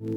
This 0.00 0.08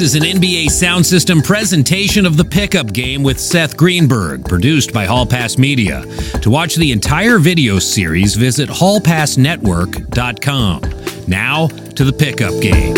is 0.00 0.16
an 0.16 0.22
NBA 0.22 0.70
sound 0.70 1.06
system 1.06 1.40
presentation 1.40 2.26
of 2.26 2.36
the 2.36 2.44
pickup 2.44 2.92
game 2.92 3.22
with 3.22 3.38
Seth 3.38 3.76
Greenberg, 3.76 4.44
produced 4.44 4.92
by 4.92 5.04
Hall 5.04 5.24
Pass 5.24 5.56
Media. 5.56 6.04
To 6.40 6.50
watch 6.50 6.74
the 6.74 6.90
entire 6.90 7.38
video 7.38 7.78
series, 7.78 8.34
visit 8.34 8.68
hallpassnetwork.com. 8.68 10.80
Now 11.28 11.68
to 11.68 12.02
the 12.02 12.12
pickup 12.12 12.60
game. 12.60 12.94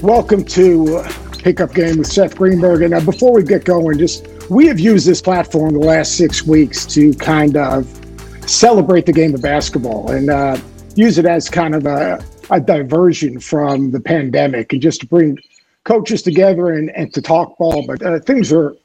Welcome 0.00 0.44
to 0.44 1.02
Pickup 1.38 1.74
Game 1.74 1.98
with 1.98 2.06
Seth 2.06 2.36
Greenberg. 2.36 2.82
And 2.82 2.94
uh, 2.94 3.00
before 3.00 3.32
we 3.32 3.42
get 3.42 3.64
going, 3.64 3.98
just 3.98 4.28
we 4.48 4.68
have 4.68 4.78
used 4.78 5.08
this 5.08 5.20
platform 5.20 5.72
the 5.72 5.80
last 5.80 6.16
six 6.16 6.44
weeks 6.44 6.86
to 6.86 7.12
kind 7.14 7.56
of 7.56 8.03
celebrate 8.46 9.06
the 9.06 9.12
game 9.12 9.34
of 9.34 9.42
basketball 9.42 10.10
and 10.10 10.30
uh, 10.30 10.56
use 10.94 11.18
it 11.18 11.26
as 11.26 11.48
kind 11.48 11.74
of 11.74 11.86
a, 11.86 12.24
a 12.50 12.60
diversion 12.60 13.40
from 13.40 13.90
the 13.90 14.00
pandemic 14.00 14.72
and 14.72 14.82
just 14.82 15.00
to 15.00 15.06
bring 15.06 15.38
coaches 15.84 16.22
together 16.22 16.70
and, 16.70 16.90
and 16.90 17.12
to 17.14 17.22
talk 17.22 17.56
ball. 17.58 17.86
But 17.86 18.02
uh, 18.02 18.20
things 18.20 18.52
are 18.52 18.76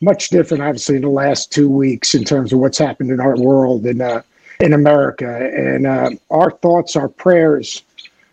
much 0.00 0.28
different, 0.28 0.62
obviously, 0.62 0.96
in 0.96 1.02
the 1.02 1.08
last 1.08 1.52
two 1.52 1.68
weeks 1.68 2.14
in 2.14 2.24
terms 2.24 2.52
of 2.52 2.60
what's 2.60 2.78
happened 2.78 3.10
in 3.10 3.20
our 3.20 3.36
world 3.36 3.86
and 3.86 4.00
uh, 4.00 4.22
in 4.60 4.72
America. 4.72 5.50
And 5.52 5.86
uh, 5.86 6.10
our 6.30 6.50
thoughts, 6.50 6.96
our 6.96 7.08
prayers 7.08 7.82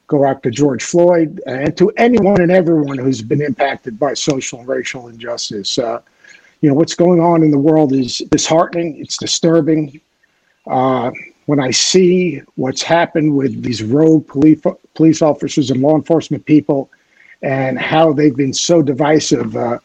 go 0.08 0.26
out 0.26 0.44
to 0.44 0.52
George 0.52 0.84
Floyd 0.84 1.42
and 1.48 1.76
to 1.78 1.90
anyone 1.98 2.42
and 2.42 2.52
everyone 2.52 2.98
who's 2.98 3.22
been 3.22 3.42
impacted 3.42 3.98
by 3.98 4.14
social 4.14 4.60
and 4.60 4.68
racial 4.68 5.08
injustice. 5.08 5.80
Uh, 5.80 6.02
you 6.62 6.70
know, 6.70 6.76
what's 6.76 6.96
going 6.96 7.20
on 7.20 7.44
in 7.44 7.52
the 7.52 7.60
world 7.60 7.92
is 7.92 8.20
disheartening, 8.30 8.98
it's 9.00 9.18
disturbing. 9.18 10.00
Uh, 10.68 11.12
when 11.46 11.60
I 11.60 11.72
see 11.72 12.42
what's 12.56 12.82
happened 12.82 13.36
with 13.36 13.62
these 13.62 13.84
rogue 13.84 14.28
police 14.28 14.62
police 14.96 15.22
officers 15.22 15.70
and 15.70 15.82
law 15.82 15.96
enforcement 15.96 16.46
people, 16.46 16.90
and 17.42 17.80
how 17.80 18.14
they've 18.14 18.36
been 18.36 18.54
so 18.54 18.82
divisive, 18.82 19.56
uh, 19.56 19.80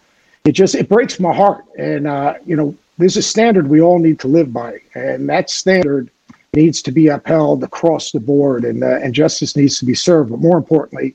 it 0.44 0.52
just 0.52 0.74
it 0.74 0.88
breaks 0.88 1.20
my 1.20 1.34
heart. 1.34 1.64
And 1.78 2.06
uh, 2.06 2.34
you 2.46 2.56
know, 2.56 2.74
there's 2.98 3.16
a 3.16 3.22
standard 3.22 3.68
we 3.68 3.80
all 3.80 3.98
need 3.98 4.18
to 4.20 4.28
live 4.28 4.52
by, 4.52 4.78
and 4.94 5.28
that 5.28 5.50
standard 5.50 6.10
needs 6.54 6.82
to 6.82 6.90
be 6.90 7.08
upheld 7.08 7.62
across 7.62 8.12
the 8.12 8.20
board, 8.20 8.64
and 8.64 8.82
uh, 8.82 8.98
and 9.02 9.14
justice 9.14 9.56
needs 9.56 9.78
to 9.78 9.84
be 9.84 9.94
served. 9.94 10.30
But 10.30 10.40
more 10.40 10.56
importantly, 10.56 11.14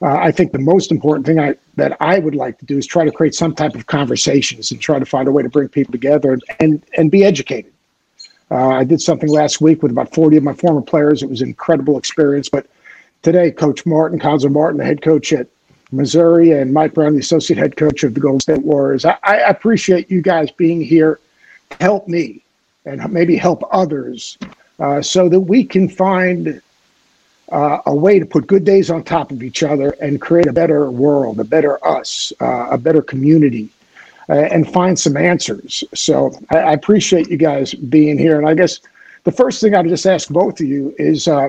uh, 0.00 0.16
I 0.16 0.30
think 0.30 0.52
the 0.52 0.58
most 0.58 0.92
important 0.92 1.26
thing 1.26 1.40
I, 1.40 1.54
that 1.74 1.96
I 2.00 2.18
would 2.20 2.34
like 2.34 2.58
to 2.58 2.64
do 2.64 2.78
is 2.78 2.86
try 2.86 3.04
to 3.04 3.10
create 3.10 3.34
some 3.34 3.54
type 3.54 3.74
of 3.74 3.86
conversations 3.86 4.70
and 4.70 4.80
try 4.80 4.98
to 4.98 5.06
find 5.06 5.26
a 5.26 5.32
way 5.32 5.42
to 5.42 5.48
bring 5.48 5.68
people 5.68 5.92
together 5.92 6.32
and 6.32 6.44
and, 6.60 6.84
and 6.96 7.10
be 7.10 7.24
educated. 7.24 7.72
Uh, 8.50 8.68
I 8.68 8.84
did 8.84 9.00
something 9.00 9.28
last 9.28 9.60
week 9.60 9.82
with 9.82 9.92
about 9.92 10.14
40 10.14 10.36
of 10.36 10.42
my 10.42 10.54
former 10.54 10.82
players. 10.82 11.22
It 11.22 11.30
was 11.30 11.42
an 11.42 11.48
incredible 11.48 11.98
experience. 11.98 12.48
But 12.48 12.66
today, 13.22 13.50
Coach 13.50 13.84
Martin, 13.86 14.18
Cuonzo 14.18 14.50
Martin, 14.50 14.78
the 14.78 14.84
head 14.84 15.02
coach 15.02 15.32
at 15.32 15.48
Missouri, 15.92 16.52
and 16.52 16.72
Mike 16.72 16.94
Brown, 16.94 17.14
the 17.14 17.20
associate 17.20 17.58
head 17.58 17.76
coach 17.76 18.04
of 18.04 18.14
the 18.14 18.20
Golden 18.20 18.40
State 18.40 18.62
Warriors, 18.62 19.04
I, 19.04 19.16
I 19.22 19.36
appreciate 19.48 20.10
you 20.10 20.22
guys 20.22 20.50
being 20.50 20.80
here 20.80 21.18
to 21.70 21.76
help 21.80 22.06
me 22.08 22.42
and 22.84 23.12
maybe 23.12 23.36
help 23.36 23.62
others 23.72 24.38
uh, 24.78 25.02
so 25.02 25.28
that 25.28 25.40
we 25.40 25.64
can 25.64 25.88
find 25.88 26.60
uh, 27.50 27.78
a 27.86 27.94
way 27.94 28.18
to 28.18 28.26
put 28.26 28.46
good 28.46 28.64
days 28.64 28.90
on 28.90 29.02
top 29.02 29.30
of 29.30 29.42
each 29.42 29.62
other 29.62 29.90
and 30.00 30.20
create 30.20 30.46
a 30.46 30.52
better 30.52 30.90
world, 30.90 31.40
a 31.40 31.44
better 31.44 31.84
us, 31.86 32.32
uh, 32.40 32.68
a 32.70 32.78
better 32.78 33.02
community 33.02 33.68
and 34.28 34.70
find 34.72 34.98
some 34.98 35.16
answers. 35.16 35.84
So 35.94 36.32
I, 36.50 36.58
I, 36.58 36.72
appreciate 36.72 37.28
you 37.28 37.36
guys 37.36 37.74
being 37.74 38.18
here. 38.18 38.38
And 38.38 38.48
I 38.48 38.54
guess 38.54 38.80
the 39.24 39.32
first 39.32 39.60
thing 39.60 39.74
I'd 39.74 39.86
just 39.86 40.06
ask 40.06 40.28
both 40.28 40.60
of 40.60 40.66
you 40.66 40.94
is 40.98 41.28
uh, 41.28 41.48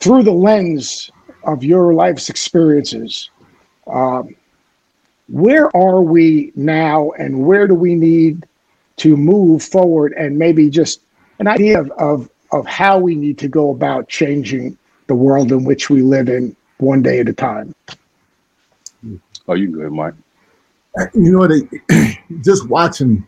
through 0.00 0.22
the 0.22 0.32
lens 0.32 1.10
of 1.44 1.62
your 1.62 1.92
life's 1.92 2.30
experiences, 2.30 3.30
um, 3.86 4.34
where 5.28 5.74
are 5.76 6.00
we 6.00 6.52
now 6.54 7.10
and 7.18 7.46
where 7.46 7.66
do 7.66 7.74
we 7.74 7.94
need 7.94 8.46
to 8.96 9.16
move 9.16 9.62
forward 9.62 10.12
and 10.14 10.38
maybe 10.38 10.70
just 10.70 11.00
an 11.40 11.46
idea 11.46 11.80
of, 11.80 11.90
of, 11.92 12.30
of 12.52 12.66
how 12.66 12.98
we 12.98 13.14
need 13.14 13.36
to 13.38 13.48
go 13.48 13.70
about 13.70 14.08
changing 14.08 14.78
the 15.08 15.14
world 15.14 15.52
in 15.52 15.64
which 15.64 15.90
we 15.90 16.00
live 16.00 16.28
in 16.28 16.56
one 16.78 17.02
day 17.02 17.20
at 17.20 17.28
a 17.28 17.32
time? 17.32 17.74
Oh, 19.46 19.52
you 19.54 19.66
can 19.66 19.72
go 19.72 19.80
ahead, 19.80 19.92
Mike 19.92 20.14
you 21.14 21.32
know, 21.32 21.46
they 21.46 22.18
just 22.42 22.68
watching 22.68 23.26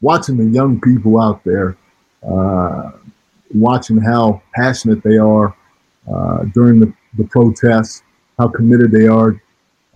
watching 0.00 0.36
the 0.36 0.44
young 0.44 0.80
people 0.80 1.20
out 1.20 1.42
there, 1.44 1.76
uh, 2.26 2.92
watching 3.54 4.00
how 4.00 4.42
passionate 4.54 5.02
they 5.02 5.16
are 5.16 5.56
uh, 6.12 6.44
during 6.52 6.80
the, 6.80 6.92
the 7.16 7.24
protests, 7.24 8.02
how 8.38 8.48
committed 8.48 8.90
they 8.90 9.06
are 9.06 9.40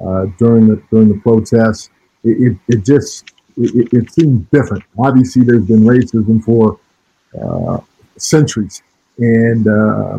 uh, 0.01 0.27
during 0.39 0.69
the 0.69 0.83
during 0.91 1.09
the 1.09 1.21
protests. 1.21 1.91
It, 2.25 2.53
it, 2.53 2.59
it 2.69 2.85
just 2.85 3.33
it, 3.57 3.93
it, 3.93 4.13
seems 4.13 4.47
different. 4.53 4.85
Obviously, 4.99 5.43
there's 5.43 5.67
been 5.67 5.81
racism 5.81 6.43
for 6.43 6.79
uh, 7.41 7.81
centuries, 8.17 8.83
and 9.19 9.67
uh, 9.67 10.19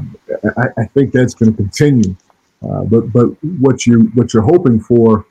I, 0.58 0.82
I, 0.82 0.86
think 0.86 1.12
that's 1.12 1.34
going 1.34 1.52
to 1.52 1.58
continue. 1.58 2.16
Uh, 2.62 2.84
but 2.84 3.12
but 3.12 3.28
what 3.60 3.86
you 3.86 4.12
what 4.14 4.34
you're 4.34 4.44
hoping 4.44 4.80
for 4.80 5.26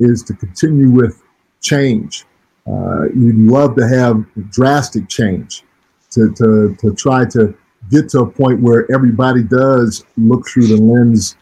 is 0.00 0.22
to 0.24 0.34
continue 0.34 0.90
with 0.90 1.22
change. 1.60 2.24
Uh, 2.66 3.04
you'd 3.14 3.36
love 3.36 3.76
to 3.76 3.86
have 3.86 4.24
drastic 4.50 5.08
change 5.08 5.62
to, 6.10 6.32
to, 6.34 6.76
to 6.80 6.94
try 6.94 7.24
to 7.24 7.54
get 7.90 8.08
to 8.10 8.20
a 8.20 8.26
point 8.30 8.60
where 8.60 8.90
everybody 8.92 9.42
does 9.42 10.04
look 10.16 10.46
through 10.48 10.66
the 10.66 10.76
lens 10.76 11.36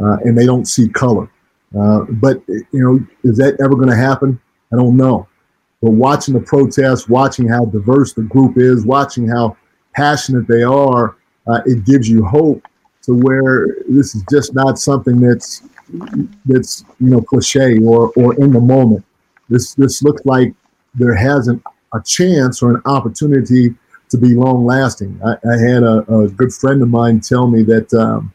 uh, 0.00 0.16
and 0.24 0.36
they 0.36 0.46
don't 0.46 0.66
see 0.66 0.88
color. 0.88 1.30
Uh, 1.78 2.04
but, 2.10 2.42
you 2.48 2.66
know, 2.72 2.98
is 3.24 3.36
that 3.36 3.56
ever 3.60 3.74
going 3.74 3.88
to 3.88 3.96
happen? 3.96 4.40
I 4.72 4.76
don't 4.76 4.96
know. 4.96 5.28
But 5.80 5.92
watching 5.92 6.34
the 6.34 6.40
protests, 6.40 7.08
watching 7.08 7.48
how 7.48 7.64
diverse 7.64 8.12
the 8.12 8.22
group 8.22 8.56
is, 8.56 8.86
watching 8.86 9.28
how 9.28 9.56
passionate 9.94 10.46
they 10.46 10.62
are, 10.62 11.16
uh, 11.46 11.60
it 11.66 11.84
gives 11.84 12.08
you 12.08 12.24
hope 12.24 12.62
to 13.02 13.14
where 13.14 13.66
this 13.88 14.14
is 14.14 14.24
just 14.30 14.54
not 14.54 14.78
something 14.78 15.20
that's 15.20 15.62
that's 16.46 16.84
you 17.00 17.10
know 17.10 17.20
cliche 17.20 17.78
or 17.78 18.12
or 18.16 18.34
in 18.36 18.52
the 18.52 18.60
moment. 18.60 19.04
This 19.48 19.74
this 19.74 20.02
looks 20.02 20.24
like 20.24 20.54
there 20.94 21.14
hasn't 21.14 21.62
a 21.94 22.02
chance 22.02 22.62
or 22.62 22.76
an 22.76 22.82
opportunity 22.86 23.74
to 24.12 24.18
be 24.18 24.34
long 24.34 24.64
lasting. 24.64 25.18
I, 25.24 25.32
I 25.32 25.58
had 25.58 25.82
a, 25.82 25.98
a, 26.14 26.28
good 26.28 26.52
friend 26.52 26.82
of 26.82 26.88
mine 26.88 27.20
tell 27.20 27.46
me 27.46 27.62
that, 27.62 27.92
um, 27.94 28.32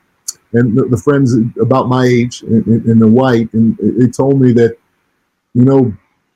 and 0.53 0.75
the, 0.75 0.85
the, 0.85 0.97
friends 0.97 1.35
about 1.61 1.87
my 1.87 2.03
age 2.05 2.41
and, 2.41 2.65
and 2.65 2.99
the 2.99 3.07
white, 3.07 3.53
and 3.53 3.77
they 3.77 4.07
told 4.07 4.41
me 4.41 4.53
that, 4.53 4.75
you 5.53 5.63
know, 5.63 5.93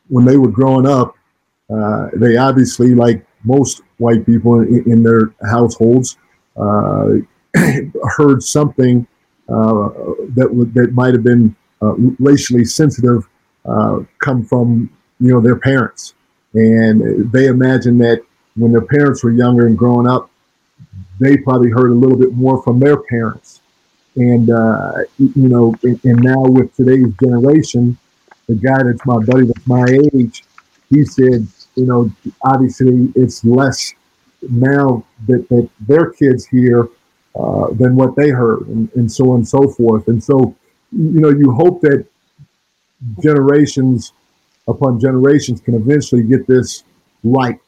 when 0.10 0.26
they 0.26 0.38
were 0.38 0.52
growing 0.52 0.86
up, 0.86 1.16
uh, 1.74 2.10
they 2.14 2.38
obviously, 2.38 2.94
like 2.94 3.26
most 3.44 3.82
white 3.98 4.26
people 4.26 4.60
in, 4.60 4.84
in 4.92 5.04
their 5.04 5.34
households, 5.50 6.18
uh, 6.56 7.14
heard 8.16 8.44
something 8.44 9.08
uh, 9.52 9.90
that 10.36 10.72
that 10.74 10.94
might 10.94 11.14
have 11.14 11.24
been 11.24 11.56
uh, 11.82 11.94
racially 12.20 12.64
sensitive 12.64 13.28
uh, 13.66 14.00
come 14.20 14.46
from 14.46 14.90
you 15.20 15.32
know 15.32 15.42
their 15.42 15.58
parents, 15.58 16.14
and 16.54 17.32
they 17.32 17.48
imagine 17.48 17.98
that 17.98 18.22
when 18.56 18.72
their 18.72 18.86
parents 18.86 19.24
were 19.24 19.32
younger 19.32 19.68
and 19.68 19.78
growing 19.78 20.08
up, 20.08 20.30
they 21.20 21.38
probably 21.38 21.70
heard 21.70 21.92
a 21.92 21.96
little 21.96 22.18
bit 22.18 22.34
more 22.34 22.62
from 22.64 22.80
their 22.80 22.98
parents, 22.98 23.62
and 24.16 24.50
uh, 24.50 24.94
you 25.18 25.50
know, 25.50 25.76
and, 25.84 26.00
and 26.06 26.24
now 26.24 26.42
with 26.42 26.74
today's 26.76 27.14
generation, 27.22 27.98
the 28.48 28.56
guy 28.56 28.82
that's 28.84 29.06
my 29.06 29.20
buddy 29.26 29.46
that's 29.46 29.68
my 29.68 29.86
age, 30.14 30.44
he 30.90 31.04
said, 31.06 31.48
you 31.76 31.86
know, 31.86 32.12
obviously 32.44 33.12
it's 33.16 33.44
less 33.46 33.94
now 34.50 35.06
that, 35.28 35.48
that 35.50 35.70
their 35.82 36.12
kids 36.12 36.46
hear 36.46 36.90
uh, 37.36 37.68
than 37.74 37.96
what 37.96 38.16
they 38.16 38.30
heard, 38.30 38.68
and, 38.68 38.92
and 38.96 39.12
so 39.12 39.32
on 39.32 39.38
and 39.38 39.48
so 39.48 39.68
forth. 39.70 40.08
And 40.08 40.24
so, 40.24 40.56
you 40.92 41.20
know, 41.22 41.30
you 41.30 41.52
hope 41.52 41.82
that 41.82 42.06
generations 43.22 44.14
upon 44.68 45.00
generations 45.00 45.62
can 45.62 45.76
eventually 45.76 46.24
get 46.24 46.48
this 46.48 46.84
right. 47.24 47.60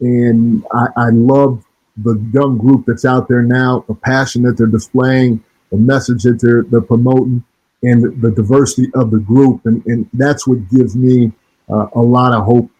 And 0.00 0.64
I, 0.72 0.86
I 0.96 1.08
love 1.10 1.64
the 1.98 2.18
young 2.32 2.58
group 2.58 2.86
that's 2.86 3.04
out 3.04 3.28
there 3.28 3.42
now, 3.42 3.84
the 3.88 3.94
passion 3.94 4.42
that 4.42 4.56
they're 4.56 4.66
displaying, 4.66 5.42
the 5.70 5.76
message 5.76 6.22
that 6.22 6.40
they're, 6.40 6.62
they're 6.62 6.80
promoting, 6.80 7.44
and 7.82 8.02
the, 8.02 8.10
the 8.10 8.30
diversity 8.30 8.90
of 8.94 9.10
the 9.10 9.18
group. 9.18 9.64
And, 9.66 9.84
and 9.86 10.08
that's 10.14 10.46
what 10.46 10.68
gives 10.70 10.96
me 10.96 11.32
uh, 11.68 11.86
a 11.94 12.00
lot 12.00 12.32
of 12.32 12.44
hope 12.44 12.70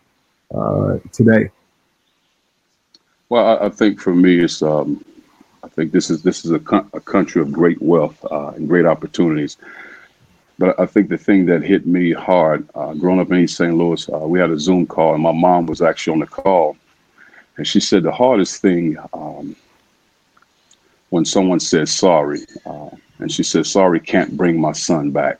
uh, 0.54 0.98
today. 1.12 1.50
Well, 3.28 3.46
I, 3.46 3.66
I, 3.66 3.68
think 3.68 4.00
for 4.00 4.14
me, 4.14 4.40
it's 4.40 4.60
um, 4.62 5.04
think 5.80 5.92
this 5.92 6.10
is 6.10 6.22
this 6.22 6.44
is 6.44 6.50
a, 6.50 6.60
a 6.92 7.00
country 7.00 7.40
of 7.40 7.50
great 7.50 7.80
wealth 7.80 8.22
uh, 8.30 8.48
and 8.48 8.68
great 8.68 8.84
opportunities. 8.84 9.56
But 10.58 10.78
I 10.78 10.84
think 10.84 11.08
the 11.08 11.16
thing 11.16 11.46
that 11.46 11.62
hit 11.62 11.86
me 11.86 12.12
hard, 12.12 12.68
uh, 12.74 12.92
growing 12.92 13.18
up 13.18 13.30
in 13.30 13.38
East 13.38 13.56
St. 13.56 13.74
Louis, 13.74 14.06
uh, 14.10 14.18
we 14.18 14.38
had 14.38 14.50
a 14.50 14.60
Zoom 14.60 14.86
call, 14.86 15.14
and 15.14 15.22
my 15.22 15.32
mom 15.32 15.64
was 15.64 15.80
actually 15.80 16.12
on 16.12 16.18
the 16.18 16.26
call, 16.26 16.76
and 17.56 17.66
she 17.66 17.80
said 17.80 18.02
the 18.02 18.12
hardest 18.12 18.60
thing 18.60 18.98
um, 19.14 19.56
when 21.08 21.24
someone 21.24 21.60
says 21.60 21.90
sorry. 21.90 22.40
Uh, 22.66 22.90
and 23.20 23.30
she 23.30 23.42
said, 23.42 23.66
sorry, 23.66 24.00
can't 24.00 24.36
bring 24.36 24.60
my 24.60 24.72
son 24.72 25.10
back. 25.10 25.38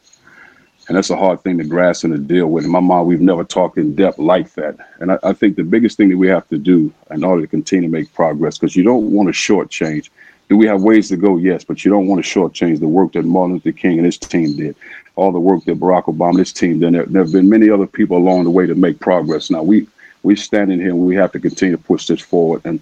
And 0.89 0.97
that's 0.97 1.11
a 1.11 1.17
hard 1.17 1.43
thing 1.43 1.57
to 1.59 1.65
grasp 1.65 2.05
and 2.05 2.13
to 2.13 2.19
deal 2.19 2.49
with. 2.49 2.65
In 2.65 2.71
my 2.71 2.81
mom, 2.81 3.07
we've 3.07 3.21
never 3.21 3.45
talked 3.45 3.79
in 3.79 3.95
depth 3.95 4.19
like 4.19 4.53
that. 4.55 4.77
And 4.99 5.13
I, 5.13 5.19
I 5.23 5.33
think 5.33 5.57
the 5.57 5.63
biggest 5.63 5.97
thing 5.97 6.09
that 6.09 6.17
we 6.17 6.27
have 6.29 6.49
to 6.49 6.59
do 6.59 6.93
in 7.11 7.25
order 7.25 7.43
to 7.43 7.49
continue 7.49 7.89
to 7.89 7.93
make 7.93 8.13
progress, 8.13 8.59
because 8.59 8.75
you 8.75 8.83
don't 8.83 9.13
want 9.13 9.29
to 9.29 9.33
shortchange. 9.33 10.11
Do 10.51 10.57
we 10.57 10.67
have 10.67 10.83
ways 10.83 11.09
to 11.11 11.17
go? 11.17 11.37
Yes, 11.37 11.63
but 11.63 11.85
you 11.85 11.93
don't 11.93 12.09
want 12.09 12.25
to 12.25 12.29
shortchange 12.29 12.81
the 12.81 12.89
work 12.89 13.13
that 13.13 13.25
Martin 13.25 13.55
Luther 13.55 13.71
King 13.71 13.99
and 13.99 14.05
his 14.05 14.19
team 14.19 14.57
did, 14.57 14.75
all 15.15 15.31
the 15.31 15.39
work 15.39 15.65
that 15.65 15.79
Barack 15.79 16.07
Obama 16.07 16.31
and 16.31 16.39
his 16.41 16.53
team 16.53 16.81
did. 16.81 16.93
There, 16.93 17.07
there 17.07 17.23
have 17.23 17.31
been 17.31 17.49
many 17.49 17.71
other 17.71 17.87
people 17.87 18.17
along 18.17 18.43
the 18.43 18.51
way 18.51 18.67
to 18.67 18.75
make 18.75 18.99
progress. 18.99 19.49
Now 19.49 19.63
we 19.63 19.87
we 20.25 20.35
stand 20.35 20.73
in 20.73 20.81
here 20.81 20.89
and 20.89 21.07
we 21.07 21.15
have 21.15 21.31
to 21.33 21.39
continue 21.39 21.77
to 21.77 21.83
push 21.83 22.09
this 22.09 22.21
forward. 22.21 22.63
And 22.65 22.81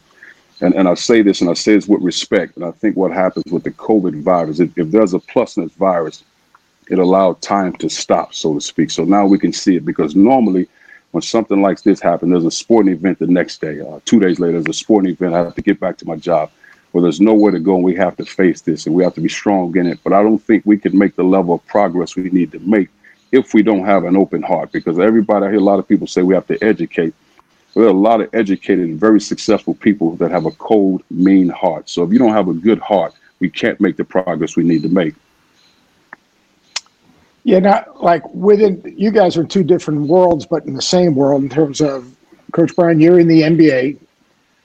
and, 0.63 0.75
and 0.77 0.89
I 0.89 0.95
say 0.95 1.21
this 1.21 1.43
and 1.43 1.51
I 1.51 1.53
say 1.53 1.75
this 1.75 1.87
with 1.87 2.01
respect. 2.01 2.57
And 2.57 2.65
I 2.65 2.71
think 2.71 2.97
what 2.97 3.13
happens 3.13 3.53
with 3.53 3.65
the 3.65 3.71
COVID 3.71 4.23
virus, 4.23 4.61
if, 4.61 4.77
if 4.79 4.91
there's 4.91 5.13
a 5.13 5.19
plus 5.19 5.59
in 5.59 5.65
this 5.65 5.75
virus, 5.75 6.25
it 6.89 6.99
allowed 6.99 7.43
time 7.43 7.75
to 7.75 7.91
stop, 7.91 8.33
so 8.33 8.55
to 8.55 8.63
speak. 8.63 8.91
So 8.91 9.05
now 9.05 9.27
we 9.27 9.39
can 9.39 9.53
see 9.53 9.77
it 9.77 9.85
because 9.85 10.17
normally 10.17 10.69
when 11.11 11.21
something 11.21 11.61
like 11.61 11.83
this 11.83 12.01
happens, 12.01 12.33
there's 12.33 12.47
a 12.47 12.51
sporting 12.51 12.95
event 12.95 13.19
the 13.19 13.27
next 13.27 13.61
day. 13.61 13.81
Uh, 13.81 14.01
two 14.07 14.21
days 14.21 14.41
later, 14.41 14.63
there's 14.63 14.75
a 14.75 14.79
sporting 14.79 15.11
event. 15.11 15.35
I 15.35 15.39
have 15.41 15.55
to 15.55 15.63
get 15.63 15.79
back 15.79 15.99
to 15.99 16.07
my 16.07 16.17
job. 16.17 16.51
Well, 16.93 17.03
there's 17.03 17.21
nowhere 17.21 17.53
to 17.53 17.61
go, 17.61 17.77
and 17.77 17.85
we 17.85 17.95
have 17.97 18.17
to 18.17 18.25
face 18.25 18.63
this, 18.63 18.87
and 18.87 18.95
we 18.95 19.05
have 19.05 19.15
to 19.15 19.21
be 19.21 19.29
strong 19.29 19.77
in 19.77 19.87
it. 19.87 20.01
But 20.03 20.15
I 20.15 20.23
don't 20.23 20.39
think 20.39 20.65
we 20.65 20.79
can 20.79 20.97
make 20.97 21.17
the 21.17 21.23
level 21.23 21.55
of 21.55 21.67
progress 21.67 22.17
we 22.17 22.31
need 22.31 22.53
to 22.53 22.59
make 22.61 22.89
if 23.31 23.53
we 23.53 23.63
don't 23.63 23.85
have 23.85 24.05
an 24.05 24.17
open 24.17 24.43
heart. 24.43 24.73
Because 24.73 24.99
everybody, 24.99 25.47
I 25.47 25.51
hear 25.51 25.59
a 25.59 25.63
lot 25.63 25.79
of 25.79 25.87
people 25.87 26.07
say 26.07 26.23
we 26.23 26.35
have 26.35 26.47
to 26.47 26.63
educate. 26.65 27.15
There 27.75 27.85
are 27.85 27.89
a 27.89 27.93
lot 27.93 28.23
of 28.23 28.31
educated 28.33 28.89
and 28.89 28.99
very 28.99 29.21
successful 29.21 29.75
people 29.75 30.17
that 30.17 30.31
have 30.31 30.47
a 30.47 30.51
cold, 30.53 31.03
mean 31.11 31.51
heart. 31.51 31.91
So 31.91 32.03
if 32.03 32.13
you 32.13 32.19
don't 32.19 32.33
have 32.33 32.49
a 32.49 32.55
good 32.55 32.79
heart, 32.79 33.13
we 33.39 33.51
can't 33.51 33.81
make 33.81 33.97
the 33.97 34.05
progress 34.05 34.57
we 34.57 34.65
need 34.65 34.83
to 34.83 34.89
make. 34.89 35.15
Yeah, 37.45 37.61
not 37.61 38.03
like 38.03 38.29
within 38.35 38.95
you 38.97 39.11
guys 39.11 39.37
are 39.37 39.45
two 39.45 39.63
different 39.63 40.03
worlds, 40.09 40.45
but 40.45 40.67
in 40.67 40.75
the 40.75 40.83
same 40.83 41.15
world 41.15 41.43
in 41.43 41.49
terms 41.49 41.81
of 41.81 42.15
Coach 42.53 42.75
Brown. 42.75 43.01
You're 43.01 43.21
in 43.21 43.29
the 43.29 43.43
NBA. 43.43 43.99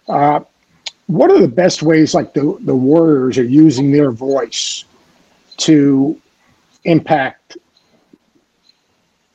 Uh, 0.07 0.41
what 1.13 1.29
are 1.29 1.39
the 1.39 1.47
best 1.47 1.83
ways, 1.83 2.15
like 2.15 2.33
the 2.33 2.57
the 2.61 2.75
Warriors 2.75 3.37
are 3.37 3.43
using 3.43 3.91
their 3.91 4.09
voice 4.09 4.83
to 5.57 6.19
impact 6.85 7.55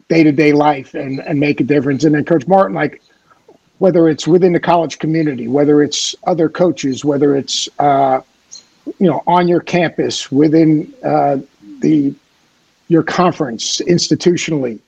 day 0.08 0.24
to 0.24 0.32
day 0.32 0.52
life 0.52 0.94
and 0.94 1.20
and 1.20 1.38
make 1.38 1.60
a 1.60 1.64
difference? 1.64 2.02
And 2.02 2.16
then 2.16 2.24
Coach 2.24 2.48
Martin, 2.48 2.74
like 2.74 3.00
whether 3.78 4.08
it's 4.08 4.26
within 4.26 4.52
the 4.52 4.58
college 4.58 4.98
community, 4.98 5.46
whether 5.46 5.80
it's 5.80 6.16
other 6.26 6.48
coaches, 6.48 7.04
whether 7.04 7.36
it's 7.36 7.68
uh, 7.78 8.22
you 8.98 9.06
know 9.08 9.22
on 9.28 9.46
your 9.46 9.60
campus 9.60 10.32
within 10.32 10.92
uh, 11.04 11.36
the 11.78 12.12
your 12.88 13.04
conference 13.04 13.80
institutionally, 13.82 14.80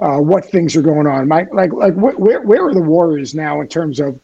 uh, 0.00 0.16
what 0.16 0.46
things 0.46 0.76
are 0.76 0.82
going 0.82 1.06
on. 1.06 1.28
Mike, 1.28 1.52
like 1.52 1.74
like 1.74 1.92
where 1.92 2.40
where 2.40 2.64
are 2.66 2.72
the 2.72 2.80
Warriors 2.80 3.34
now 3.34 3.60
in 3.60 3.68
terms 3.68 4.00
of 4.00 4.18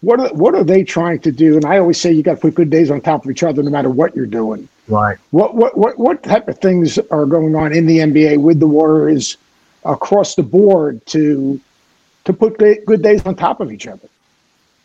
what 0.00 0.20
are 0.20 0.28
what 0.34 0.54
are 0.54 0.64
they 0.64 0.84
trying 0.84 1.20
to 1.20 1.32
do? 1.32 1.56
And 1.56 1.64
I 1.64 1.78
always 1.78 2.00
say 2.00 2.12
you 2.12 2.22
got 2.22 2.34
to 2.34 2.40
put 2.40 2.54
good 2.54 2.70
days 2.70 2.90
on 2.90 3.00
top 3.00 3.24
of 3.24 3.30
each 3.30 3.42
other, 3.42 3.62
no 3.62 3.70
matter 3.70 3.90
what 3.90 4.14
you're 4.14 4.26
doing. 4.26 4.68
Right. 4.86 5.18
What 5.30 5.54
what 5.54 5.76
what 5.76 5.98
what 5.98 6.22
type 6.22 6.48
of 6.48 6.58
things 6.58 6.98
are 7.10 7.26
going 7.26 7.54
on 7.56 7.72
in 7.72 7.86
the 7.86 7.98
NBA 7.98 8.40
with 8.40 8.60
the 8.60 8.66
Warriors 8.66 9.36
across 9.84 10.34
the 10.34 10.42
board 10.42 11.04
to 11.06 11.60
to 12.24 12.32
put 12.32 12.58
good 12.58 13.02
days 13.02 13.24
on 13.26 13.34
top 13.34 13.60
of 13.60 13.72
each 13.72 13.86
other? 13.86 14.08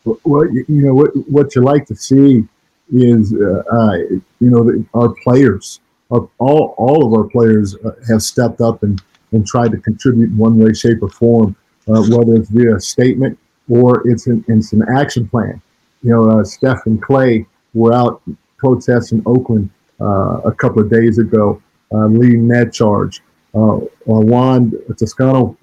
Well, 0.04 0.48
you 0.52 0.66
know 0.68 0.94
what 0.94 1.12
what 1.30 1.56
you 1.56 1.62
like 1.62 1.86
to 1.88 1.96
see 1.96 2.44
is 2.92 3.34
uh, 3.34 3.64
uh, 3.72 3.98
you 3.98 4.50
know 4.50 4.64
the, 4.64 4.84
our 4.94 5.14
players 5.24 5.80
all 6.10 6.76
all 6.78 7.06
of 7.06 7.14
our 7.14 7.28
players 7.30 7.76
uh, 7.78 7.92
have 8.08 8.22
stepped 8.22 8.62
up 8.62 8.84
and, 8.84 9.02
and 9.32 9.46
tried 9.46 9.72
to 9.72 9.78
contribute 9.78 10.30
in 10.30 10.38
one 10.38 10.58
way, 10.58 10.74
shape, 10.74 11.02
or 11.02 11.10
form, 11.10 11.56
uh, 11.88 12.02
whether 12.04 12.36
it's 12.36 12.50
via 12.50 12.76
a 12.76 12.80
statement 12.80 13.38
or 13.74 14.08
it's 14.08 14.28
an, 14.28 14.44
it's 14.48 14.74
an 14.74 14.84
action 14.96 15.28
plan. 15.28 15.62
You 16.04 16.12
know, 16.12 16.30
uh, 16.30 16.44
Steph 16.44 16.86
and 16.86 17.02
Klay 17.02 17.46
were 17.74 17.94
out 17.94 18.22
protesting 18.58 19.24
Oakland 19.26 19.70
uh, 20.00 20.42
a 20.46 20.52
couple 20.52 20.82
of 20.82 20.90
days 20.90 21.18
ago, 21.18 21.62
uh, 21.92 22.06
leading 22.06 22.48
that 22.50 22.74
charge. 22.74 23.22
Uh, 23.56 23.80
Juan 24.06 24.74
Toscano, 24.98 25.58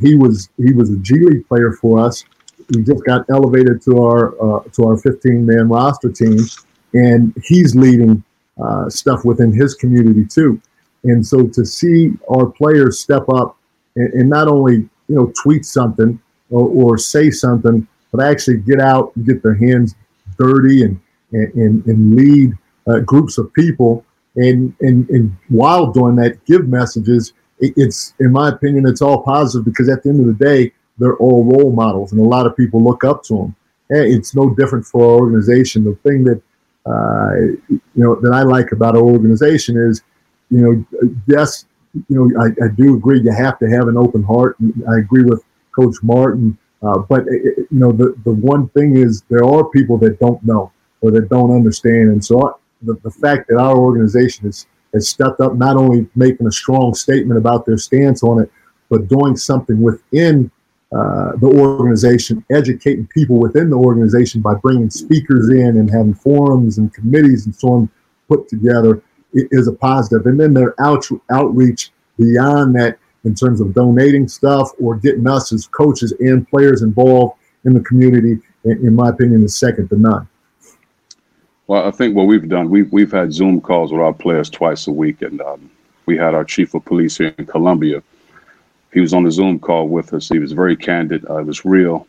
he 0.00 0.16
was 0.16 0.48
he 0.56 0.72
was 0.72 0.90
a 0.90 0.96
G 0.96 1.14
League 1.14 1.46
player 1.48 1.72
for 1.72 2.00
us. 2.00 2.24
He 2.74 2.82
just 2.82 3.04
got 3.04 3.24
elevated 3.30 3.82
to 3.82 4.02
our 4.02 4.64
to 4.72 4.84
our 4.84 4.96
15 4.96 5.46
man 5.46 5.68
roster 5.68 6.10
team, 6.10 6.38
and 6.94 7.32
he's 7.44 7.76
leading 7.76 8.24
uh, 8.60 8.88
stuff 8.88 9.24
within 9.24 9.52
his 9.52 9.74
community 9.74 10.24
too. 10.24 10.60
And 11.04 11.24
so 11.24 11.46
to 11.46 11.64
see 11.64 12.12
our 12.28 12.46
players 12.46 12.98
step 12.98 13.28
up 13.28 13.56
and, 13.94 14.12
and 14.14 14.30
not 14.30 14.48
only 14.48 14.76
you 15.08 15.14
know 15.14 15.32
tweet 15.40 15.64
something 15.64 16.20
or, 16.50 16.68
or, 16.68 16.98
say 16.98 17.30
something, 17.30 17.86
but 18.12 18.24
actually 18.24 18.58
get 18.58 18.80
out 18.80 19.12
and 19.16 19.26
get 19.26 19.42
their 19.42 19.54
hands 19.54 19.94
dirty 20.38 20.84
and 20.84 21.00
and, 21.32 21.84
and 21.86 22.16
lead 22.16 22.52
uh, 22.86 23.00
groups 23.00 23.36
of 23.36 23.52
people 23.52 24.04
and, 24.36 24.74
and 24.80 25.08
and 25.08 25.36
while 25.48 25.90
doing 25.90 26.16
that, 26.16 26.44
give 26.44 26.68
messages. 26.68 27.32
It, 27.58 27.72
it's 27.76 28.14
in 28.20 28.32
my 28.32 28.50
opinion, 28.50 28.86
it's 28.86 29.00
all 29.00 29.22
positive 29.22 29.64
because 29.64 29.88
at 29.88 30.02
the 30.02 30.10
end 30.10 30.20
of 30.20 30.26
the 30.26 30.44
day, 30.44 30.72
they're 30.98 31.16
all 31.16 31.44
role 31.44 31.72
models, 31.72 32.12
and 32.12 32.20
a 32.20 32.24
lot 32.24 32.46
of 32.46 32.56
people 32.56 32.82
look 32.82 33.02
up 33.02 33.22
to 33.24 33.34
them. 33.34 33.56
And 33.88 34.12
it's 34.12 34.34
no 34.34 34.50
different 34.54 34.84
for 34.84 35.02
our 35.04 35.20
organization. 35.20 35.84
The 35.84 35.94
thing 35.96 36.24
that 36.24 36.42
uh, 36.84 37.34
you 37.70 37.80
know 37.94 38.16
that 38.16 38.32
I 38.32 38.42
like 38.42 38.72
about 38.72 38.94
our 38.94 39.02
organization 39.02 39.76
is, 39.78 40.02
you 40.50 40.60
know, 40.60 41.10
yes, 41.26 41.64
you 41.94 42.04
know, 42.10 42.42
I, 42.42 42.48
I 42.64 42.68
do 42.76 42.94
agree 42.94 43.20
you 43.20 43.32
have 43.32 43.58
to 43.60 43.70
have 43.70 43.88
an 43.88 43.96
open 43.96 44.22
heart. 44.22 44.56
I 44.88 44.98
agree 44.98 45.24
with 45.24 45.42
Coach 45.78 45.96
Martin, 46.02 46.56
uh, 46.82 46.98
but 46.98 47.24
it, 47.28 47.58
you 47.58 47.78
know, 47.78 47.92
the 47.92 48.14
the 48.24 48.32
one 48.32 48.68
thing 48.70 48.96
is 48.96 49.22
there 49.28 49.44
are 49.44 49.68
people 49.70 49.98
that 49.98 50.18
don't 50.18 50.42
know 50.44 50.72
or 51.00 51.10
that 51.10 51.28
don't 51.28 51.52
understand, 51.54 52.10
and 52.10 52.24
so 52.24 52.48
I, 52.48 52.52
the, 52.82 52.94
the 53.02 53.10
fact 53.10 53.48
that 53.48 53.58
our 53.58 53.76
organization 53.76 54.46
has 54.46 54.66
has 54.94 55.08
stepped 55.08 55.40
up, 55.40 55.54
not 55.56 55.76
only 55.76 56.06
making 56.14 56.46
a 56.46 56.52
strong 56.52 56.94
statement 56.94 57.38
about 57.38 57.66
their 57.66 57.78
stance 57.78 58.22
on 58.22 58.42
it, 58.42 58.50
but 58.88 59.08
doing 59.08 59.36
something 59.36 59.80
within 59.80 60.50
uh, 60.92 61.32
the 61.36 61.46
organization, 61.46 62.44
educating 62.50 63.06
people 63.08 63.38
within 63.38 63.68
the 63.70 63.76
organization 63.76 64.40
by 64.40 64.54
bringing 64.54 64.88
speakers 64.88 65.50
in 65.50 65.78
and 65.78 65.90
having 65.90 66.14
forums 66.14 66.78
and 66.78 66.94
committees 66.94 67.46
and 67.46 67.54
so 67.54 67.68
on 67.68 67.90
put 68.28 68.48
together 68.48 69.02
is 69.32 69.68
a 69.68 69.72
positive. 69.72 70.26
And 70.26 70.38
then 70.38 70.54
their 70.54 70.80
out, 70.80 71.04
outreach 71.30 71.90
beyond 72.16 72.74
that 72.76 72.98
in 73.26 73.34
terms 73.34 73.60
of 73.60 73.74
donating 73.74 74.28
stuff 74.28 74.70
or 74.80 74.96
getting 74.96 75.26
us 75.28 75.52
as 75.52 75.66
coaches 75.66 76.12
and 76.20 76.48
players 76.48 76.82
involved 76.82 77.38
in 77.64 77.74
the 77.74 77.80
community, 77.80 78.38
in, 78.64 78.94
my 78.94 79.10
opinion, 79.10 79.44
is 79.44 79.56
second 79.56 79.88
to 79.88 79.98
none. 79.98 80.26
Well, 81.66 81.86
I 81.86 81.90
think 81.90 82.16
what 82.16 82.26
we've 82.28 82.48
done, 82.48 82.70
we've, 82.70 82.90
we've 82.92 83.12
had 83.12 83.32
Zoom 83.32 83.60
calls 83.60 83.92
with 83.92 84.00
our 84.00 84.12
players 84.14 84.48
twice 84.48 84.86
a 84.86 84.92
week, 84.92 85.20
and 85.22 85.40
um, 85.42 85.70
we 86.06 86.16
had 86.16 86.32
our 86.32 86.44
chief 86.44 86.72
of 86.74 86.84
police 86.84 87.18
here 87.18 87.34
in 87.36 87.44
Columbia 87.46 88.02
he 88.96 89.02
was 89.02 89.12
on 89.12 89.24
the 89.24 89.30
Zoom 89.30 89.58
call 89.58 89.88
with 89.88 90.14
us. 90.14 90.30
He 90.30 90.38
was 90.38 90.52
very 90.52 90.74
candid. 90.74 91.28
Uh, 91.28 91.36
it 91.36 91.46
was 91.46 91.66
real. 91.66 92.06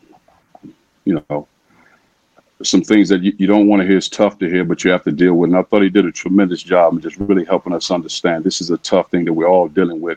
You 1.04 1.22
know, 1.28 1.46
some 2.62 2.80
things 2.80 3.10
that 3.10 3.22
you, 3.22 3.34
you 3.36 3.46
don't 3.46 3.68
want 3.68 3.82
to 3.82 3.86
hear 3.86 3.98
is 3.98 4.08
tough 4.08 4.38
to 4.38 4.48
hear, 4.48 4.64
but 4.64 4.82
you 4.82 4.90
have 4.90 5.04
to 5.04 5.12
deal 5.12 5.34
with. 5.34 5.50
And 5.50 5.58
I 5.58 5.64
thought 5.64 5.82
he 5.82 5.90
did 5.90 6.06
a 6.06 6.10
tremendous 6.10 6.62
job 6.62 6.94
in 6.94 7.02
just 7.02 7.18
really 7.18 7.44
helping 7.44 7.74
us 7.74 7.90
understand 7.90 8.42
this 8.42 8.62
is 8.62 8.70
a 8.70 8.78
tough 8.78 9.10
thing 9.10 9.26
that 9.26 9.34
we're 9.34 9.46
all 9.46 9.68
dealing 9.68 10.00
with. 10.00 10.16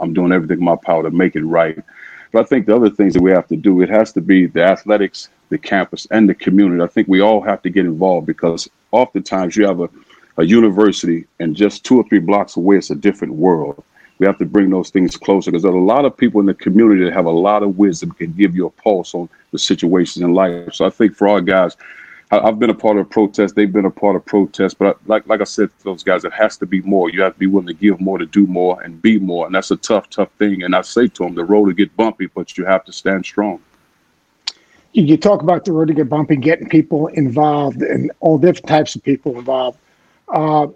I'm 0.00 0.12
doing 0.12 0.32
everything 0.32 0.58
in 0.58 0.64
my 0.64 0.76
power 0.76 1.02
to 1.02 1.10
make 1.10 1.36
it 1.36 1.44
right. 1.44 1.82
But 2.32 2.40
I 2.40 2.44
think 2.44 2.66
the 2.66 2.76
other 2.76 2.90
things 2.90 3.14
that 3.14 3.22
we 3.22 3.30
have 3.30 3.48
to 3.48 3.56
do, 3.56 3.80
it 3.80 3.88
has 3.88 4.12
to 4.12 4.20
be 4.20 4.46
the 4.46 4.62
athletics, 4.62 5.28
the 5.48 5.58
campus, 5.58 6.06
and 6.10 6.28
the 6.28 6.34
community. 6.34 6.82
I 6.82 6.86
think 6.86 7.08
we 7.08 7.20
all 7.20 7.40
have 7.40 7.62
to 7.62 7.70
get 7.70 7.86
involved 7.86 8.26
because 8.26 8.68
oftentimes 8.90 9.56
you 9.56 9.66
have 9.66 9.80
a, 9.80 9.88
a 10.36 10.44
university 10.44 11.26
and 11.40 11.56
just 11.56 11.84
two 11.84 11.98
or 11.98 12.04
three 12.08 12.18
blocks 12.18 12.56
away, 12.56 12.76
it's 12.76 12.90
a 12.90 12.94
different 12.94 13.34
world 13.34 13.82
we 14.18 14.26
have 14.26 14.38
to 14.38 14.46
bring 14.46 14.70
those 14.70 14.90
things 14.90 15.16
closer 15.16 15.50
because 15.50 15.62
there's 15.62 15.74
a 15.74 15.78
lot 15.78 16.04
of 16.04 16.16
people 16.16 16.40
in 16.40 16.46
the 16.46 16.54
community 16.54 17.04
that 17.04 17.12
have 17.12 17.26
a 17.26 17.30
lot 17.30 17.62
of 17.62 17.76
wisdom 17.76 18.12
can 18.12 18.32
give 18.32 18.54
you 18.54 18.66
a 18.66 18.70
pulse 18.70 19.14
on 19.14 19.28
the 19.52 19.58
situations 19.58 20.22
in 20.22 20.32
life. 20.32 20.74
So 20.74 20.86
I 20.86 20.90
think 20.90 21.14
for 21.14 21.28
our 21.28 21.40
guys, 21.40 21.76
I've 22.30 22.58
been 22.58 22.70
a 22.70 22.74
part 22.74 22.96
of 22.96 23.08
protests. 23.08 23.52
They've 23.52 23.72
been 23.72 23.84
a 23.84 23.90
part 23.90 24.16
of 24.16 24.24
protests. 24.24 24.74
But 24.74 24.98
like 25.06 25.26
like 25.28 25.40
I 25.40 25.44
said 25.44 25.70
to 25.78 25.84
those 25.84 26.02
guys, 26.02 26.24
it 26.24 26.32
has 26.32 26.56
to 26.58 26.66
be 26.66 26.80
more. 26.82 27.08
You 27.08 27.22
have 27.22 27.34
to 27.34 27.38
be 27.38 27.46
willing 27.46 27.68
to 27.68 27.74
give 27.74 28.00
more, 28.00 28.18
to 28.18 28.26
do 28.26 28.46
more, 28.46 28.80
and 28.82 29.00
be 29.00 29.18
more. 29.18 29.46
And 29.46 29.54
that's 29.54 29.70
a 29.70 29.76
tough, 29.76 30.10
tough 30.10 30.30
thing. 30.38 30.64
And 30.64 30.74
I 30.74 30.82
say 30.82 31.06
to 31.06 31.24
them, 31.24 31.34
the 31.34 31.44
road 31.44 31.66
to 31.66 31.72
get 31.72 31.96
bumpy, 31.96 32.26
but 32.26 32.58
you 32.58 32.64
have 32.64 32.84
to 32.86 32.92
stand 32.92 33.24
strong. 33.24 33.60
You 34.92 35.16
talk 35.18 35.42
about 35.42 35.66
the 35.66 35.72
road 35.72 35.88
to 35.88 35.94
get 35.94 36.08
bumpy, 36.08 36.36
getting 36.36 36.68
people 36.68 37.08
involved, 37.08 37.82
and 37.82 38.10
all 38.20 38.38
different 38.38 38.66
types 38.66 38.96
of 38.96 39.02
people 39.04 39.38
involved. 39.38 39.78
Uh, 40.28 40.68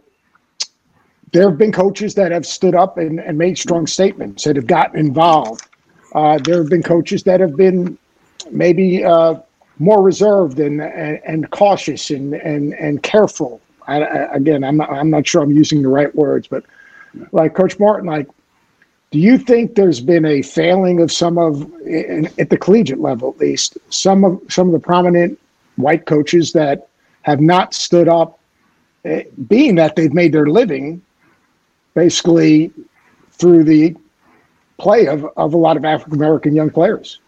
there 1.32 1.48
have 1.48 1.58
been 1.58 1.72
coaches 1.72 2.14
that 2.14 2.30
have 2.30 2.44
stood 2.44 2.74
up 2.74 2.98
and, 2.98 3.18
and 3.18 3.38
made 3.38 3.56
strong 3.56 3.86
statements 3.86 4.44
that 4.44 4.56
have 4.56 4.66
gotten 4.66 4.98
involved. 5.00 5.66
Uh, 6.14 6.38
there 6.38 6.58
have 6.58 6.68
been 6.68 6.82
coaches 6.82 7.22
that 7.22 7.40
have 7.40 7.56
been 7.56 7.96
maybe 8.50 9.04
uh, 9.04 9.34
more 9.80 10.02
reserved 10.02 10.60
and, 10.60 10.80
and, 10.80 11.20
and 11.26 11.50
cautious 11.50 12.10
and, 12.10 12.34
and, 12.34 12.74
and 12.74 13.02
careful. 13.02 13.60
I, 13.88 14.02
I, 14.02 14.34
again, 14.34 14.62
I'm 14.62 14.76
not, 14.76 14.90
I'm 14.90 15.10
not 15.10 15.26
sure 15.26 15.42
I'm 15.42 15.50
using 15.50 15.82
the 15.82 15.88
right 15.88 16.14
words, 16.14 16.46
but 16.46 16.64
like 17.32 17.54
Coach 17.54 17.78
Martin, 17.80 18.06
like, 18.06 18.28
do 19.10 19.18
you 19.18 19.38
think 19.38 19.74
there's 19.74 20.00
been 20.00 20.24
a 20.24 20.42
failing 20.42 21.00
of 21.00 21.10
some 21.10 21.38
of, 21.38 21.62
in, 21.80 22.28
at 22.38 22.50
the 22.50 22.58
collegiate 22.58 23.00
level 23.00 23.30
at 23.30 23.38
least, 23.38 23.78
some 23.88 24.22
of 24.24 24.40
some 24.48 24.68
of 24.68 24.72
the 24.72 24.78
prominent 24.78 25.40
white 25.76 26.06
coaches 26.06 26.52
that 26.52 26.88
have 27.22 27.40
not 27.40 27.74
stood 27.74 28.06
up, 28.06 28.38
eh, 29.04 29.24
being 29.48 29.74
that 29.76 29.96
they've 29.96 30.12
made 30.12 30.32
their 30.32 30.46
living 30.46 31.02
basically 31.94 32.70
through 33.32 33.64
the 33.64 33.96
play 34.78 35.06
of, 35.06 35.26
of 35.36 35.54
a 35.54 35.56
lot 35.56 35.76
of 35.76 35.84
African 35.84 36.14
American 36.14 36.54
young 36.54 36.70
players? 36.70 37.18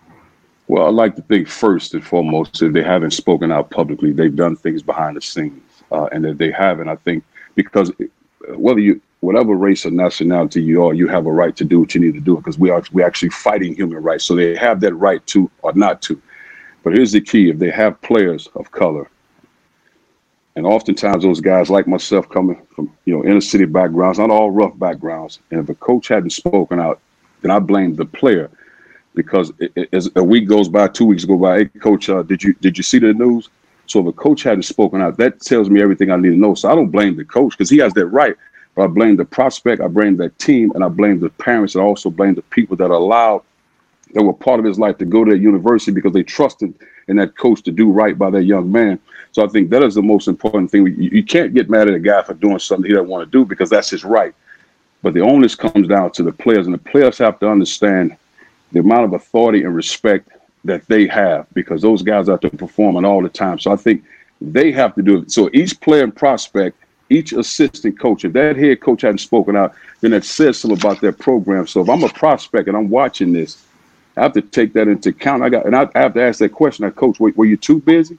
Well, 0.69 0.87
I 0.87 0.91
like 0.91 1.17
to 1.17 1.23
think 1.23 1.49
first 1.49 1.95
and 1.95 2.05
foremost, 2.05 2.63
if 2.63 2.73
they 2.73 2.83
haven't 2.83 3.11
spoken 3.11 3.51
out 3.51 3.71
publicly, 3.71 4.13
they've 4.13 4.35
done 4.35 4.57
things 4.57 4.83
behind 4.83 5.17
the 5.17 5.21
scenes, 5.21 5.83
uh, 5.91 6.09
and 6.13 6.25
if 6.25 6.39
they 6.39 6.51
haven't, 6.51 6.89
I 6.89 6.97
think 6.97 7.25
because 7.55 7.93
whether 8.49 8.81
you 8.81 9.01
whatever 9.21 9.55
race 9.55 9.87
or 9.87 9.91
nationality 9.91 10.61
you 10.61 10.85
are, 10.85 10.95
you 10.95 11.07
have 11.07 11.27
a 11.27 11.33
right 11.33 11.55
to 11.57 11.65
do 11.65 11.81
what 11.81 11.95
you 11.95 12.01
need 12.01 12.15
to 12.15 12.21
do 12.21 12.37
because 12.37 12.59
we 12.59 12.71
are 12.71 12.83
we 12.93 13.03
actually 13.03 13.31
fighting 13.31 13.75
human 13.75 14.03
rights. 14.03 14.25
So 14.25 14.35
they 14.35 14.57
have 14.57 14.81
that 14.81 14.95
right 14.95 15.25
to 15.29 15.51
or 15.63 15.73
not 15.75 16.03
to. 16.03 16.21
But 16.83 16.95
here's 16.95 17.13
the 17.13 17.21
key: 17.21 17.51
if 17.51 17.59
they 17.59 17.71
have 17.71 18.01
players 18.03 18.49
of 18.55 18.71
color, 18.71 19.09
and 20.57 20.67
oftentimes 20.67 21.23
those 21.23 21.41
guys 21.41 21.71
like 21.71 21.87
myself 21.87 22.29
coming 22.29 22.61
from 22.75 22.93
you 23.05 23.17
know 23.17 23.25
inner 23.25 23.41
city 23.41 23.65
backgrounds, 23.65 24.19
not 24.19 24.31
all 24.31 24.51
rough 24.51 24.79
backgrounds, 24.79 25.39
and 25.51 25.61
if 25.61 25.69
a 25.69 25.75
coach 25.75 26.09
hadn't 26.09 26.31
spoken 26.31 26.81
out, 26.81 27.01
then 27.41 27.51
I 27.51 27.59
blame 27.59 27.95
the 27.95 28.07
player 28.07 28.51
because 29.15 29.53
as 29.93 30.11
a 30.17 30.25
week 30.25 30.49
goes 30.49 30.69
by, 30.69 30.89
two 30.89 31.05
weeks 31.05 31.25
go 31.25 31.37
by, 31.37 31.59
hey 31.59 31.65
coach, 31.67 32.09
uh, 32.09 32.23
did 32.23 32.43
you 32.43 32.55
did 32.55 32.77
you 32.77 32.83
see 32.83 32.99
the 32.99 33.13
news? 33.13 33.49
So 33.87 34.01
if 34.01 34.07
a 34.07 34.13
coach 34.13 34.43
hadn't 34.43 34.63
spoken 34.63 35.03
out, 35.03 35.17
that 35.19 35.41
tells 35.41 35.69
me 35.69 35.83
everything 35.83 36.11
I 36.11 36.17
need 36.17 36.31
to 36.31 36.37
know. 36.37 36.55
So 36.55 36.71
I 36.71 36.75
don't 36.75 36.91
blame 36.91 37.17
the 37.17 37.25
coach 37.25 37.57
because 37.57 37.69
he 37.69 37.79
has 37.79 37.93
that 37.95 38.07
right. 38.07 38.37
But 38.75 38.85
I 38.85 38.87
blame 38.87 39.17
the 39.17 39.25
prospect, 39.25 39.83
I 39.83 39.89
blame 39.89 40.17
that 40.17 40.39
team, 40.39 40.73
and 40.75 40.83
I 40.83 40.89
blame 40.89 41.21
the 41.21 41.29
parents, 41.29 41.75
and 41.75 41.83
I 41.83 41.87
also 41.87 42.09
blame 42.09 42.35
the 42.35 42.43
people 42.43 42.75
that 42.77 42.91
allowed 42.91 43.43
that 44.15 44.23
were 44.23 44.33
part 44.33 44.61
of 44.61 44.67
his 44.67 44.79
life 44.79 44.99
to 44.99 45.05
go 45.05 45.25
to 45.25 45.33
a 45.33 45.37
university 45.37 45.93
because 45.93 46.13
they 46.13 46.23
trusted 46.23 46.75
in 47.09 47.17
that 47.17 47.37
coach 47.37 47.63
to 47.63 47.71
do 47.71 47.91
right 47.91 48.17
by 48.17 48.31
that 48.31 48.45
young 48.45 48.71
man. 48.71 48.99
So 49.33 49.45
I 49.45 49.49
think 49.49 49.71
that 49.71 49.83
is 49.83 49.95
the 49.95 50.03
most 50.03 50.29
important 50.29 50.71
thing. 50.71 50.87
You, 50.87 51.11
you 51.11 51.25
can't 51.25 51.55
get 51.55 51.71
mad 51.71 51.89
at 51.89 51.95
a 51.95 51.99
guy 51.99 52.23
for 52.23 52.35
doing 52.35 52.59
something 52.59 52.87
he 52.87 52.93
doesn't 52.93 53.09
want 53.09 53.31
to 53.31 53.31
do 53.31 53.45
because 53.45 53.71
that's 53.71 53.91
his 53.91 54.05
right. 54.05 54.35
But 55.03 55.15
the 55.15 55.21
onus 55.21 55.55
comes 55.55 55.89
down 55.89 56.13
to 56.13 56.23
the 56.23 56.33
players, 56.33 56.67
and 56.67 56.75
the 56.75 56.79
players 56.79 57.19
have 57.19 57.41
to 57.41 57.49
understand 57.49 58.17
the 58.73 58.81
amount 58.81 59.05
of 59.05 59.13
authority 59.13 59.63
and 59.63 59.75
respect 59.75 60.29
that 60.65 60.87
they 60.87 61.07
have 61.07 61.47
because 61.55 61.83
those 61.83 62.03
guys 62.03 62.29
out 62.29 62.41
there 62.41 62.51
performing 62.51 63.05
all 63.05 63.23
the 63.23 63.29
time. 63.29 63.59
So 63.59 63.73
I 63.73 63.77
think 63.77 64.05
they 64.41 64.73
have 64.73 64.95
to 64.95 65.03
do 65.03 65.19
it. 65.19 65.33
So 65.33 65.51
each 65.53 65.81
player 65.81 66.05
and 66.05 66.15
prospect 66.15 66.77
each 67.13 67.33
assistant 67.33 67.99
coach, 67.99 68.25
if 68.25 68.33
that 68.33 68.57
head 68.57 68.81
coach 68.81 69.03
hadn't 69.03 69.19
spoken 69.19 69.55
out, 69.55 69.75
then 70.01 70.13
that 70.13 70.25
says 70.25 70.59
something 70.59 70.79
about 70.79 71.01
their 71.01 71.13
program. 71.13 71.67
So 71.67 71.83
if 71.83 71.89
I'm 71.89 72.03
a 72.03 72.09
prospect 72.09 72.69
and 72.69 72.77
I'm 72.77 72.89
watching 72.89 73.33
this, 73.33 73.63
I 74.17 74.23
have 74.23 74.33
to 74.33 74.43
take 74.43 74.73
that 74.75 74.89
into 74.89 75.11
account. 75.11 75.43
I 75.43 75.49
got 75.49 75.67
and 75.67 75.77
I 75.77 75.89
have 75.95 76.15
to 76.15 76.23
ask 76.23 76.39
that 76.39 76.51
question. 76.51 76.85
I 76.85 76.91
coach, 76.91 77.21
were, 77.21 77.33
were 77.37 77.45
you 77.45 77.57
too 77.57 77.81
busy? 77.81 78.19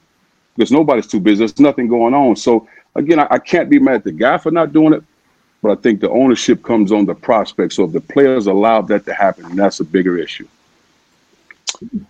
Because 0.56 0.70
nobody's 0.70 1.06
too 1.06 1.20
busy. 1.20 1.38
There's 1.38 1.58
nothing 1.58 1.88
going 1.88 2.14
on. 2.14 2.36
So 2.36 2.68
again, 2.94 3.18
I, 3.18 3.26
I 3.30 3.38
can't 3.38 3.68
be 3.68 3.78
mad 3.78 3.96
at 3.96 4.04
the 4.04 4.12
guy 4.12 4.38
for 4.38 4.50
not 4.50 4.72
doing 4.72 4.94
it, 4.94 5.02
but 5.64 5.78
I 5.78 5.80
think 5.80 6.02
the 6.02 6.10
ownership 6.10 6.62
comes 6.62 6.92
on 6.92 7.06
the 7.06 7.14
prospect. 7.14 7.72
So 7.72 7.84
if 7.84 7.92
the 7.92 8.00
players 8.02 8.48
allow 8.48 8.82
that 8.82 9.06
to 9.06 9.14
happen, 9.14 9.56
that's 9.56 9.80
a 9.80 9.84
bigger 9.84 10.18
issue. 10.18 10.46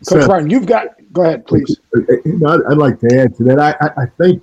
Coach 0.08 0.26
Martin, 0.26 0.50
you've 0.50 0.66
got. 0.66 0.88
Go 1.12 1.22
ahead, 1.22 1.46
please. 1.46 1.78
I'd 1.94 2.76
like 2.76 2.98
to 2.98 3.16
add 3.16 3.36
to 3.36 3.44
that. 3.44 3.60
I, 3.60 4.02
I 4.02 4.06
think 4.18 4.42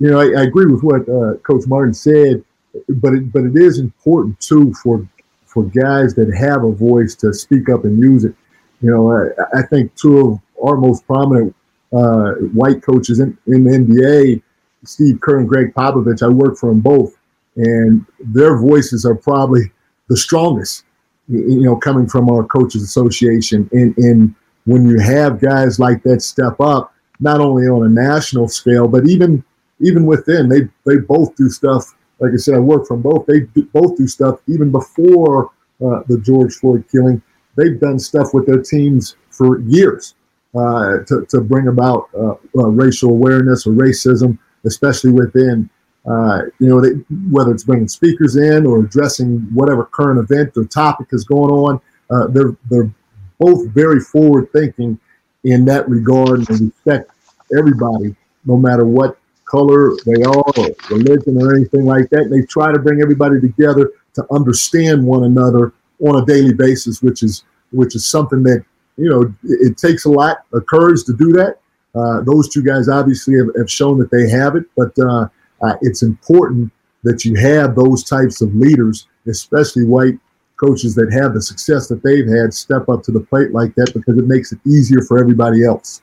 you 0.00 0.10
know, 0.10 0.18
I, 0.18 0.40
I 0.40 0.42
agree 0.42 0.66
with 0.66 0.82
what 0.82 1.08
uh, 1.08 1.34
Coach 1.44 1.68
Martin 1.68 1.94
said, 1.94 2.44
but 2.88 3.14
it, 3.14 3.32
but 3.32 3.44
it 3.44 3.54
is 3.54 3.78
important 3.78 4.40
too 4.40 4.74
for 4.74 5.06
for 5.46 5.62
guys 5.62 6.16
that 6.16 6.34
have 6.34 6.64
a 6.64 6.72
voice 6.72 7.14
to 7.16 7.32
speak 7.32 7.68
up 7.68 7.84
and 7.84 8.02
use 8.02 8.24
it. 8.24 8.34
You 8.82 8.90
know, 8.90 9.12
I, 9.12 9.58
I 9.60 9.62
think 9.62 9.94
two 9.94 10.18
of 10.18 10.40
our 10.66 10.76
most 10.76 11.06
prominent 11.06 11.54
uh, 11.92 12.32
white 12.52 12.82
coaches 12.82 13.20
in, 13.20 13.38
in 13.46 13.62
the 13.62 13.70
NBA, 13.70 14.42
Steve 14.84 15.20
Kerr 15.20 15.38
and 15.38 15.48
Gregg 15.48 15.74
Popovich, 15.74 16.24
I 16.24 16.28
work 16.28 16.58
for 16.58 16.70
them 16.70 16.80
both, 16.80 17.17
and 17.58 18.06
their 18.20 18.56
voices 18.56 19.04
are 19.04 19.14
probably 19.14 19.70
the 20.08 20.16
strongest. 20.16 20.84
You 21.28 21.60
know, 21.60 21.76
coming 21.76 22.08
from 22.08 22.30
our 22.30 22.44
coaches 22.44 22.82
association, 22.82 23.68
and, 23.72 23.94
and 23.98 24.34
when 24.64 24.88
you 24.88 24.98
have 24.98 25.40
guys 25.40 25.78
like 25.78 26.02
that 26.04 26.22
step 26.22 26.58
up, 26.58 26.94
not 27.20 27.40
only 27.40 27.64
on 27.64 27.84
a 27.84 27.88
national 27.88 28.48
scale, 28.48 28.88
but 28.88 29.06
even 29.06 29.44
even 29.80 30.06
within, 30.06 30.48
they 30.48 30.62
they 30.86 30.98
both 30.98 31.36
do 31.36 31.50
stuff. 31.50 31.94
Like 32.20 32.32
I 32.32 32.36
said, 32.36 32.54
I 32.54 32.58
work 32.60 32.86
from 32.86 33.02
both. 33.02 33.26
They 33.26 33.40
do, 33.40 33.64
both 33.72 33.98
do 33.98 34.08
stuff 34.08 34.40
even 34.46 34.72
before 34.72 35.50
uh, 35.84 36.02
the 36.08 36.18
George 36.24 36.54
Floyd 36.54 36.84
killing. 36.90 37.20
They've 37.56 37.78
done 37.78 37.98
stuff 37.98 38.32
with 38.32 38.46
their 38.46 38.62
teams 38.62 39.16
for 39.30 39.60
years 39.60 40.14
uh, 40.54 40.98
to, 41.06 41.26
to 41.28 41.40
bring 41.40 41.68
about 41.68 42.08
uh, 42.16 42.34
uh 42.56 42.68
racial 42.68 43.10
awareness 43.10 43.66
or 43.66 43.72
racism, 43.72 44.38
especially 44.64 45.12
within. 45.12 45.68
Uh, 46.06 46.42
you 46.58 46.68
know, 46.68 46.80
they, 46.80 46.90
whether 47.30 47.52
it's 47.52 47.64
bringing 47.64 47.88
speakers 47.88 48.36
in 48.36 48.66
or 48.66 48.80
addressing 48.80 49.40
whatever 49.52 49.84
current 49.84 50.18
event 50.18 50.52
or 50.56 50.64
topic 50.64 51.08
is 51.12 51.24
going 51.24 51.50
on, 51.50 51.80
uh, 52.10 52.26
they're 52.28 52.56
they're 52.70 52.90
both 53.38 53.68
very 53.70 54.00
forward 54.00 54.50
thinking 54.52 54.98
in 55.44 55.64
that 55.64 55.88
regard 55.88 56.48
and 56.48 56.60
respect 56.60 57.10
everybody, 57.56 58.14
no 58.44 58.56
matter 58.56 58.84
what 58.84 59.18
color 59.44 59.92
they 60.04 60.22
are, 60.22 60.52
or 60.56 60.68
religion, 60.90 61.40
or 61.40 61.54
anything 61.54 61.84
like 61.84 62.08
that. 62.10 62.22
And 62.22 62.32
they 62.32 62.46
try 62.46 62.72
to 62.72 62.78
bring 62.78 63.00
everybody 63.00 63.40
together 63.40 63.92
to 64.14 64.26
understand 64.30 65.04
one 65.04 65.24
another 65.24 65.72
on 66.00 66.22
a 66.22 66.26
daily 66.26 66.52
basis, 66.52 67.02
which 67.02 67.22
is 67.22 67.44
which 67.72 67.94
is 67.94 68.06
something 68.06 68.42
that 68.44 68.64
you 68.96 69.08
know 69.08 69.22
it, 69.22 69.32
it 69.44 69.76
takes 69.78 70.04
a 70.04 70.10
lot 70.10 70.38
of 70.52 70.66
courage 70.66 71.04
to 71.04 71.12
do 71.12 71.32
that. 71.32 71.58
Uh, 71.94 72.20
those 72.22 72.48
two 72.48 72.62
guys 72.62 72.88
obviously 72.88 73.34
have, 73.36 73.48
have, 73.56 73.70
shown 73.70 73.98
that 73.98 74.10
they 74.10 74.28
have 74.28 74.56
it, 74.56 74.64
but 74.76 74.96
uh, 74.98 75.26
uh, 75.62 75.74
it's 75.82 76.02
important 76.02 76.72
that 77.04 77.24
you 77.24 77.34
have 77.36 77.74
those 77.74 78.04
types 78.04 78.40
of 78.40 78.54
leaders, 78.54 79.06
especially 79.26 79.84
white 79.84 80.18
coaches 80.56 80.94
that 80.94 81.12
have 81.12 81.34
the 81.34 81.40
success 81.40 81.86
that 81.88 82.02
they've 82.02 82.26
had, 82.26 82.52
step 82.52 82.88
up 82.88 83.02
to 83.04 83.12
the 83.12 83.20
plate 83.20 83.52
like 83.52 83.74
that 83.76 83.92
because 83.94 84.18
it 84.18 84.26
makes 84.26 84.52
it 84.52 84.58
easier 84.66 85.02
for 85.02 85.18
everybody 85.18 85.64
else. 85.64 86.02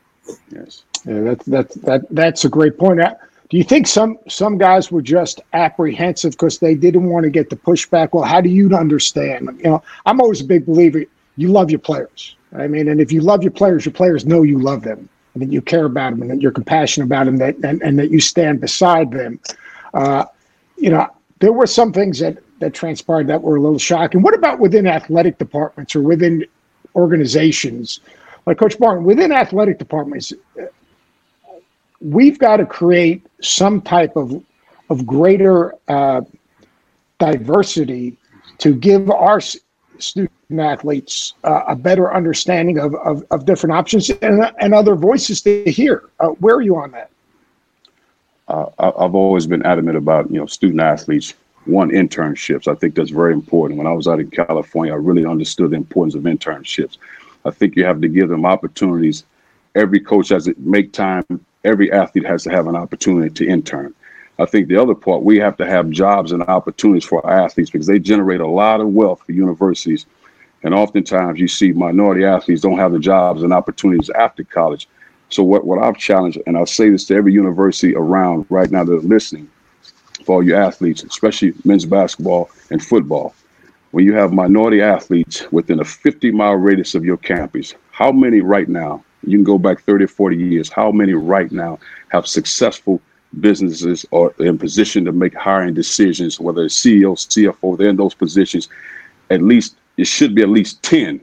Yes, 0.50 0.86
yeah, 1.06 1.22
that's 1.22 1.46
that's 1.46 1.76
that 1.76 2.02
that's 2.12 2.46
a 2.46 2.50
great 2.50 2.78
point. 2.78 3.00
Do 3.50 3.58
you 3.58 3.64
think 3.64 3.86
some 3.86 4.18
some 4.28 4.58
guys 4.58 4.92
were 4.92 5.02
just 5.02 5.42
apprehensive 5.54 6.32
because 6.32 6.58
they 6.60 6.74
didn't 6.74 7.08
want 7.10 7.26
to 7.26 7.30
get 7.30 7.50
the 7.50 7.56
pushback? 7.56 8.10
Well, 8.14 8.24
how 8.24 8.42
do 8.42 8.50
you 8.50 8.76
understand? 8.76 9.50
You 9.58 9.70
know, 9.70 9.84
I'm 10.06 10.20
always 10.20 10.42
a 10.42 10.46
big 10.46 10.66
believer. 10.66 11.04
You 11.38 11.50
love 11.50 11.70
your 11.70 11.80
players. 11.80 12.36
I 12.54 12.68
mean, 12.68 12.88
and 12.88 13.02
if 13.02 13.12
you 13.12 13.22
love 13.22 13.44
your 13.44 13.52
players, 13.52 13.86
your 13.86 13.94
players 13.94 14.26
know 14.26 14.44
you 14.44 14.60
love 14.60 14.82
them 14.82 15.10
and 15.36 15.44
that 15.44 15.52
you 15.52 15.62
care 15.62 15.86
about 15.86 16.12
them 16.12 16.22
and 16.22 16.32
that 16.32 16.42
you're 16.42 16.52
compassionate 16.52 17.06
about 17.06 17.26
them 17.26 17.38
that, 17.38 17.56
and, 17.58 17.82
and 17.84 18.00
that 18.00 18.10
you 18.10 18.20
stand 18.20 18.62
beside 18.62 19.12
them. 19.12 19.40
Uh, 19.94 20.26
you 20.78 20.90
know, 20.90 21.08
there 21.40 21.54
were 21.54 21.68
some 21.68 21.94
things 21.94 22.20
that 22.20 22.40
that 22.60 22.74
transpired 22.74 23.28
that 23.28 23.42
were 23.42 23.58
a 23.58 23.62
little 23.62 23.78
shocking. 23.78 24.22
What 24.22 24.34
about 24.34 24.60
within 24.60 24.88
athletic 24.88 25.38
departments 25.38 25.94
or 25.96 26.02
within 26.02 26.46
organizations? 26.96 28.00
Like 28.46 28.58
Coach 28.58 28.80
Martin, 28.80 29.04
within 29.04 29.34
athletic 29.34 29.78
departments, 29.78 30.32
we've 32.00 32.40
got 32.40 32.58
to 32.58 32.66
create 32.66 33.26
some 33.42 33.82
type 33.82 34.16
of 34.16 34.42
of 34.90 35.06
greater 35.06 35.74
uh, 35.88 36.22
diversity 37.20 38.18
to 38.60 38.74
give 38.74 39.10
our 39.10 39.42
student 40.46 40.68
athletes 40.68 41.34
uh, 41.44 41.64
a 41.68 41.76
better 41.76 42.14
understanding 42.14 42.78
of, 42.78 42.94
of, 42.96 43.24
of, 43.32 43.46
different 43.46 43.76
options 43.76 44.10
and, 44.10 44.52
and 44.60 44.74
other 44.74 44.96
voices 44.96 45.42
to 45.42 45.64
hear. 45.66 46.04
Uh, 46.20 46.28
where 46.28 46.56
are 46.56 46.62
you 46.62 46.76
on 46.76 46.92
that? 46.92 47.10
Uh, 48.48 48.68
I've 48.78 49.16
always 49.16 49.48
been 49.48 49.66
adamant 49.66 49.98
about 49.98 50.30
you 50.30 50.38
know 50.38 50.46
student 50.46 50.82
athletes 50.82 51.34
one 51.66 51.90
internships. 51.90 52.68
I 52.68 52.76
think 52.76 52.94
that's 52.94 53.10
very 53.10 53.34
important. 53.34 53.80
When 53.80 53.88
I 53.88 53.92
was 53.92 54.08
out 54.08 54.20
in 54.20 54.30
California, 54.30 54.94
I 54.94 54.98
really 54.98 55.26
understood 55.26 55.72
the 55.72 55.78
importance 55.78 56.14
of 56.14 56.22
internships. 56.22 56.98
I 57.44 57.50
think 57.50 57.76
you 57.76 57.84
have 57.86 58.02
to 58.02 58.08
give 58.08 58.30
them 58.30 58.46
opportunities. 58.46 59.24
Every 59.74 60.00
coach 60.00 60.30
has 60.30 60.46
to 60.46 60.54
make 60.60 60.94
time 60.94 61.26
every 61.66 61.92
athlete 61.92 62.26
has 62.26 62.44
to 62.44 62.52
have 62.52 62.68
an 62.68 62.76
opportunity 62.76 63.34
to 63.34 63.48
intern. 63.48 63.94
I 64.38 64.46
think 64.46 64.68
the 64.68 64.78
other 64.78 64.96
part, 64.96 65.24
we 65.24 65.38
have 65.40 65.58
to 65.58 65.66
have 65.66 65.90
jobs 65.90 66.32
and 66.32 66.44
opportunities 66.44 67.06
for 67.06 67.26
our 67.26 67.46
athletes 67.46 67.72
because 67.72 67.88
they 67.88 68.00
generate 68.00 68.42
a 68.42 68.48
lot 68.48 68.82
of 68.82 68.90
wealth 68.90 69.24
for 69.26 69.32
universities. 69.32 70.06
And 70.66 70.74
oftentimes 70.74 71.40
you 71.40 71.48
see 71.48 71.72
minority 71.74 72.26
athletes 72.26 72.62
don't 72.62 72.80
have 72.80 72.92
the 72.92 73.00
jobs 73.00 73.44
and 73.44 73.54
opportunities 73.54 74.10
after 74.10 74.44
college. 74.44 74.90
So 75.30 75.44
what, 75.44 75.66
what 75.66 75.78
I've 75.82 75.98
challenged, 75.98 76.40
and 76.48 76.58
I'll 76.58 76.66
say 76.66 76.90
this 76.90 77.06
to 77.06 77.16
every 77.16 77.34
university 77.34 77.96
around 77.96 78.48
right 78.50 78.70
now 78.72 78.84
that 78.84 78.92
are 78.92 79.00
listening, 79.00 79.48
for 80.26 80.38
all 80.38 80.44
you 80.44 80.56
athletes, 80.56 81.04
especially 81.04 81.54
men's 81.66 81.86
basketball 81.86 82.50
and 82.72 82.84
football, 82.84 83.36
when 83.92 84.06
you 84.06 84.14
have 84.16 84.34
minority 84.34 84.82
athletes 84.82 85.50
within 85.52 85.80
a 85.80 85.86
50 85.86 86.32
mile 86.32 86.56
radius 86.56 86.96
of 86.96 87.06
your 87.06 87.18
campus, 87.18 87.76
how 87.92 88.12
many 88.12 88.42
right 88.42 88.68
now 88.68 89.04
you 89.24 89.38
can 89.38 89.44
go 89.44 89.60
back 89.60 89.84
30 89.84 90.06
or 90.06 90.08
40 90.08 90.36
years. 90.36 90.70
How 90.70 90.92
many 90.92 91.14
right 91.14 91.52
now 91.52 91.78
have 92.10 92.26
successful 92.26 93.00
businesses 93.40 94.04
or 94.10 94.34
in 94.40 94.58
position 94.58 95.06
to 95.06 95.12
make 95.12 95.36
hiring 95.36 95.76
decisions, 95.76 96.40
whether 96.40 96.66
it's 96.66 96.80
CEO, 96.80 97.16
CFO, 97.16 97.78
they're 97.78 97.90
in 97.90 97.98
those 97.98 98.16
positions. 98.16 98.68
At 99.30 99.42
least 99.42 99.76
it 99.98 100.08
should 100.08 100.36
be 100.36 100.42
at 100.42 100.50
least 100.50 100.84
10, 100.84 101.16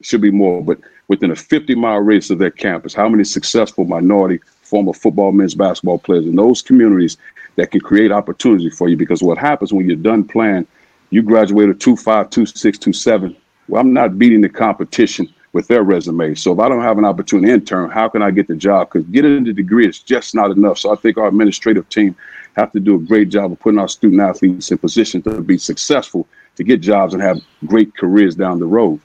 it 0.00 0.06
should 0.06 0.20
be 0.20 0.30
more, 0.30 0.62
but 0.62 0.78
within 1.08 1.30
a 1.30 1.36
50 1.36 1.74
mile 1.74 1.98
radius 1.98 2.30
of 2.30 2.38
their 2.38 2.50
campus, 2.50 2.94
how 2.94 3.08
many 3.08 3.24
successful 3.24 3.84
minority 3.84 4.40
former 4.62 4.92
football, 4.92 5.32
men's 5.32 5.54
basketball 5.54 5.98
players 5.98 6.24
in 6.24 6.36
those 6.36 6.62
communities 6.62 7.16
that 7.56 7.70
can 7.70 7.80
create 7.80 8.10
opportunity 8.10 8.70
for 8.70 8.88
you? 8.88 8.96
Because 8.96 9.22
what 9.22 9.38
happens 9.38 9.72
when 9.72 9.86
you're 9.86 9.96
done 9.96 10.24
playing, 10.24 10.66
you 11.10 11.22
graduated 11.22 11.80
two 11.80 11.96
five, 11.96 12.30
two 12.30 12.46
six, 12.46 12.78
two 12.78 12.92
seven. 12.92 13.36
Well, 13.68 13.82
I'm 13.82 13.92
not 13.92 14.18
beating 14.18 14.40
the 14.40 14.48
competition 14.48 15.32
with 15.52 15.68
their 15.68 15.82
resume. 15.82 16.34
So 16.34 16.52
if 16.52 16.58
I 16.58 16.68
don't 16.68 16.80
have 16.80 16.98
an 16.98 17.04
opportunity 17.04 17.48
to 17.48 17.54
intern, 17.54 17.90
how 17.90 18.08
can 18.08 18.22
I 18.22 18.30
get 18.30 18.48
the 18.48 18.56
job? 18.56 18.90
Because 18.90 19.06
getting 19.08 19.44
the 19.44 19.52
degree 19.52 19.86
is 19.86 19.98
just 19.98 20.34
not 20.34 20.50
enough. 20.50 20.78
So 20.78 20.92
I 20.92 20.96
think 20.96 21.18
our 21.18 21.28
administrative 21.28 21.88
team 21.90 22.16
have 22.56 22.72
to 22.72 22.80
do 22.80 22.94
a 22.94 22.98
great 22.98 23.28
job 23.28 23.52
of 23.52 23.60
putting 23.60 23.78
our 23.78 23.88
student 23.88 24.20
athletes 24.20 24.70
in 24.70 24.78
position 24.78 25.22
to 25.22 25.40
be 25.42 25.58
successful, 25.58 26.26
to 26.56 26.64
get 26.64 26.80
jobs 26.80 27.14
and 27.14 27.22
have 27.22 27.40
great 27.66 27.96
careers 27.96 28.34
down 28.34 28.58
the 28.58 28.66
road. 28.66 29.00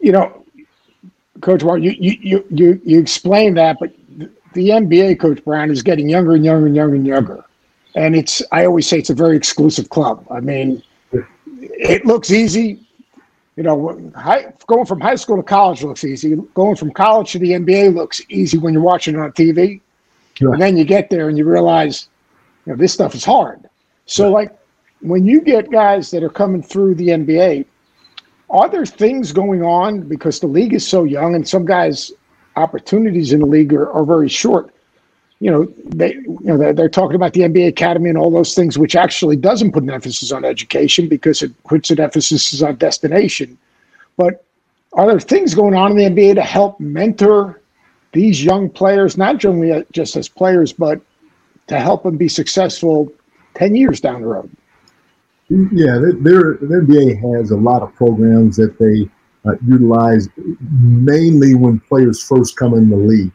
You 0.00 0.12
know, 0.12 0.44
Coach 1.40 1.62
Martin, 1.62 1.84
you 1.84 1.92
you 1.92 2.18
you 2.20 2.46
you, 2.50 2.80
you 2.84 3.00
explained 3.00 3.56
that, 3.56 3.76
but 3.80 3.92
the 4.54 4.70
NBA, 4.70 5.20
Coach 5.20 5.44
Brown, 5.44 5.70
is 5.70 5.82
getting 5.82 6.08
younger 6.08 6.34
and 6.34 6.44
younger 6.44 6.66
and 6.66 6.74
younger 6.76 6.96
and 6.96 7.06
younger. 7.06 7.44
And 7.94 8.16
it's 8.16 8.42
I 8.52 8.64
always 8.64 8.86
say 8.86 8.98
it's 8.98 9.10
a 9.10 9.14
very 9.14 9.36
exclusive 9.36 9.90
club. 9.90 10.26
I 10.30 10.40
mean, 10.40 10.82
it 11.52 12.04
looks 12.06 12.30
easy 12.30 12.80
you 13.60 13.64
know, 13.64 14.10
high, 14.16 14.54
going 14.66 14.86
from 14.86 15.00
high 15.00 15.16
school 15.16 15.36
to 15.36 15.42
college 15.42 15.82
looks 15.82 16.02
easy. 16.02 16.34
Going 16.54 16.76
from 16.76 16.90
college 16.92 17.32
to 17.32 17.38
the 17.38 17.50
NBA 17.50 17.94
looks 17.94 18.22
easy 18.30 18.56
when 18.56 18.72
you're 18.72 18.82
watching 18.82 19.14
it 19.14 19.20
on 19.20 19.32
TV. 19.32 19.82
Sure. 20.32 20.54
And 20.54 20.62
then 20.62 20.78
you 20.78 20.84
get 20.84 21.10
there 21.10 21.28
and 21.28 21.36
you 21.36 21.44
realize, 21.44 22.08
you 22.64 22.72
know, 22.72 22.78
this 22.78 22.94
stuff 22.94 23.14
is 23.14 23.22
hard. 23.22 23.68
So, 24.06 24.30
like, 24.30 24.56
when 25.00 25.24
you 25.24 25.40
get 25.40 25.70
guys 25.70 26.10
that 26.10 26.22
are 26.22 26.30
coming 26.30 26.62
through 26.62 26.94
the 26.94 27.08
NBA, 27.08 27.64
are 28.50 28.68
there 28.68 28.86
things 28.86 29.32
going 29.32 29.62
on 29.62 30.00
because 30.02 30.40
the 30.40 30.46
league 30.46 30.74
is 30.74 30.86
so 30.86 31.04
young 31.04 31.34
and 31.34 31.46
some 31.46 31.64
guys' 31.64 32.12
opportunities 32.56 33.32
in 33.32 33.40
the 33.40 33.46
league 33.46 33.72
are, 33.72 33.90
are 33.92 34.04
very 34.04 34.28
short? 34.28 34.74
you 35.40 35.50
know, 35.50 35.64
they, 35.86 36.12
you 36.12 36.38
know, 36.42 36.58
they're, 36.58 36.74
they're, 36.74 36.88
talking 36.88 37.16
about 37.16 37.32
the 37.32 37.40
NBA 37.40 37.68
Academy 37.68 38.10
and 38.10 38.18
all 38.18 38.30
those 38.30 38.54
things, 38.54 38.78
which 38.78 38.94
actually 38.94 39.36
doesn't 39.36 39.72
put 39.72 39.82
an 39.82 39.90
emphasis 39.90 40.32
on 40.32 40.44
education 40.44 41.08
because 41.08 41.42
it 41.42 41.50
puts 41.64 41.90
an 41.90 41.98
emphasis 41.98 42.62
on 42.62 42.76
destination. 42.76 43.56
But 44.18 44.44
are 44.92 45.06
there 45.06 45.18
things 45.18 45.54
going 45.54 45.74
on 45.74 45.98
in 45.98 46.14
the 46.14 46.22
NBA 46.22 46.34
to 46.34 46.42
help 46.42 46.78
mentor 46.78 47.60
these 48.12 48.44
young 48.44 48.68
players, 48.68 49.16
not 49.16 49.38
generally 49.38 49.72
uh, 49.72 49.82
just 49.92 50.14
as 50.14 50.28
players, 50.28 50.74
but 50.74 51.00
to 51.68 51.78
help 51.78 52.02
them 52.02 52.18
be 52.18 52.28
successful 52.28 53.10
10 53.54 53.74
years 53.74 54.00
down 54.00 54.20
the 54.20 54.26
road? 54.26 54.50
Yeah, 55.50 55.98
the 55.98 56.14
NBA 56.62 57.38
has 57.38 57.50
a 57.50 57.56
lot 57.56 57.82
of 57.82 57.92
programs 57.94 58.56
that 58.56 58.78
they 58.78 59.10
uh, 59.44 59.56
utilize 59.66 60.28
mainly 60.60 61.56
when 61.56 61.80
players 61.80 62.22
first 62.22 62.56
come 62.56 62.74
in 62.74 62.88
the 62.88 62.96
league. 62.96 63.32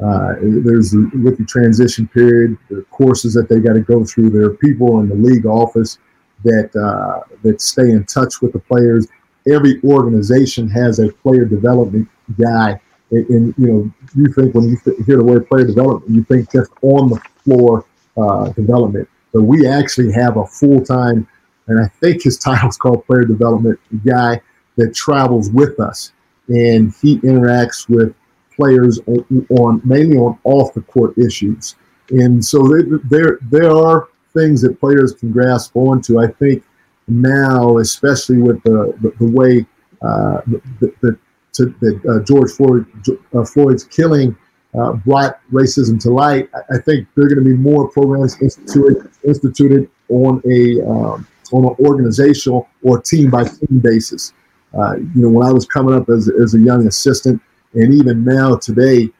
Uh, 0.00 0.34
there's 0.40 0.94
with 0.94 1.36
the 1.36 1.44
transition 1.48 2.06
period, 2.06 2.56
the 2.70 2.82
courses 2.90 3.34
that 3.34 3.48
they 3.48 3.58
got 3.58 3.72
to 3.72 3.80
go 3.80 4.04
through. 4.04 4.30
There 4.30 4.44
are 4.44 4.54
people 4.54 5.00
in 5.00 5.08
the 5.08 5.16
league 5.16 5.46
office 5.46 5.98
that 6.44 6.70
uh, 6.76 7.24
that 7.42 7.60
stay 7.60 7.90
in 7.90 8.04
touch 8.04 8.40
with 8.40 8.52
the 8.52 8.60
players. 8.60 9.08
Every 9.52 9.80
organization 9.82 10.68
has 10.68 11.00
a 11.00 11.10
player 11.10 11.44
development 11.44 12.08
guy, 12.40 12.80
and, 13.10 13.28
and 13.30 13.54
you 13.58 13.66
know 13.66 13.92
you 14.14 14.32
think 14.32 14.54
when 14.54 14.68
you 14.68 14.76
hear 15.04 15.16
the 15.16 15.24
word 15.24 15.48
player 15.48 15.66
development, 15.66 16.14
you 16.14 16.22
think 16.22 16.52
just 16.52 16.70
on 16.82 17.08
the 17.08 17.20
floor 17.42 17.84
uh, 18.16 18.50
development. 18.50 19.08
But 19.32 19.42
we 19.42 19.66
actually 19.66 20.12
have 20.12 20.36
a 20.36 20.46
full 20.46 20.84
time, 20.84 21.26
and 21.68 21.80
I 21.80 21.88
think 22.00 22.22
his 22.22 22.38
title 22.38 22.68
is 22.68 22.76
called 22.76 23.06
player 23.06 23.24
development 23.24 23.78
guy 24.04 24.40
that 24.76 24.94
travels 24.94 25.50
with 25.50 25.78
us, 25.80 26.12
and 26.48 26.94
he 27.00 27.18
interacts 27.18 27.88
with 27.88 28.14
players 28.54 29.00
on, 29.06 29.46
on 29.50 29.80
mainly 29.84 30.16
on 30.16 30.38
off 30.44 30.74
the 30.74 30.80
court 30.82 31.16
issues. 31.18 31.76
And 32.10 32.44
so 32.44 32.66
there 33.04 33.38
there 33.42 33.70
are 33.70 34.08
things 34.34 34.62
that 34.62 34.80
players 34.80 35.12
can 35.12 35.30
grasp 35.32 35.76
onto. 35.76 36.20
I 36.20 36.28
think 36.28 36.64
now, 37.06 37.78
especially 37.78 38.38
with 38.38 38.62
the 38.62 38.94
the, 39.00 39.10
the 39.24 39.30
way 39.30 39.66
uh, 40.02 40.40
that 40.80 41.18
that 41.58 42.00
uh, 42.08 42.24
George 42.24 42.52
Floyd 42.52 42.86
uh, 43.34 43.44
Floyd's 43.44 43.84
killing 43.84 44.36
uh, 44.78 44.92
brought 44.92 45.40
racism 45.50 46.00
to 46.02 46.10
light, 46.10 46.48
I 46.54 46.78
think 46.78 47.08
there 47.14 47.24
are 47.24 47.28
going 47.28 47.44
to 47.44 47.50
be 47.50 47.56
more 47.56 47.88
programs 47.88 48.40
instituted 48.40 49.10
instituted 49.24 49.90
on 50.08 50.42
a 50.50 50.88
um, 50.88 51.26
on 51.52 51.64
an 51.64 51.86
organizational 51.86 52.68
or 52.82 53.00
team 53.00 53.30
by 53.30 53.44
team 53.44 53.80
basis. 53.80 54.32
Uh, 54.78 54.96
you 54.96 55.22
know, 55.22 55.30
when 55.30 55.46
I 55.46 55.52
was 55.52 55.66
coming 55.66 55.94
up 55.94 56.08
as, 56.08 56.28
as 56.28 56.54
a 56.54 56.58
young 56.58 56.86
assistant, 56.86 57.40
and 57.74 57.94
even 57.94 58.24
now 58.24 58.56
today, 58.56 59.10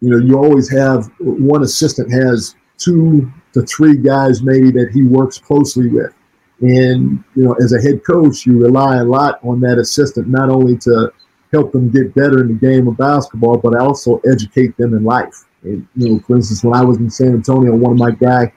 you 0.00 0.10
know, 0.10 0.18
you 0.18 0.36
always 0.38 0.70
have 0.70 1.10
one 1.18 1.62
assistant 1.62 2.12
has 2.12 2.54
two 2.78 3.30
to 3.52 3.62
three 3.62 3.96
guys 3.96 4.42
maybe 4.42 4.70
that 4.70 4.90
he 4.92 5.02
works 5.02 5.38
closely 5.38 5.88
with. 5.88 6.12
And, 6.60 7.22
you 7.34 7.44
know, 7.44 7.54
as 7.54 7.72
a 7.72 7.80
head 7.80 8.04
coach, 8.04 8.46
you 8.46 8.62
rely 8.62 8.96
a 8.96 9.04
lot 9.04 9.38
on 9.44 9.60
that 9.60 9.78
assistant, 9.78 10.28
not 10.28 10.48
only 10.48 10.76
to 10.78 11.12
help 11.52 11.72
them 11.72 11.90
get 11.90 12.14
better 12.14 12.40
in 12.40 12.48
the 12.48 12.54
game 12.54 12.88
of 12.88 12.96
basketball, 12.96 13.58
but 13.58 13.76
also 13.76 14.20
educate 14.30 14.76
them 14.76 14.94
in 14.94 15.04
life. 15.04 15.44
And, 15.62 15.86
you 15.96 16.08
know, 16.08 16.18
for 16.20 16.36
instance, 16.36 16.62
when 16.62 16.74
I 16.74 16.84
was 16.84 16.98
in 16.98 17.10
San 17.10 17.28
Antonio, 17.28 17.74
one 17.74 17.92
of 17.92 17.98
my 17.98 18.10
guys 18.10 18.50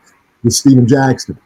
was 0.43 0.57
Stephen 0.57 0.87
Jackson. 0.87 1.37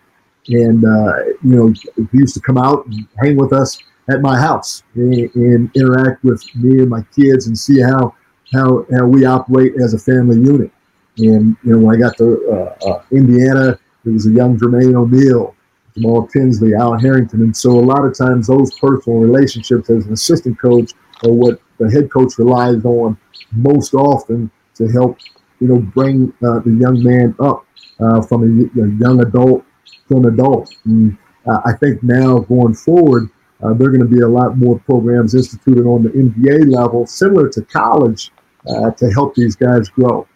And, 0.48 0.86
uh, 0.86 1.24
you 1.44 1.56
know, 1.56 1.74
he 2.12 2.18
used 2.20 2.36
to 2.36 2.40
come 2.40 2.58
out 2.58 2.86
and 2.86 3.08
hang 3.18 3.36
with 3.36 3.52
us 3.52 3.78
at 4.10 4.22
my 4.22 4.40
house 4.40 4.84
and, 4.94 5.14
and, 5.34 5.72
interact 5.76 6.24
with 6.24 6.44
me 6.56 6.82
and 6.82 6.90
my 6.90 7.02
kids 7.16 7.48
and 7.48 7.58
see 7.58 7.82
how 7.82 8.14
how 8.54 8.86
how 8.92 9.06
we 9.08 9.26
operate 9.26 9.74
as 9.84 9.96
a 9.96 9.98
family 9.98 10.38
unit. 10.38 10.72
And 11.18 11.58
you 11.64 11.74
know, 11.74 11.80
when 11.80 11.96
I 11.96 12.00
got 12.00 12.18
to 12.18 12.48
uh, 12.48 12.88
uh, 12.88 13.04
Indiana, 13.12 13.80
there 14.04 14.14
was 14.14 14.28
a 14.28 14.32
young 14.32 14.60
Jermaine 14.60 14.94
O'Neal, 14.94 15.56
Jamal 15.96 16.28
Tinsley, 16.28 16.76
Al 16.76 16.94
Harrington, 17.00 17.42
and 17.42 17.58
so 17.58 17.72
a 17.72 17.82
lot 17.82 18.06
of 18.06 18.16
times 18.16 18.48
those 18.48 18.78
personal 18.78 19.20
relationships 19.20 19.90
as 19.90 20.06
an 20.06 20.14
assistant 20.14 20.60
coach 20.60 20.92
are 21.24 21.32
what 21.32 21.60
the 21.80 21.90
head 21.90 22.12
coach 22.12 22.38
relies 22.38 22.84
on 22.86 23.18
most 23.52 23.94
often 23.94 24.52
to 24.76 24.88
help 24.90 25.18
you 25.60 25.68
know 25.68 25.80
bring 25.80 26.32
uh, 26.46 26.60
the 26.60 26.72
young 26.72 27.02
man 27.04 27.36
up 27.40 27.66
uh, 28.00 28.22
from 28.22 28.44
a, 28.44 28.82
a, 28.82 28.88
young 29.00 29.22
adult 29.22 29.64
to 30.10 30.18
an 30.18 30.26
adult. 30.26 30.76
And 30.86 31.18
uh, 31.48 31.62
I 31.66 31.74
think 31.74 32.04
now 32.04 32.40
going 32.40 32.74
forward 32.74 33.30
uh, 33.64 33.74
there 33.74 33.88
are 33.88 33.92
going 33.92 34.02
to 34.02 34.14
be 34.14 34.22
a 34.22 34.28
lot 34.28 34.58
more 34.58 34.80
programs 34.80 35.34
instituted 35.34 35.86
on 35.86 36.04
the 36.04 36.10
NBA 36.10 36.72
level, 36.72 37.08
similar 37.08 37.50
to 37.50 37.62
college, 37.62 38.32
uh, 38.68 38.92
to 38.92 39.10
help 39.12 39.36
these 39.36 39.56
guys 39.56 39.90
grow. 39.90 40.28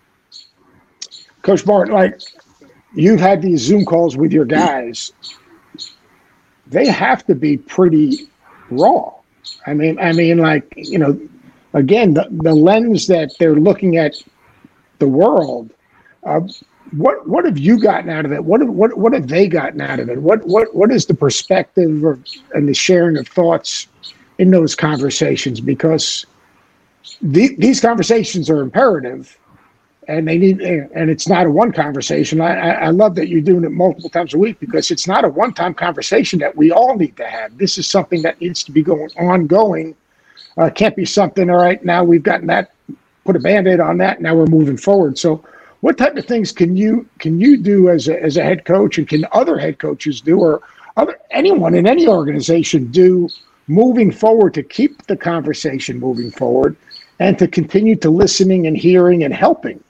Coach 1.41 1.65
Martin, 1.65 1.93
like 1.93 2.19
you've 2.93 3.19
had 3.19 3.41
these 3.41 3.61
Zoom 3.61 3.85
calls 3.85 4.15
with 4.17 4.31
your 4.31 4.45
guys, 4.45 5.11
they 6.67 6.87
have 6.87 7.25
to 7.25 7.35
be 7.35 7.57
pretty 7.57 8.29
raw. 8.69 9.13
I 9.65 9.73
mean, 9.73 9.99
I 9.99 10.11
mean, 10.13 10.37
like 10.37 10.71
you 10.75 10.97
know, 10.97 11.19
again, 11.73 12.13
the, 12.13 12.27
the 12.29 12.53
lens 12.53 13.07
that 13.07 13.33
they're 13.39 13.55
looking 13.55 13.97
at 13.97 14.15
the 14.99 15.07
world. 15.07 15.71
Uh, 16.23 16.41
what 16.91 17.27
what 17.27 17.45
have 17.45 17.57
you 17.57 17.79
gotten 17.79 18.09
out 18.09 18.25
of 18.25 18.31
it? 18.31 18.43
What 18.43 18.67
what 18.67 18.97
what 18.97 19.13
have 19.13 19.27
they 19.27 19.47
gotten 19.47 19.81
out 19.81 19.99
of 19.99 20.09
it? 20.09 20.21
What 20.21 20.45
what 20.45 20.73
what 20.75 20.91
is 20.91 21.05
the 21.05 21.13
perspective 21.13 22.03
of, 22.03 22.23
and 22.53 22.67
the 22.67 22.73
sharing 22.73 23.17
of 23.17 23.27
thoughts 23.27 23.87
in 24.37 24.51
those 24.51 24.75
conversations? 24.75 25.59
Because 25.59 26.25
the, 27.21 27.55
these 27.57 27.79
conversations 27.81 28.49
are 28.49 28.61
imperative, 28.61 29.37
and 30.07 30.27
they 30.27 30.37
need 30.37 30.61
and 30.61 31.09
it's 31.09 31.27
not 31.27 31.45
a 31.45 31.51
one 31.51 31.71
conversation. 31.71 32.41
I, 32.41 32.55
I, 32.55 32.69
I 32.69 32.89
love 32.89 33.15
that 33.15 33.27
you're 33.27 33.41
doing 33.41 33.63
it 33.63 33.71
multiple 33.71 34.09
times 34.09 34.33
a 34.33 34.37
week 34.37 34.59
because 34.59 34.89
it's 34.91 35.07
not 35.07 35.23
a 35.23 35.29
one 35.29 35.53
time 35.53 35.73
conversation 35.73 36.39
that 36.39 36.55
we 36.55 36.71
all 36.71 36.95
need 36.95 37.15
to 37.17 37.27
have. 37.27 37.57
This 37.57 37.77
is 37.77 37.87
something 37.87 38.21
that 38.23 38.39
needs 38.41 38.63
to 38.63 38.71
be 38.71 38.81
going 38.81 39.09
ongoing. 39.17 39.95
Uh, 40.57 40.69
can't 40.69 40.95
be 40.95 41.05
something. 41.05 41.49
All 41.49 41.57
right, 41.57 41.83
now 41.85 42.03
we've 42.03 42.23
gotten 42.23 42.47
that. 42.47 42.71
Put 43.25 43.35
a 43.35 43.39
band 43.39 43.67
aid 43.67 43.79
on 43.79 43.97
that. 43.99 44.21
Now 44.21 44.33
we're 44.33 44.47
moving 44.47 44.77
forward. 44.77 45.19
So 45.19 45.43
what 45.81 45.97
type 45.97 46.15
of 46.17 46.25
things 46.25 46.51
can 46.51 46.75
you 46.75 47.07
can 47.19 47.39
you 47.39 47.57
do 47.57 47.89
as 47.89 48.07
a, 48.07 48.21
as 48.21 48.37
a 48.37 48.43
head 48.43 48.65
coach 48.65 48.97
and 48.97 49.07
can 49.07 49.25
other 49.31 49.57
head 49.57 49.79
coaches 49.79 50.21
do 50.21 50.39
or 50.39 50.61
other 50.97 51.17
anyone 51.31 51.73
in 51.75 51.87
any 51.87 52.07
organization 52.07 52.91
do 52.91 53.29
moving 53.67 54.11
forward 54.11 54.53
to 54.55 54.63
keep 54.63 55.05
the 55.07 55.15
conversation 55.15 55.99
moving 55.99 56.31
forward 56.31 56.75
and 57.19 57.37
to 57.37 57.47
continue 57.47 57.95
to 57.95 58.09
listening 58.09 58.67
and 58.67 58.77
hearing 58.77 59.23
and 59.23 59.33
helping? 59.33 59.81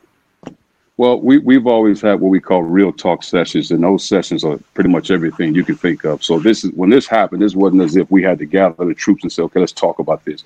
Well 0.98 1.20
we, 1.22 1.38
we've 1.40 1.66
always 1.66 2.02
had 2.02 2.20
what 2.20 2.30
we 2.30 2.40
call 2.40 2.62
real 2.62 2.92
talk 2.92 3.24
sessions 3.24 3.72
and 3.72 3.84
those 3.84 4.04
sessions 4.06 4.44
are 4.44 4.60
pretty 4.74 4.90
much 4.90 5.12
everything 5.12 5.56
you 5.56 5.64
can 5.64 5.76
think 5.76 6.04
of. 6.04 6.24
So 6.24 6.40
this 6.40 6.64
is 6.64 6.72
when 6.74 6.90
this 6.90 7.08
happened 7.08 7.42
this 7.42 7.56
wasn't 7.56 7.82
as 7.82 7.96
if 7.96 8.12
we 8.12 8.22
had 8.22 8.38
to 8.40 8.46
gather 8.46 8.86
the 8.86 8.94
troops 8.94 9.24
and 9.24 9.32
say 9.32 9.42
okay 9.44 9.60
let's 9.60 9.72
talk 9.72 10.00
about 10.00 10.24
this. 10.26 10.44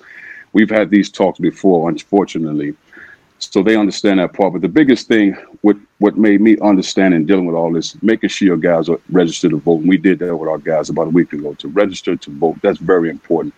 We've 0.54 0.70
had 0.70 0.88
these 0.88 1.10
talks 1.10 1.38
before 1.38 1.90
unfortunately 1.90 2.76
so 3.38 3.62
they 3.62 3.76
understand 3.76 4.20
that 4.20 4.32
part. 4.32 4.52
But 4.52 4.62
the 4.62 4.68
biggest 4.68 5.08
thing, 5.08 5.36
what 5.62 5.76
what 5.98 6.16
made 6.16 6.40
me 6.40 6.58
understand 6.60 7.14
and 7.14 7.26
dealing 7.26 7.46
with 7.46 7.56
all 7.56 7.72
this, 7.72 8.00
making 8.02 8.30
sure 8.30 8.46
your 8.46 8.56
guys 8.56 8.88
are 8.88 9.00
registered 9.10 9.50
to 9.50 9.58
vote. 9.58 9.80
And 9.80 9.88
we 9.88 9.96
did 9.96 10.18
that 10.20 10.36
with 10.36 10.48
our 10.48 10.58
guys 10.58 10.88
about 10.90 11.08
a 11.08 11.10
week 11.10 11.32
ago 11.32 11.54
to 11.54 11.68
register 11.68 12.16
to 12.16 12.30
vote. 12.30 12.56
That's 12.62 12.78
very 12.78 13.10
important. 13.10 13.54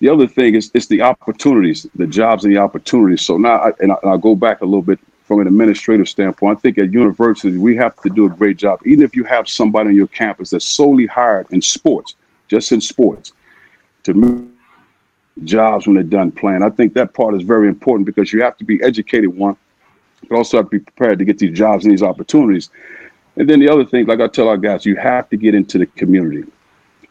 The 0.00 0.08
other 0.08 0.26
thing 0.26 0.54
is 0.54 0.70
it's 0.74 0.86
the 0.86 1.02
opportunities, 1.02 1.86
the 1.94 2.06
jobs 2.06 2.44
and 2.44 2.52
the 2.54 2.58
opportunities. 2.58 3.22
So 3.22 3.36
now, 3.38 3.56
I, 3.56 3.72
and, 3.80 3.92
I, 3.92 3.96
and 4.02 4.10
I'll 4.10 4.18
go 4.18 4.34
back 4.34 4.60
a 4.60 4.64
little 4.64 4.82
bit 4.82 4.98
from 5.24 5.40
an 5.40 5.46
administrative 5.46 6.08
standpoint. 6.08 6.58
I 6.58 6.60
think 6.60 6.78
at 6.78 6.92
universities 6.92 7.56
we 7.56 7.76
have 7.76 7.94
to 8.02 8.10
do 8.10 8.26
a 8.26 8.30
great 8.30 8.56
job. 8.56 8.80
Even 8.84 9.04
if 9.04 9.14
you 9.14 9.24
have 9.24 9.48
somebody 9.48 9.90
on 9.90 9.96
your 9.96 10.08
campus 10.08 10.50
that's 10.50 10.64
solely 10.64 11.06
hired 11.06 11.46
in 11.52 11.62
sports, 11.62 12.16
just 12.48 12.72
in 12.72 12.80
sports, 12.80 13.32
to 14.02 14.14
move 14.14 14.51
jobs 15.44 15.86
when 15.86 15.94
they're 15.94 16.04
done 16.04 16.30
playing. 16.32 16.62
I 16.62 16.70
think 16.70 16.94
that 16.94 17.14
part 17.14 17.34
is 17.34 17.42
very 17.42 17.68
important 17.68 18.06
because 18.06 18.32
you 18.32 18.42
have 18.42 18.56
to 18.58 18.64
be 18.64 18.82
educated, 18.82 19.34
one, 19.34 19.56
but 20.28 20.36
also 20.36 20.58
have 20.58 20.66
to 20.66 20.70
be 20.70 20.80
prepared 20.80 21.18
to 21.18 21.24
get 21.24 21.38
these 21.38 21.56
jobs 21.56 21.84
and 21.84 21.92
these 21.92 22.02
opportunities. 22.02 22.70
And 23.36 23.48
then 23.48 23.60
the 23.60 23.68
other 23.68 23.84
thing, 23.84 24.06
like 24.06 24.20
I 24.20 24.28
tell 24.28 24.48
our 24.48 24.58
guys, 24.58 24.84
you 24.84 24.96
have 24.96 25.28
to 25.30 25.36
get 25.36 25.54
into 25.54 25.78
the 25.78 25.86
community, 25.86 26.44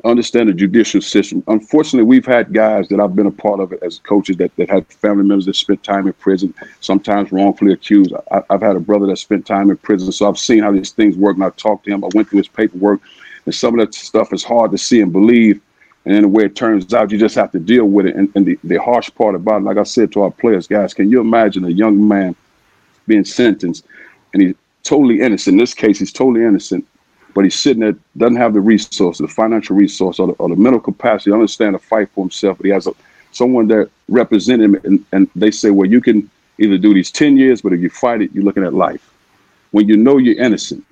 understand 0.05 0.49
the 0.49 0.53
judicial 0.53 1.01
system. 1.01 1.43
Unfortunately, 1.47 2.03
we've 2.03 2.25
had 2.25 2.53
guys 2.53 2.87
that 2.89 2.99
I've 2.99 3.15
been 3.15 3.25
a 3.25 3.31
part 3.31 3.59
of 3.59 3.73
it 3.73 3.81
as 3.81 3.99
coaches 3.99 4.37
that, 4.37 4.55
that 4.57 4.69
had 4.69 4.85
family 4.87 5.23
members 5.23 5.47
that 5.47 5.55
spent 5.55 5.83
time 5.83 6.05
in 6.05 6.13
prison, 6.13 6.53
sometimes 6.79 7.31
wrongfully 7.31 7.73
accused. 7.73 8.13
I, 8.31 8.43
have 8.51 8.61
had 8.61 8.75
a 8.75 8.79
brother 8.79 9.07
that 9.07 9.17
spent 9.17 9.47
time 9.47 9.71
in 9.71 9.77
prison, 9.77 10.11
so 10.11 10.29
I've 10.29 10.37
seen 10.37 10.61
how 10.61 10.71
these 10.71 10.91
things 10.91 11.17
work, 11.17 11.35
and 11.35 11.43
I 11.43 11.49
talked 11.51 11.85
to 11.85 11.91
him. 11.91 12.03
I 12.03 12.09
went 12.13 12.29
through 12.29 12.39
his 12.39 12.47
paperwork, 12.47 13.01
and 13.45 13.55
some 13.55 13.79
of 13.79 13.83
that 13.83 13.95
stuff 13.95 14.31
is 14.31 14.43
hard 14.43 14.71
to 14.71 14.77
see 14.77 15.01
and 15.01 15.11
believe 15.11 15.59
and 16.05 16.15
then 16.15 16.23
the 16.23 16.27
way 16.27 16.45
it 16.45 16.55
turns 16.55 16.91
out, 16.93 17.11
you 17.11 17.17
just 17.17 17.35
have 17.35 17.51
to 17.51 17.59
deal 17.59 17.85
with 17.85 18.07
it. 18.07 18.15
And, 18.15 18.31
and 18.35 18.45
the, 18.45 18.59
the 18.63 18.81
harsh 18.81 19.11
part 19.13 19.35
about 19.35 19.61
it, 19.61 19.65
like 19.65 19.77
I 19.77 19.83
said 19.83 20.11
to 20.13 20.23
our 20.23 20.31
players, 20.31 20.67
guys, 20.67 20.93
can 20.93 21.11
you 21.11 21.21
imagine 21.21 21.63
a 21.65 21.69
young 21.69 22.07
man 22.07 22.35
being 23.07 23.23
sentenced 23.23 23.85
and 24.33 24.41
he's 24.41 24.55
totally 24.83 25.21
innocent? 25.21 25.53
In 25.55 25.59
this 25.59 25.75
case, 25.75 25.99
he's 25.99 26.11
totally 26.11 26.43
innocent, 26.43 26.87
but 27.35 27.43
he's 27.43 27.59
sitting 27.59 27.81
there, 27.81 27.95
doesn't 28.17 28.37
have 28.37 28.53
the 28.53 28.61
resources, 28.61 29.19
the 29.19 29.27
financial 29.27 29.75
resource, 29.75 30.17
or 30.17 30.27
the, 30.27 30.33
or 30.33 30.49
the 30.49 30.55
mental 30.55 30.79
capacity 30.79 31.29
to 31.29 31.35
understand 31.35 31.75
to 31.75 31.79
fight 31.79 32.09
for 32.09 32.23
himself. 32.23 32.57
But 32.57 32.65
he 32.65 32.71
has 32.71 32.87
a, 32.87 32.93
someone 33.31 33.67
that 33.67 33.91
represents 34.09 34.63
him, 34.63 34.75
and, 34.83 35.05
and 35.11 35.29
they 35.35 35.51
say, 35.51 35.69
well, 35.69 35.89
you 35.89 36.01
can 36.01 36.29
either 36.57 36.79
do 36.79 36.95
these 36.95 37.11
10 37.11 37.37
years, 37.37 37.61
but 37.61 37.73
if 37.73 37.79
you 37.79 37.89
fight 37.91 38.23
it, 38.23 38.31
you're 38.33 38.43
looking 38.43 38.63
at 38.63 38.73
life. 38.73 39.07
When 39.69 39.87
you 39.87 39.97
know 39.97 40.17
you're 40.17 40.43
innocent, 40.43 40.83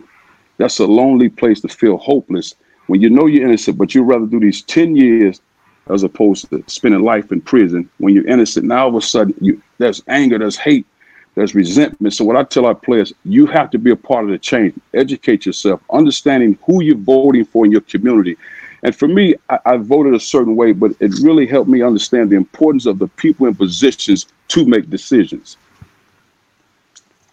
that's 0.57 0.79
a 0.79 0.85
lonely 0.85 1.29
place 1.29 1.61
to 1.61 1.67
feel 1.67 1.97
hopeless 1.97 2.53
when 2.89 3.01
you 3.01 3.09
know 3.09 3.27
you're 3.27 3.45
innocent, 3.45 3.77
but 3.77 3.93
you'd 3.93 4.03
rather 4.03 4.25
do 4.25 4.39
these 4.39 4.63
10 4.63 4.95
years 4.95 5.41
as 5.89 6.01
opposed 6.01 6.49
to 6.49 6.63
spending 6.65 7.01
life 7.01 7.31
in 7.31 7.39
prison 7.39 7.87
when 7.99 8.15
you're 8.15 8.27
innocent. 8.27 8.65
Now 8.65 8.83
all 8.83 8.89
of 8.89 8.95
a 8.95 9.01
sudden 9.01 9.35
you 9.39 9.61
there's 9.77 10.01
anger, 10.07 10.39
there's 10.39 10.57
hate, 10.57 10.87
there's 11.35 11.53
resentment. 11.53 12.15
So 12.15 12.25
what 12.25 12.35
I 12.35 12.43
tell 12.43 12.65
our 12.65 12.73
players, 12.73 13.13
you 13.25 13.45
have 13.45 13.69
to 13.71 13.77
be 13.77 13.91
a 13.91 13.95
part 13.95 14.25
of 14.25 14.31
the 14.31 14.39
change. 14.39 14.73
Educate 14.95 15.45
yourself, 15.45 15.81
understanding 15.91 16.57
who 16.65 16.81
you're 16.81 16.97
voting 16.97 17.45
for 17.45 17.63
in 17.63 17.71
your 17.71 17.81
community. 17.81 18.37
And 18.81 18.95
for 18.95 19.07
me, 19.07 19.35
I, 19.49 19.59
I 19.65 19.77
voted 19.77 20.15
a 20.15 20.19
certain 20.19 20.55
way, 20.55 20.71
but 20.71 20.91
it 20.99 21.11
really 21.21 21.45
helped 21.45 21.69
me 21.69 21.83
understand 21.83 22.31
the 22.31 22.37
importance 22.37 22.87
of 22.87 22.97
the 22.97 23.07
people 23.07 23.45
in 23.45 23.53
positions 23.53 24.25
to 24.47 24.65
make 24.65 24.89
decisions. 24.89 25.57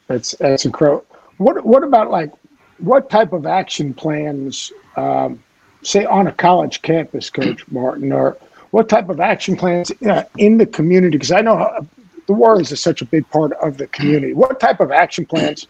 That's 0.07 0.33
that's 0.39 0.67
incredible. 0.67 1.07
What 1.39 1.65
what 1.65 1.83
about 1.83 2.11
like 2.11 2.31
what 2.79 3.09
type 3.09 3.33
of 3.33 3.47
action 3.47 3.95
plans 3.95 4.71
um, 4.97 5.43
say 5.87 6.05
on 6.05 6.27
a 6.27 6.33
college 6.33 6.83
campus, 6.83 7.31
Coach 7.31 7.67
Martin, 7.71 8.13
or 8.13 8.37
what 8.71 8.89
type 8.89 9.09
of 9.09 9.21
action 9.21 9.57
plans 9.57 9.91
uh, 10.03 10.25
in 10.37 10.59
the 10.59 10.67
community? 10.67 11.17
Because 11.17 11.33
I 11.33 11.41
know 11.41 11.57
how, 11.57 11.87
the 12.27 12.33
Warriors 12.33 12.73
is 12.73 12.81
such 12.81 13.03
a 13.03 13.05
big 13.05 13.29
part 13.31 13.53
of 13.53 13.79
the 13.79 13.87
community. 13.87 14.35
What 14.35 14.59
type 14.59 14.81
of 14.81 14.91
action 14.91 15.25
plans 15.25 15.69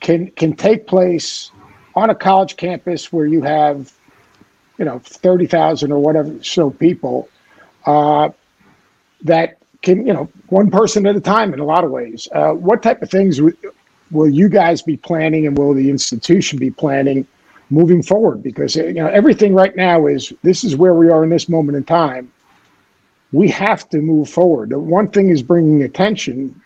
can 0.00 0.30
can 0.32 0.54
take 0.54 0.86
place 0.86 1.50
on 1.94 2.10
a 2.10 2.14
college 2.14 2.56
campus 2.56 3.12
where 3.12 3.26
you 3.26 3.42
have, 3.42 3.92
you 4.76 4.84
know, 4.84 4.98
thirty 4.98 5.46
thousand 5.46 5.92
or 5.92 6.00
whatever 6.00 6.42
so 6.42 6.70
people 6.70 7.28
uh, 7.86 8.30
that 9.22 9.58
can, 9.82 10.04
you 10.04 10.12
know, 10.12 10.28
one 10.48 10.70
person 10.70 11.06
at 11.06 11.14
a 11.14 11.20
time 11.20 11.54
in 11.54 11.60
a 11.60 11.64
lot 11.64 11.84
of 11.84 11.90
ways. 11.92 12.26
Uh, 12.32 12.52
what 12.52 12.82
type 12.82 13.00
of 13.02 13.10
things 13.10 13.40
will 14.10 14.28
you 14.28 14.48
guys 14.48 14.82
be 14.82 14.96
planning, 14.96 15.46
and 15.46 15.56
will 15.56 15.74
the 15.74 15.90
institution 15.90 16.58
be 16.58 16.70
planning? 16.70 17.24
Moving 17.70 18.02
forward 18.02 18.42
because 18.42 18.76
you 18.76 18.94
know 18.94 19.06
everything 19.06 19.54
right 19.54 19.74
now 19.76 20.06
is 20.06 20.32
this 20.42 20.64
is 20.64 20.76
where 20.76 20.94
we 20.94 21.08
are 21.08 21.24
in 21.24 21.30
this 21.30 21.48
moment 21.48 21.76
in 21.76 21.84
time. 21.84 22.30
We 23.32 23.48
have 23.48 23.88
to 23.90 23.98
move 23.98 24.30
forward. 24.30 24.70
The 24.70 24.78
one 24.78 25.08
thing 25.08 25.30
is 25.30 25.42
bringing 25.42 25.82
attention. 25.82 26.60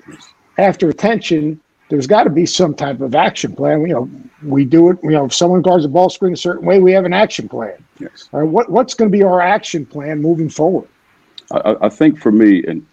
After 0.58 0.88
attention 0.88 1.60
there's 1.88 2.06
got 2.06 2.24
to 2.24 2.30
be 2.30 2.44
some 2.44 2.74
type 2.74 3.00
of 3.00 3.14
action 3.14 3.54
plan. 3.54 3.80
You 3.82 3.94
know 3.94 4.10
we 4.42 4.64
do 4.64 4.90
it 4.90 4.98
you 5.02 5.10
know 5.10 5.26
if 5.26 5.34
someone 5.34 5.62
guards 5.62 5.84
a 5.84 5.88
ball 5.88 6.10
screen 6.10 6.32
a 6.32 6.36
certain 6.36 6.66
way 6.66 6.80
we 6.80 6.92
have 6.92 7.04
an 7.04 7.12
action 7.12 7.48
plan. 7.48 7.82
Yes. 7.98 8.28
All 8.32 8.40
right, 8.40 8.48
what, 8.48 8.70
what's 8.70 8.94
going 8.94 9.10
to 9.10 9.16
be 9.16 9.22
our 9.22 9.40
action 9.40 9.86
plan 9.86 10.20
moving 10.20 10.48
forward? 10.48 10.88
I, 11.50 11.76
I 11.82 11.88
think 11.88 12.20
for 12.20 12.30
me 12.30 12.64
and 12.66 12.86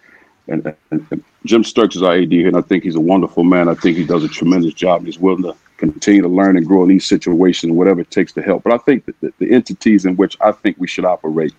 and, 0.48 0.74
and, 0.90 1.24
Jim 1.44 1.62
Sterk 1.62 1.94
is 1.94 2.02
our 2.02 2.14
AD 2.14 2.32
and 2.32 2.56
I 2.56 2.60
think 2.60 2.84
he's 2.84 2.96
a 2.96 3.00
wonderful 3.00 3.44
man. 3.44 3.68
I 3.68 3.74
think 3.74 3.96
he 3.96 4.04
does 4.04 4.24
a 4.24 4.28
tremendous 4.28 4.74
job. 4.74 5.04
He's 5.04 5.18
willing 5.18 5.44
to 5.44 5.54
continue 5.76 6.22
to 6.22 6.28
learn 6.28 6.56
and 6.56 6.66
grow 6.66 6.82
in 6.82 6.88
these 6.88 7.06
situations, 7.06 7.72
whatever 7.72 8.00
it 8.00 8.10
takes 8.10 8.32
to 8.32 8.42
help. 8.42 8.64
But 8.64 8.72
I 8.72 8.78
think 8.78 9.04
that 9.06 9.20
the, 9.20 9.32
the 9.38 9.52
entities 9.52 10.06
in 10.06 10.16
which 10.16 10.36
I 10.40 10.52
think 10.52 10.76
we 10.78 10.88
should 10.88 11.04
operate, 11.04 11.54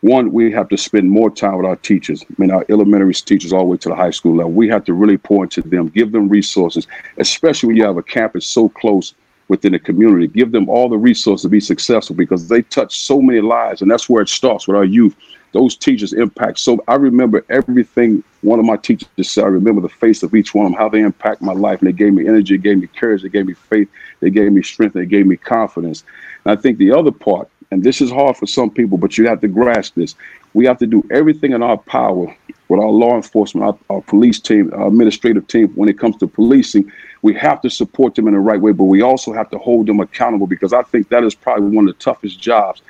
one, 0.00 0.32
we 0.32 0.52
have 0.52 0.68
to 0.68 0.76
spend 0.76 1.10
more 1.10 1.30
time 1.30 1.56
with 1.56 1.66
our 1.66 1.76
teachers. 1.76 2.22
I 2.22 2.34
mean, 2.38 2.52
our 2.52 2.64
elementary 2.68 3.12
teachers 3.14 3.52
all 3.52 3.60
the 3.60 3.66
way 3.66 3.76
to 3.78 3.88
the 3.88 3.96
high 3.96 4.10
school 4.10 4.36
level. 4.36 4.52
We 4.52 4.68
have 4.68 4.84
to 4.84 4.94
really 4.94 5.18
pour 5.18 5.44
into 5.44 5.62
them, 5.62 5.88
give 5.88 6.12
them 6.12 6.28
resources, 6.28 6.86
especially 7.16 7.68
when 7.68 7.76
you 7.76 7.84
have 7.84 7.96
a 7.96 8.02
campus 8.02 8.46
so 8.46 8.68
close 8.68 9.14
within 9.48 9.72
the 9.72 9.78
community. 9.78 10.28
Give 10.28 10.52
them 10.52 10.68
all 10.68 10.88
the 10.88 10.98
resources 10.98 11.42
to 11.42 11.48
be 11.48 11.60
successful 11.60 12.14
because 12.14 12.46
they 12.46 12.62
touch 12.62 13.00
so 13.00 13.20
many 13.20 13.40
lives, 13.40 13.82
and 13.82 13.90
that's 13.90 14.08
where 14.08 14.22
it 14.22 14.28
starts 14.28 14.68
with 14.68 14.76
our 14.76 14.84
youth 14.84 15.16
those 15.52 15.76
teachers 15.76 16.12
impact. 16.12 16.58
So 16.58 16.82
I 16.88 16.94
remember 16.94 17.44
everything 17.48 18.22
one 18.42 18.58
of 18.58 18.64
my 18.64 18.76
teachers 18.76 19.08
said. 19.22 19.44
I 19.44 19.48
remember 19.48 19.80
the 19.80 19.88
face 19.88 20.22
of 20.22 20.34
each 20.34 20.54
one 20.54 20.66
of 20.66 20.72
them, 20.72 20.78
how 20.78 20.88
they 20.88 21.00
impact 21.00 21.42
my 21.42 21.52
life. 21.52 21.80
And 21.80 21.88
they 21.88 21.92
gave 21.92 22.12
me 22.12 22.28
energy, 22.28 22.58
gave 22.58 22.78
me 22.78 22.86
courage, 22.86 23.22
they 23.22 23.28
gave 23.28 23.46
me 23.46 23.54
faith, 23.54 23.88
they 24.20 24.30
gave 24.30 24.52
me 24.52 24.62
strength, 24.62 24.92
they 24.92 25.06
gave 25.06 25.26
me 25.26 25.36
confidence. 25.36 26.04
And 26.44 26.56
I 26.56 26.60
think 26.60 26.78
the 26.78 26.92
other 26.92 27.10
part, 27.10 27.48
and 27.70 27.82
this 27.82 28.00
is 28.00 28.10
hard 28.10 28.36
for 28.36 28.46
some 28.46 28.70
people, 28.70 28.98
but 28.98 29.18
you 29.18 29.26
have 29.26 29.40
to 29.40 29.48
grasp 29.48 29.94
this. 29.94 30.14
We 30.54 30.64
have 30.66 30.78
to 30.78 30.86
do 30.86 31.06
everything 31.10 31.52
in 31.52 31.62
our 31.62 31.76
power 31.76 32.34
with 32.68 32.80
our 32.80 32.88
law 32.88 33.16
enforcement, 33.16 33.66
our, 33.66 33.96
our 33.96 34.02
police 34.02 34.40
team, 34.40 34.72
our 34.74 34.88
administrative 34.88 35.46
team, 35.48 35.68
when 35.68 35.88
it 35.88 35.98
comes 35.98 36.16
to 36.18 36.26
policing, 36.26 36.90
we 37.22 37.34
have 37.34 37.60
to 37.62 37.70
support 37.70 38.14
them 38.14 38.28
in 38.28 38.34
the 38.34 38.40
right 38.40 38.60
way, 38.60 38.72
but 38.72 38.84
we 38.84 39.02
also 39.02 39.32
have 39.32 39.50
to 39.50 39.58
hold 39.58 39.86
them 39.86 40.00
accountable 40.00 40.46
because 40.46 40.72
I 40.72 40.82
think 40.82 41.08
that 41.08 41.24
is 41.24 41.34
probably 41.34 41.74
one 41.74 41.88
of 41.88 41.94
the 41.94 42.02
toughest 42.02 42.40
jobs 42.40 42.82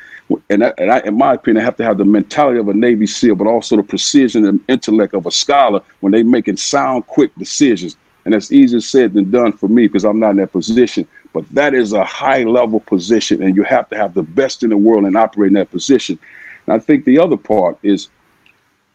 and, 0.51 0.63
that, 0.63 0.75
and 0.79 0.91
I, 0.91 1.01
in 1.01 1.17
my 1.17 1.35
opinion, 1.35 1.65
have 1.65 1.77
to 1.77 1.85
have 1.85 1.99
the 1.99 2.05
mentality 2.05 2.59
of 2.59 2.69
a 2.69 2.75
Navy 2.75 3.07
SEAL, 3.07 3.37
but 3.37 3.47
also 3.47 3.77
the 3.77 3.83
precision 3.83 4.45
and 4.45 4.61
intellect 4.69 5.15
of 5.15 5.27
a 5.27 5.31
scholar 5.31 5.81
when 6.01 6.13
they're 6.13 6.25
making 6.25 6.57
sound, 6.57 7.07
quick 7.07 7.35
decisions. 7.37 7.97
And 8.25 8.35
that's 8.35 8.53
easier 8.53 8.81
said 8.81 9.15
than 9.15 9.31
done 9.31 9.53
for 9.53 9.69
me 9.69 9.87
because 9.87 10.05
I'm 10.05 10.19
not 10.19 10.31
in 10.31 10.37
that 10.37 10.53
position. 10.53 11.09
But 11.39 11.55
that 11.55 11.73
is 11.73 11.93
a 11.93 12.05
high 12.05 12.43
level 12.43 12.81
position, 12.81 13.45
and 13.45 13.55
you 13.55 13.63
have 13.63 13.89
to 13.91 13.97
have 13.97 14.13
the 14.13 14.25
best 14.25 14.65
in 14.65 14.71
the 14.71 14.77
world 14.77 15.05
and 15.05 15.17
operate 15.17 15.51
in 15.51 15.55
that 15.55 15.71
position. 15.71 16.19
And 16.67 16.75
I 16.75 16.81
think 16.81 17.05
the 17.05 17.21
other 17.21 17.37
part 17.37 17.79
is 17.85 18.09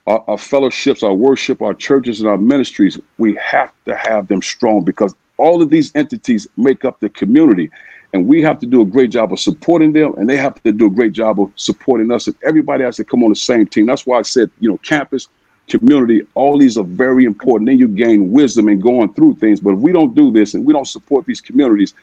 our, 0.07 0.21
our 0.27 0.37
fellowships, 0.37 1.03
our 1.03 1.13
worship, 1.13 1.61
our 1.61 1.73
churches, 1.73 2.19
and 2.19 2.27
our 2.27 2.37
ministries. 2.37 2.99
We 3.17 3.35
have 3.35 3.71
to 3.85 3.95
have 3.95 4.27
them 4.27 4.41
strong 4.41 4.83
because 4.83 5.15
all 5.37 5.61
of 5.61 5.69
these 5.69 5.95
entities 5.95 6.45
make 6.57 6.83
up 6.83 6.99
the 6.99 7.07
community 7.07 7.71
and 8.11 8.27
we 8.27 8.41
have 8.41 8.59
to 8.59 8.65
do 8.65 8.81
a 8.81 8.85
great 8.85 9.09
job 9.09 9.31
of 9.31 9.39
supporting 9.39 9.93
them 9.93 10.13
and 10.17 10.29
they 10.29 10.35
have 10.35 10.61
to 10.63 10.73
do 10.73 10.87
a 10.87 10.89
great 10.89 11.13
job 11.13 11.39
of 11.39 11.49
supporting 11.55 12.11
us 12.11 12.27
and 12.27 12.35
everybody 12.43 12.83
has 12.83 12.97
to 12.97 13.05
come 13.05 13.23
on 13.23 13.29
the 13.29 13.35
same 13.35 13.65
team 13.65 13.87
that's 13.87 14.05
why 14.05 14.19
i 14.19 14.21
said 14.21 14.51
you 14.59 14.69
know 14.69 14.77
campus 14.79 15.29
community 15.67 16.21
all 16.35 16.59
these 16.59 16.77
are 16.77 16.83
very 16.83 17.25
important 17.25 17.67
then 17.67 17.79
you 17.79 17.87
gain 17.87 18.31
wisdom 18.31 18.69
in 18.69 18.79
going 18.79 19.11
through 19.15 19.33
things 19.37 19.59
but 19.59 19.71
if 19.71 19.79
we 19.79 19.91
don't 19.91 20.13
do 20.13 20.31
this 20.31 20.53
and 20.53 20.63
we 20.63 20.71
don't 20.71 20.87
support 20.87 21.25
these 21.25 21.41
communities 21.41 21.95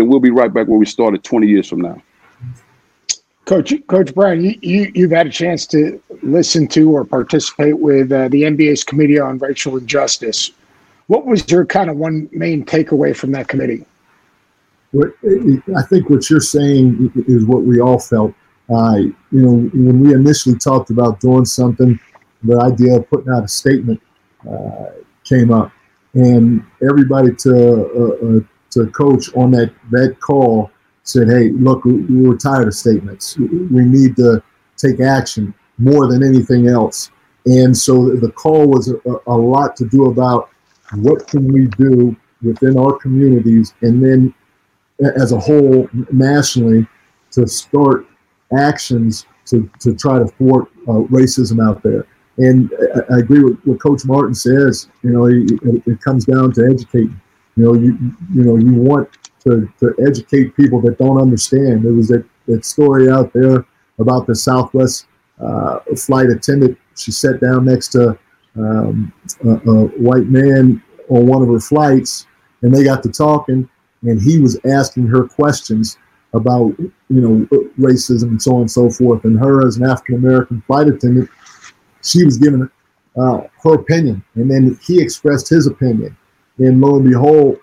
then 0.00 0.08
we'll 0.08 0.18
be 0.18 0.30
right 0.30 0.52
back 0.52 0.66
where 0.66 0.78
we 0.78 0.86
started 0.86 1.22
20 1.22 1.46
years 1.46 1.68
from 1.68 1.82
now. 1.82 2.02
Coach 3.44 3.74
coach 3.88 4.14
Brown 4.14 4.42
you, 4.42 4.58
you 4.62 4.92
you've 4.94 5.10
had 5.10 5.26
a 5.26 5.30
chance 5.30 5.66
to 5.66 6.00
listen 6.22 6.66
to 6.68 6.90
or 6.92 7.04
participate 7.04 7.78
with 7.78 8.12
uh, 8.12 8.28
the 8.28 8.42
nba's 8.42 8.84
committee 8.84 9.18
on 9.18 9.38
racial 9.38 9.76
injustice. 9.76 10.52
What 11.08 11.26
was 11.26 11.50
your 11.50 11.66
kind 11.66 11.90
of 11.90 11.96
one 11.96 12.28
main 12.32 12.64
takeaway 12.64 13.14
from 13.14 13.32
that 13.32 13.48
committee? 13.48 13.84
What 14.92 15.08
I 15.76 15.82
think 15.82 16.08
what 16.08 16.30
you're 16.30 16.40
saying 16.40 17.12
is 17.26 17.44
what 17.44 17.64
we 17.64 17.80
all 17.80 17.98
felt. 17.98 18.32
Uh, 18.72 18.96
you 18.96 19.14
know, 19.32 19.68
when 19.72 20.00
we 20.00 20.14
initially 20.14 20.56
talked 20.56 20.90
about 20.90 21.20
doing 21.20 21.44
something, 21.44 21.98
the 22.44 22.58
idea 22.60 22.96
of 22.96 23.10
putting 23.10 23.32
out 23.32 23.44
a 23.44 23.48
statement 23.48 24.00
uh, 24.48 24.86
came 25.24 25.52
up, 25.52 25.72
and 26.14 26.64
everybody 26.80 27.34
to 27.34 27.52
uh, 27.52 28.38
uh 28.38 28.40
to 28.70 28.86
coach 28.88 29.34
on 29.34 29.50
that 29.52 29.72
that 29.90 30.16
call 30.20 30.70
said, 31.02 31.28
"Hey, 31.28 31.50
look, 31.50 31.84
we're 31.84 32.36
tired 32.36 32.68
of 32.68 32.74
statements. 32.74 33.36
We 33.38 33.84
need 33.84 34.16
to 34.16 34.42
take 34.76 35.00
action 35.00 35.54
more 35.78 36.06
than 36.06 36.22
anything 36.22 36.68
else." 36.68 37.10
And 37.46 37.76
so 37.76 38.14
the 38.16 38.30
call 38.30 38.68
was 38.68 38.88
a, 38.90 38.96
a 39.26 39.36
lot 39.36 39.76
to 39.76 39.86
do 39.86 40.06
about 40.06 40.50
what 40.96 41.26
can 41.26 41.52
we 41.52 41.66
do 41.66 42.16
within 42.42 42.78
our 42.78 42.98
communities 42.98 43.74
and 43.82 44.02
then 44.02 44.34
as 45.16 45.32
a 45.32 45.38
whole 45.38 45.88
nationally 46.12 46.86
to 47.32 47.46
start 47.46 48.06
actions 48.58 49.26
to, 49.46 49.70
to 49.80 49.94
try 49.94 50.18
to 50.18 50.26
thwart 50.26 50.68
uh, 50.88 51.02
racism 51.10 51.66
out 51.66 51.82
there. 51.82 52.06
And 52.38 52.70
I, 52.94 53.14
I, 53.14 53.18
agree 53.18 53.42
with 53.42 53.58
what 53.64 53.80
Coach 53.80 54.04
Martin 54.04 54.34
says. 54.34 54.88
You 55.02 55.10
know, 55.10 55.26
it, 55.26 55.82
it, 55.86 56.00
comes 56.00 56.24
down 56.24 56.52
to 56.52 56.66
educating. 56.70 57.20
You 57.60 57.66
know, 57.66 57.74
you 57.74 57.98
you 58.32 58.42
know 58.42 58.56
you 58.56 58.72
want 58.72 59.10
to, 59.40 59.70
to 59.80 59.94
educate 60.06 60.56
people 60.56 60.80
that 60.80 60.96
don't 60.96 61.20
understand. 61.20 61.84
There 61.84 61.92
was 61.92 62.08
that, 62.08 62.24
that 62.46 62.64
story 62.64 63.10
out 63.10 63.34
there 63.34 63.66
about 63.98 64.26
the 64.26 64.34
Southwest 64.34 65.06
uh, 65.38 65.80
flight 65.94 66.30
attendant. 66.30 66.78
She 66.96 67.10
sat 67.12 67.38
down 67.38 67.66
next 67.66 67.88
to 67.88 68.18
um, 68.56 69.12
a, 69.44 69.50
a 69.50 69.86
white 69.98 70.28
man 70.28 70.82
on 71.10 71.26
one 71.26 71.42
of 71.42 71.48
her 71.48 71.60
flights, 71.60 72.26
and 72.62 72.74
they 72.74 72.82
got 72.82 73.02
to 73.02 73.10
talking, 73.10 73.68
and 74.00 74.22
he 74.22 74.38
was 74.38 74.58
asking 74.64 75.06
her 75.08 75.28
questions 75.28 75.98
about 76.32 76.72
you 76.78 77.20
know 77.20 77.46
racism 77.78 78.28
and 78.28 78.40
so 78.40 78.54
on 78.54 78.60
and 78.62 78.70
so 78.70 78.88
forth. 78.88 79.24
And 79.24 79.38
her 79.38 79.66
as 79.66 79.76
an 79.76 79.84
African 79.84 80.14
American 80.14 80.62
flight 80.62 80.88
attendant, 80.88 81.28
she 82.02 82.24
was 82.24 82.38
giving 82.38 82.70
uh, 83.20 83.40
her 83.62 83.74
opinion, 83.74 84.24
and 84.36 84.50
then 84.50 84.78
he 84.82 84.98
expressed 84.98 85.50
his 85.50 85.66
opinion. 85.66 86.16
And 86.60 86.80
lo 86.80 86.96
and 86.96 87.08
behold, 87.08 87.58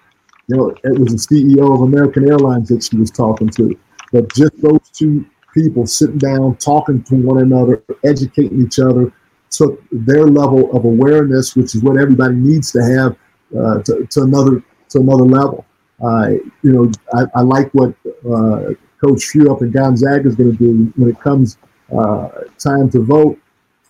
you 0.48 0.58
know, 0.58 0.70
it 0.84 1.00
was 1.00 1.28
the 1.28 1.36
CEO 1.36 1.74
of 1.74 1.82
American 1.82 2.28
Airlines 2.30 2.70
that 2.70 2.84
she 2.84 2.98
was 2.98 3.12
talking 3.12 3.50
to. 3.50 3.78
But 4.12 4.34
just 4.34 4.60
those 4.62 4.90
two 4.92 5.26
people 5.54 5.86
sitting 5.86 6.18
down, 6.18 6.58
talking 6.58 7.04
to 7.04 7.16
one 7.16 7.42
another, 7.42 7.84
educating 8.04 8.66
each 8.66 8.80
other, 8.80 9.14
took 9.50 9.82
their 9.92 10.26
level 10.26 10.76
of 10.76 10.86
awareness, 10.86 11.56
which 11.56 11.76
is 11.76 11.84
what 11.84 11.98
everybody 11.98 12.36
needs 12.36 12.72
to 12.72 12.84
have, 12.84 13.16
uh, 13.58 13.82
to, 13.84 14.06
to 14.10 14.22
another 14.22 14.64
to 14.90 15.00
another 15.00 15.24
level. 15.24 15.66
Uh, 16.02 16.30
you 16.64 16.72
know, 16.72 16.92
I, 17.14 17.26
I 17.36 17.42
like 17.42 17.72
what 17.74 17.94
uh, 18.30 18.74
Coach 19.04 19.26
Few 19.26 19.52
up 19.52 19.62
in 19.62 19.72
Gonzaga 19.72 20.28
is 20.28 20.36
going 20.36 20.52
to 20.52 20.58
do 20.58 20.94
when 20.96 21.10
it 21.10 21.20
comes 21.20 21.58
uh, 21.98 22.30
time 22.58 22.90
to 22.92 23.02
vote. 23.02 23.40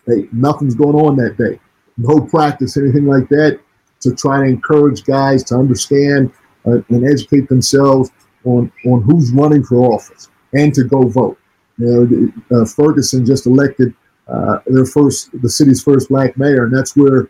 Hey, 0.06 0.28
nothing's 0.32 0.74
going 0.74 0.96
on 0.96 1.16
that 1.16 1.36
day. 1.36 1.60
No 1.96 2.20
practice, 2.20 2.76
anything 2.76 3.06
like 3.06 3.28
that, 3.28 3.60
to 4.00 4.14
try 4.14 4.38
to 4.38 4.44
encourage 4.44 5.04
guys 5.04 5.42
to 5.44 5.54
understand 5.54 6.32
uh, 6.66 6.78
and 6.88 7.08
educate 7.08 7.48
themselves 7.48 8.10
on 8.44 8.70
on 8.86 9.02
who's 9.02 9.32
running 9.32 9.64
for 9.64 9.76
office 9.94 10.28
and 10.54 10.74
to 10.74 10.84
go 10.84 11.02
vote. 11.02 11.38
You 11.78 12.32
know, 12.50 12.60
uh, 12.60 12.64
Ferguson 12.64 13.24
just 13.24 13.46
elected 13.46 13.94
uh, 14.26 14.58
their 14.66 14.84
first, 14.84 15.30
the 15.42 15.48
city's 15.48 15.82
first 15.82 16.08
black 16.08 16.36
mayor, 16.36 16.64
and 16.64 16.76
that's 16.76 16.96
where 16.96 17.28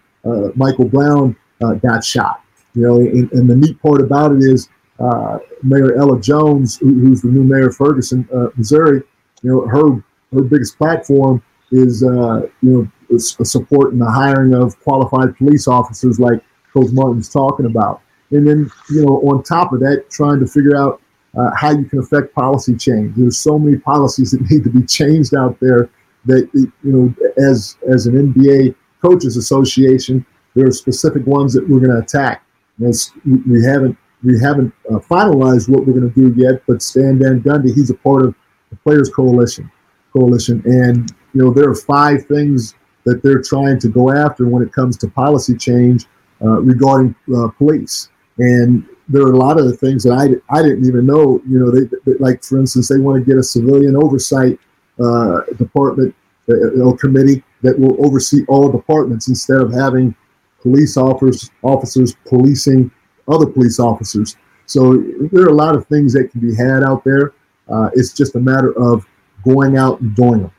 Michael 0.56 0.86
Brown 0.86 1.36
got 1.60 2.04
shot. 2.04 2.42
You 2.74 2.82
know, 2.82 2.96
and, 2.96 3.30
and, 3.32 3.48
the 3.48 3.56
neat 3.56 3.80
part 3.80 4.00
about 4.00 4.32
it 4.32 4.38
is 4.38 4.68
uh, 5.00 5.38
Mayor 5.62 5.96
Ella 5.96 6.20
Jones, 6.20 6.76
who, 6.76 6.92
who's 7.00 7.22
the 7.22 7.28
new 7.28 7.42
mayor 7.42 7.68
of 7.68 7.76
Ferguson, 7.76 8.28
uh, 8.34 8.48
Missouri. 8.56 9.02
You 9.42 9.50
know, 9.50 9.66
her 9.66 10.04
her 10.32 10.42
biggest 10.42 10.76
platform 10.76 11.42
is 11.70 12.02
uh, 12.04 12.42
you 12.62 12.90
know 13.08 13.18
supporting 13.18 13.98
the 13.98 14.10
hiring 14.10 14.54
of 14.54 14.78
qualified 14.80 15.36
police 15.36 15.66
officers, 15.66 16.20
like 16.20 16.42
Coach 16.78 16.92
Martin's 16.92 17.28
talking 17.28 17.66
about. 17.66 18.02
And 18.30 18.46
then 18.46 18.70
you 18.90 19.04
know, 19.04 19.20
on 19.22 19.42
top 19.42 19.72
of 19.72 19.80
that, 19.80 20.06
trying 20.10 20.40
to 20.40 20.46
figure 20.46 20.76
out 20.76 21.00
uh, 21.36 21.50
how 21.56 21.70
you 21.70 21.84
can 21.84 21.98
affect 21.98 22.34
policy 22.34 22.76
change. 22.76 23.14
There's 23.16 23.38
so 23.38 23.58
many 23.58 23.78
policies 23.78 24.32
that 24.32 24.40
need 24.50 24.64
to 24.64 24.70
be 24.70 24.84
changed 24.84 25.34
out 25.34 25.58
there 25.60 25.88
that 26.26 26.48
you 26.54 26.72
know, 26.82 27.14
as 27.36 27.76
as 27.90 28.06
an 28.06 28.32
NBA 28.32 28.74
coaches 29.00 29.36
association, 29.36 30.26
there 30.54 30.66
are 30.66 30.72
specific 30.72 31.26
ones 31.26 31.54
that 31.54 31.68
we're 31.68 31.80
going 31.80 31.92
to 31.92 31.98
attack 31.98 32.44
we 32.78 33.64
haven't 33.64 33.96
we 34.22 34.38
haven't 34.40 34.72
uh, 34.90 34.98
finalized 34.98 35.68
what 35.68 35.86
we're 35.86 35.98
going 35.98 36.12
to 36.12 36.32
do 36.32 36.40
yet, 36.40 36.62
but 36.66 36.82
Stan 36.82 37.18
Van 37.18 37.40
Gundy, 37.40 37.74
he's 37.74 37.90
a 37.90 37.94
part 37.94 38.24
of 38.24 38.34
the 38.70 38.76
Players 38.76 39.10
Coalition, 39.10 39.70
coalition, 40.12 40.62
and 40.64 41.12
you 41.34 41.42
know 41.42 41.52
there 41.52 41.68
are 41.68 41.74
five 41.74 42.26
things 42.26 42.74
that 43.04 43.22
they're 43.22 43.42
trying 43.42 43.78
to 43.80 43.88
go 43.88 44.12
after 44.12 44.46
when 44.46 44.62
it 44.62 44.72
comes 44.72 44.96
to 44.98 45.08
policy 45.08 45.56
change 45.56 46.06
regarding 46.40 47.14
uh, 47.36 47.48
police. 47.48 48.08
And 48.38 48.86
there 49.08 49.22
are 49.22 49.32
a 49.32 49.36
lot 49.36 49.58
of 49.58 49.66
the 49.66 49.76
things 49.76 50.04
that 50.04 50.12
I, 50.12 50.56
I 50.56 50.62
didn't 50.62 50.86
even 50.86 51.06
know. 51.06 51.40
You 51.48 51.58
know, 51.58 51.70
they, 51.70 51.86
they 52.04 52.18
like 52.18 52.44
for 52.44 52.58
instance, 52.58 52.88
they 52.88 52.98
want 52.98 53.24
to 53.24 53.28
get 53.28 53.38
a 53.38 53.42
civilian 53.42 53.96
oversight 53.96 54.58
uh, 55.02 55.42
department 55.56 56.14
uh, 56.48 56.80
or 56.82 56.96
committee 56.96 57.42
that 57.62 57.78
will 57.78 58.04
oversee 58.04 58.44
all 58.48 58.70
departments 58.70 59.28
instead 59.28 59.60
of 59.60 59.72
having 59.72 60.14
police 60.60 60.96
officers, 60.96 61.50
officers 61.62 62.14
policing 62.26 62.90
other 63.28 63.46
police 63.46 63.80
officers. 63.80 64.36
So 64.66 64.98
there 65.32 65.44
are 65.44 65.48
a 65.48 65.54
lot 65.54 65.74
of 65.74 65.86
things 65.86 66.12
that 66.12 66.30
can 66.30 66.40
be 66.40 66.54
had 66.54 66.82
out 66.82 67.04
there. 67.04 67.32
Uh, 67.68 67.90
it's 67.94 68.12
just 68.12 68.34
a 68.34 68.40
matter 68.40 68.72
of 68.78 69.06
going 69.44 69.76
out 69.76 70.00
and 70.00 70.14
doing 70.14 70.42
them. 70.42 70.52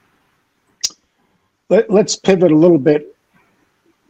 Let, 1.70 1.90
us 1.92 2.16
pivot 2.16 2.52
a 2.52 2.56
little 2.56 2.80
bit. 2.80 3.16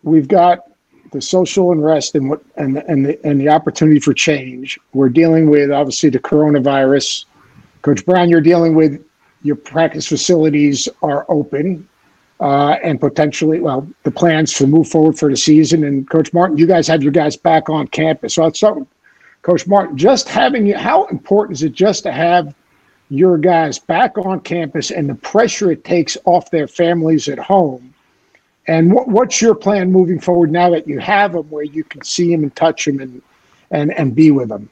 We've 0.03 0.27
got 0.27 0.68
the 1.11 1.21
social 1.21 1.71
unrest 1.71 2.15
and 2.15 2.29
what 2.29 2.41
and 2.55 2.77
and 2.77 3.05
the, 3.05 3.25
and 3.25 3.39
the 3.39 3.49
opportunity 3.49 3.99
for 3.99 4.13
change. 4.13 4.79
We're 4.93 5.09
dealing 5.09 5.49
with 5.49 5.71
obviously 5.71 6.09
the 6.09 6.19
coronavirus. 6.19 7.25
Coach 7.81 8.05
Brown, 8.05 8.29
you're 8.29 8.41
dealing 8.41 8.75
with 8.75 9.03
your 9.41 9.55
practice 9.55 10.07
facilities 10.07 10.89
are 11.01 11.25
open 11.29 11.87
uh, 12.39 12.77
and 12.83 12.99
potentially, 12.99 13.59
well, 13.59 13.87
the 14.03 14.11
plans 14.11 14.53
to 14.53 14.67
move 14.67 14.87
forward 14.87 15.17
for 15.17 15.29
the 15.29 15.37
season. 15.37 15.83
And 15.83 16.09
Coach 16.09 16.33
Martin, 16.33 16.57
you 16.57 16.67
guys 16.67 16.87
have 16.87 17.03
your 17.03 17.11
guys 17.11 17.35
back 17.35 17.69
on 17.69 17.87
campus. 17.87 18.35
So 18.35 18.87
Coach 19.41 19.67
Martin. 19.67 19.97
Just 19.97 20.27
having 20.27 20.65
you, 20.65 20.77
how 20.77 21.05
important 21.05 21.57
is 21.57 21.63
it 21.63 21.73
just 21.73 22.03
to 22.03 22.11
have 22.11 22.53
your 23.09 23.37
guys 23.37 23.79
back 23.79 24.17
on 24.17 24.39
campus 24.41 24.91
and 24.91 25.09
the 25.09 25.15
pressure 25.15 25.71
it 25.71 25.83
takes 25.83 26.17
off 26.25 26.51
their 26.51 26.67
families 26.67 27.27
at 27.27 27.39
home? 27.39 27.93
And 28.69 28.93
what, 28.93 29.07
what's 29.07 29.41
your 29.41 29.55
plan 29.55 29.91
moving 29.91 30.19
forward 30.19 30.51
now 30.51 30.69
that 30.69 30.87
you 30.87 30.99
have 30.99 31.33
them 31.33 31.49
where 31.49 31.63
you 31.63 31.83
can 31.83 32.03
see 32.03 32.31
them 32.31 32.43
and 32.43 32.55
touch 32.55 32.85
them 32.85 32.99
and, 32.99 33.21
and, 33.71 33.91
and 33.93 34.15
be 34.15 34.31
with 34.31 34.49
them? 34.49 34.69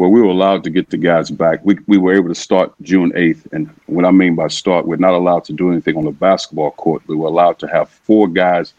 well, 0.00 0.08
we 0.08 0.22
were 0.22 0.28
allowed 0.28 0.64
to 0.64 0.70
get 0.70 0.88
the 0.88 0.96
guys 0.96 1.30
back. 1.30 1.60
We, 1.62 1.78
we 1.86 1.98
were 1.98 2.14
able 2.14 2.30
to 2.30 2.34
start 2.34 2.72
June 2.80 3.12
8th. 3.12 3.52
And 3.52 3.68
what 3.84 4.06
I 4.06 4.10
mean 4.10 4.34
by 4.34 4.48
start, 4.48 4.86
we're 4.86 4.96
not 4.96 5.12
allowed 5.12 5.44
to 5.44 5.52
do 5.52 5.70
anything 5.70 5.94
on 5.94 6.06
the 6.06 6.10
basketball 6.10 6.70
court. 6.70 7.02
We 7.06 7.16
were 7.16 7.26
allowed 7.26 7.58
to 7.58 7.66
have 7.66 7.90
four 7.90 8.26
guys 8.26 8.72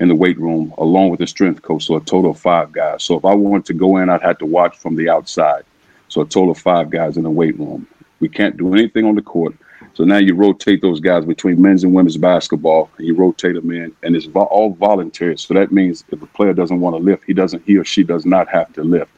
in 0.00 0.08
the 0.08 0.14
weight 0.14 0.38
room 0.38 0.72
along 0.78 1.10
with 1.10 1.20
the 1.20 1.26
strength 1.26 1.60
coach, 1.60 1.84
so 1.84 1.96
a 1.96 2.00
total 2.00 2.30
of 2.30 2.38
five 2.38 2.72
guys. 2.72 3.04
So 3.04 3.18
if 3.18 3.26
I 3.26 3.34
wanted 3.34 3.66
to 3.66 3.74
go 3.74 3.98
in, 3.98 4.08
I'd 4.08 4.22
have 4.22 4.38
to 4.38 4.46
watch 4.46 4.78
from 4.78 4.96
the 4.96 5.10
outside. 5.10 5.64
So 6.08 6.22
a 6.22 6.24
total 6.24 6.52
of 6.52 6.58
five 6.58 6.88
guys 6.88 7.18
in 7.18 7.24
the 7.24 7.30
weight 7.30 7.58
room. 7.58 7.86
We 8.20 8.30
can't 8.30 8.56
do 8.56 8.72
anything 8.72 9.04
on 9.04 9.16
the 9.16 9.22
court. 9.22 9.54
So 9.92 10.04
now 10.04 10.16
you 10.16 10.34
rotate 10.34 10.80
those 10.82 11.00
guys 11.00 11.24
between 11.24 11.60
men's 11.60 11.84
and 11.84 11.94
women's 11.94 12.16
basketball, 12.16 12.90
and 12.98 13.06
you 13.06 13.14
rotate 13.14 13.54
them 13.54 13.70
in, 13.70 13.94
and 14.02 14.16
it's 14.16 14.26
all 14.34 14.74
voluntary. 14.74 15.38
So 15.38 15.54
that 15.54 15.70
means 15.70 16.04
if 16.10 16.22
a 16.22 16.26
player 16.26 16.52
doesn't 16.52 16.80
want 16.80 16.96
to 16.96 17.02
lift, 17.02 17.24
he 17.24 17.32
doesn't, 17.32 17.64
he 17.64 17.76
or 17.76 17.84
she 17.84 18.02
does 18.02 18.24
not 18.24 18.48
have 18.48 18.72
to 18.72 18.82
lift. 18.82 19.10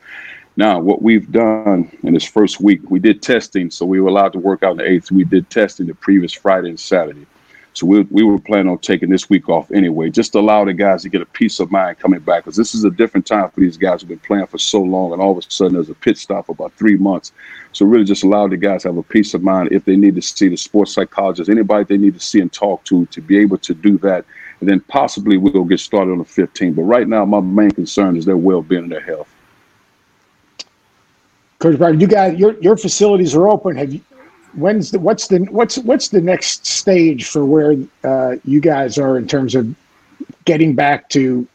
Now, 0.58 0.80
what 0.80 1.02
we've 1.02 1.30
done 1.30 1.90
in 2.02 2.14
this 2.14 2.24
first 2.24 2.60
week, 2.60 2.90
we 2.90 2.98
did 2.98 3.22
testing, 3.22 3.70
so 3.70 3.84
we 3.84 4.00
were 4.00 4.08
allowed 4.08 4.32
to 4.32 4.38
work 4.38 4.62
out 4.62 4.72
in 4.72 4.76
the 4.78 4.84
8th. 4.84 5.10
We 5.10 5.24
did 5.24 5.50
testing 5.50 5.86
the 5.86 5.94
previous 5.94 6.32
Friday 6.32 6.70
and 6.70 6.80
Saturday. 6.80 7.26
So 7.76 7.84
we, 7.84 8.00
we 8.04 8.22
were 8.22 8.38
planning 8.38 8.70
on 8.70 8.78
taking 8.78 9.10
this 9.10 9.28
week 9.28 9.50
off 9.50 9.70
anyway, 9.70 10.08
just 10.08 10.32
to 10.32 10.38
allow 10.38 10.64
the 10.64 10.72
guys 10.72 11.02
to 11.02 11.10
get 11.10 11.20
a 11.20 11.26
peace 11.26 11.60
of 11.60 11.70
mind 11.70 11.98
coming 11.98 12.20
back, 12.20 12.44
because 12.44 12.56
this 12.56 12.74
is 12.74 12.84
a 12.84 12.90
different 12.90 13.26
time 13.26 13.50
for 13.50 13.60
these 13.60 13.76
guys 13.76 14.00
who've 14.00 14.08
been 14.08 14.18
playing 14.20 14.46
for 14.46 14.56
so 14.56 14.80
long, 14.80 15.12
and 15.12 15.20
all 15.20 15.32
of 15.32 15.36
a 15.36 15.50
sudden 15.50 15.74
there's 15.74 15.90
a 15.90 15.94
pit 15.94 16.16
stop 16.16 16.46
for 16.46 16.52
about 16.52 16.72
three 16.72 16.96
months. 16.96 17.32
So 17.72 17.84
really 17.84 18.06
just 18.06 18.24
allow 18.24 18.48
the 18.48 18.56
guys 18.56 18.82
to 18.82 18.88
have 18.88 18.96
a 18.96 19.02
peace 19.02 19.34
of 19.34 19.42
mind 19.42 19.72
if 19.72 19.84
they 19.84 19.94
need 19.94 20.14
to 20.14 20.22
see 20.22 20.48
the 20.48 20.56
sports 20.56 20.94
psychologist, 20.94 21.50
anybody 21.50 21.84
they 21.84 21.98
need 21.98 22.14
to 22.14 22.20
see 22.20 22.40
and 22.40 22.50
talk 22.50 22.82
to, 22.84 23.04
to 23.04 23.20
be 23.20 23.36
able 23.36 23.58
to 23.58 23.74
do 23.74 23.98
that. 23.98 24.24
And 24.60 24.68
then 24.70 24.80
possibly 24.80 25.36
we'll 25.36 25.64
get 25.64 25.80
started 25.80 26.12
on 26.12 26.18
the 26.18 26.24
15th. 26.24 26.76
But 26.76 26.82
right 26.84 27.06
now, 27.06 27.26
my 27.26 27.40
main 27.40 27.72
concern 27.72 28.16
is 28.16 28.24
their 28.24 28.38
well-being 28.38 28.84
and 28.84 28.92
their 28.92 29.00
health. 29.00 29.28
Coach 31.58 31.76
Brown, 31.76 32.00
you 32.00 32.06
guys, 32.06 32.38
your 32.38 32.58
your 32.60 32.78
facilities 32.78 33.34
are 33.34 33.48
open. 33.48 33.76
Have 33.76 33.92
you? 33.92 34.00
When's 34.56 34.90
the 34.90 34.98
what's 34.98 35.28
the 35.28 35.40
what's 35.50 35.78
what's 35.78 36.08
the 36.08 36.20
next 36.20 36.66
stage 36.66 37.28
for 37.28 37.44
where 37.44 37.76
uh, 38.04 38.36
you 38.44 38.60
guys 38.60 38.98
are 38.98 39.18
in 39.18 39.28
terms 39.28 39.54
of 39.54 39.74
getting 40.44 40.74
back 40.74 41.08
to 41.10 41.46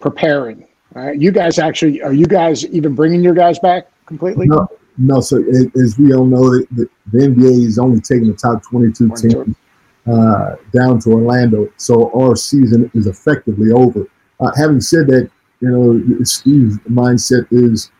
preparing? 0.00 0.66
Uh, 0.96 1.10
you 1.10 1.30
guys 1.30 1.58
actually 1.58 2.02
are 2.02 2.12
you 2.12 2.26
guys 2.26 2.64
even 2.66 2.94
bringing 2.94 3.22
your 3.22 3.34
guys 3.34 3.58
back 3.58 3.88
completely? 4.06 4.46
No, 4.46 4.66
no. 4.96 5.20
So 5.20 5.42
as 5.82 5.98
we 5.98 6.14
all 6.14 6.24
know, 6.24 6.40
the, 6.70 6.88
the 7.12 7.18
NBA 7.18 7.66
is 7.66 7.78
only 7.78 8.00
taking 8.00 8.28
the 8.28 8.36
top 8.36 8.62
twenty-two 8.64 9.10
teams 9.16 9.54
uh, 10.06 10.56
down 10.72 10.98
to 11.00 11.10
Orlando. 11.10 11.70
So 11.76 12.10
our 12.18 12.34
season 12.34 12.90
is 12.94 13.06
effectively 13.06 13.72
over. 13.72 14.06
Uh, 14.40 14.50
having 14.56 14.80
said 14.80 15.06
that, 15.08 15.30
you 15.60 15.68
know, 15.68 16.24
Steve's 16.24 16.78
mindset 16.88 17.46
is 17.50 17.90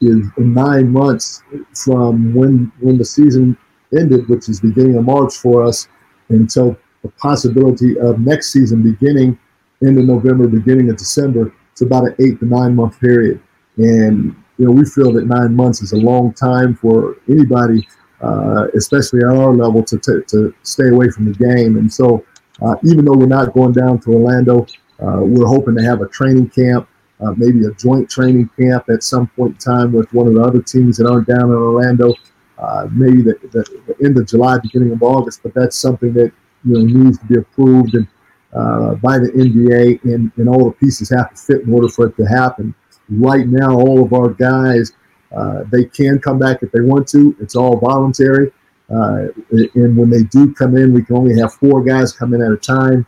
is 0.00 0.26
nine 0.36 0.92
months 0.92 1.42
from 1.72 2.34
when 2.34 2.70
when 2.80 2.98
the 2.98 3.04
season 3.04 3.56
ended, 3.96 4.28
which 4.28 4.48
is 4.48 4.60
beginning 4.60 4.96
of 4.96 5.04
March 5.04 5.34
for 5.34 5.64
us, 5.64 5.88
until 6.28 6.76
the 7.02 7.08
possibility 7.10 7.98
of 7.98 8.20
next 8.20 8.52
season 8.52 8.82
beginning 8.82 9.38
in 9.80 9.94
the 9.94 10.02
November, 10.02 10.48
beginning 10.48 10.90
of 10.90 10.96
December. 10.96 11.52
it's 11.72 11.82
about 11.82 12.04
an 12.04 12.14
eight 12.18 12.40
to 12.40 12.46
nine 12.46 12.74
month 12.74 12.98
period. 13.00 13.40
And, 13.76 14.34
you 14.58 14.66
know, 14.66 14.72
we 14.72 14.84
feel 14.84 15.12
that 15.12 15.26
nine 15.26 15.54
months 15.54 15.82
is 15.82 15.92
a 15.92 15.96
long 15.96 16.32
time 16.34 16.74
for 16.74 17.16
anybody, 17.28 17.86
uh, 18.20 18.66
especially 18.74 19.20
at 19.20 19.26
our 19.26 19.54
level, 19.54 19.84
to, 19.84 19.98
t- 19.98 20.24
to 20.26 20.52
stay 20.64 20.88
away 20.88 21.10
from 21.10 21.26
the 21.26 21.38
game. 21.38 21.76
And 21.76 21.92
so, 21.92 22.24
uh, 22.60 22.74
even 22.82 23.04
though 23.04 23.12
we're 23.12 23.26
not 23.26 23.52
going 23.54 23.72
down 23.72 24.00
to 24.00 24.10
Orlando, 24.10 24.66
uh, 25.00 25.20
we're 25.20 25.46
hoping 25.46 25.76
to 25.76 25.82
have 25.84 26.00
a 26.02 26.08
training 26.08 26.50
camp, 26.50 26.88
uh, 27.20 27.32
maybe 27.36 27.64
a 27.66 27.70
joint 27.74 28.10
training 28.10 28.50
camp 28.58 28.88
at 28.88 29.04
some 29.04 29.28
point 29.28 29.52
in 29.52 29.58
time 29.58 29.92
with 29.92 30.12
one 30.12 30.26
of 30.26 30.34
the 30.34 30.40
other 30.40 30.60
teams 30.60 30.96
that 30.96 31.08
aren't 31.08 31.28
down 31.28 31.50
in 31.50 31.52
Orlando. 31.52 32.12
Uh, 32.58 32.88
maybe 32.90 33.22
the, 33.22 33.38
the, 33.52 33.82
the, 33.86 34.04
end 34.04 34.18
of 34.18 34.26
July, 34.26 34.58
beginning 34.58 34.90
of 34.90 35.02
August, 35.02 35.40
but 35.44 35.54
that's 35.54 35.76
something 35.76 36.12
that 36.12 36.32
you 36.64 36.74
know 36.74 36.80
needs 36.80 37.18
to 37.18 37.24
be 37.26 37.38
approved 37.38 37.94
and 37.94 38.08
uh, 38.52 38.94
by 38.96 39.18
the 39.18 39.28
NBA, 39.28 40.02
and, 40.04 40.32
and 40.36 40.48
all 40.48 40.64
the 40.64 40.72
pieces 40.72 41.10
have 41.10 41.34
to 41.34 41.36
fit 41.36 41.62
in 41.62 41.72
order 41.72 41.88
for 41.88 42.06
it 42.06 42.16
to 42.16 42.24
happen. 42.24 42.74
Right 43.10 43.46
now, 43.46 43.74
all 43.74 44.04
of 44.04 44.12
our 44.12 44.30
guys, 44.30 44.92
uh, 45.36 45.64
they 45.70 45.84
can 45.84 46.18
come 46.18 46.38
back 46.38 46.62
if 46.62 46.72
they 46.72 46.80
want 46.80 47.06
to. 47.08 47.36
It's 47.40 47.56
all 47.56 47.78
voluntary. 47.78 48.52
Uh, 48.90 49.28
and 49.50 49.96
when 49.96 50.08
they 50.08 50.22
do 50.24 50.54
come 50.54 50.76
in, 50.76 50.94
we 50.94 51.02
can 51.02 51.16
only 51.16 51.38
have 51.38 51.52
four 51.54 51.84
guys 51.84 52.12
come 52.12 52.32
in 52.32 52.42
at 52.42 52.50
a 52.50 52.56
time. 52.56 53.06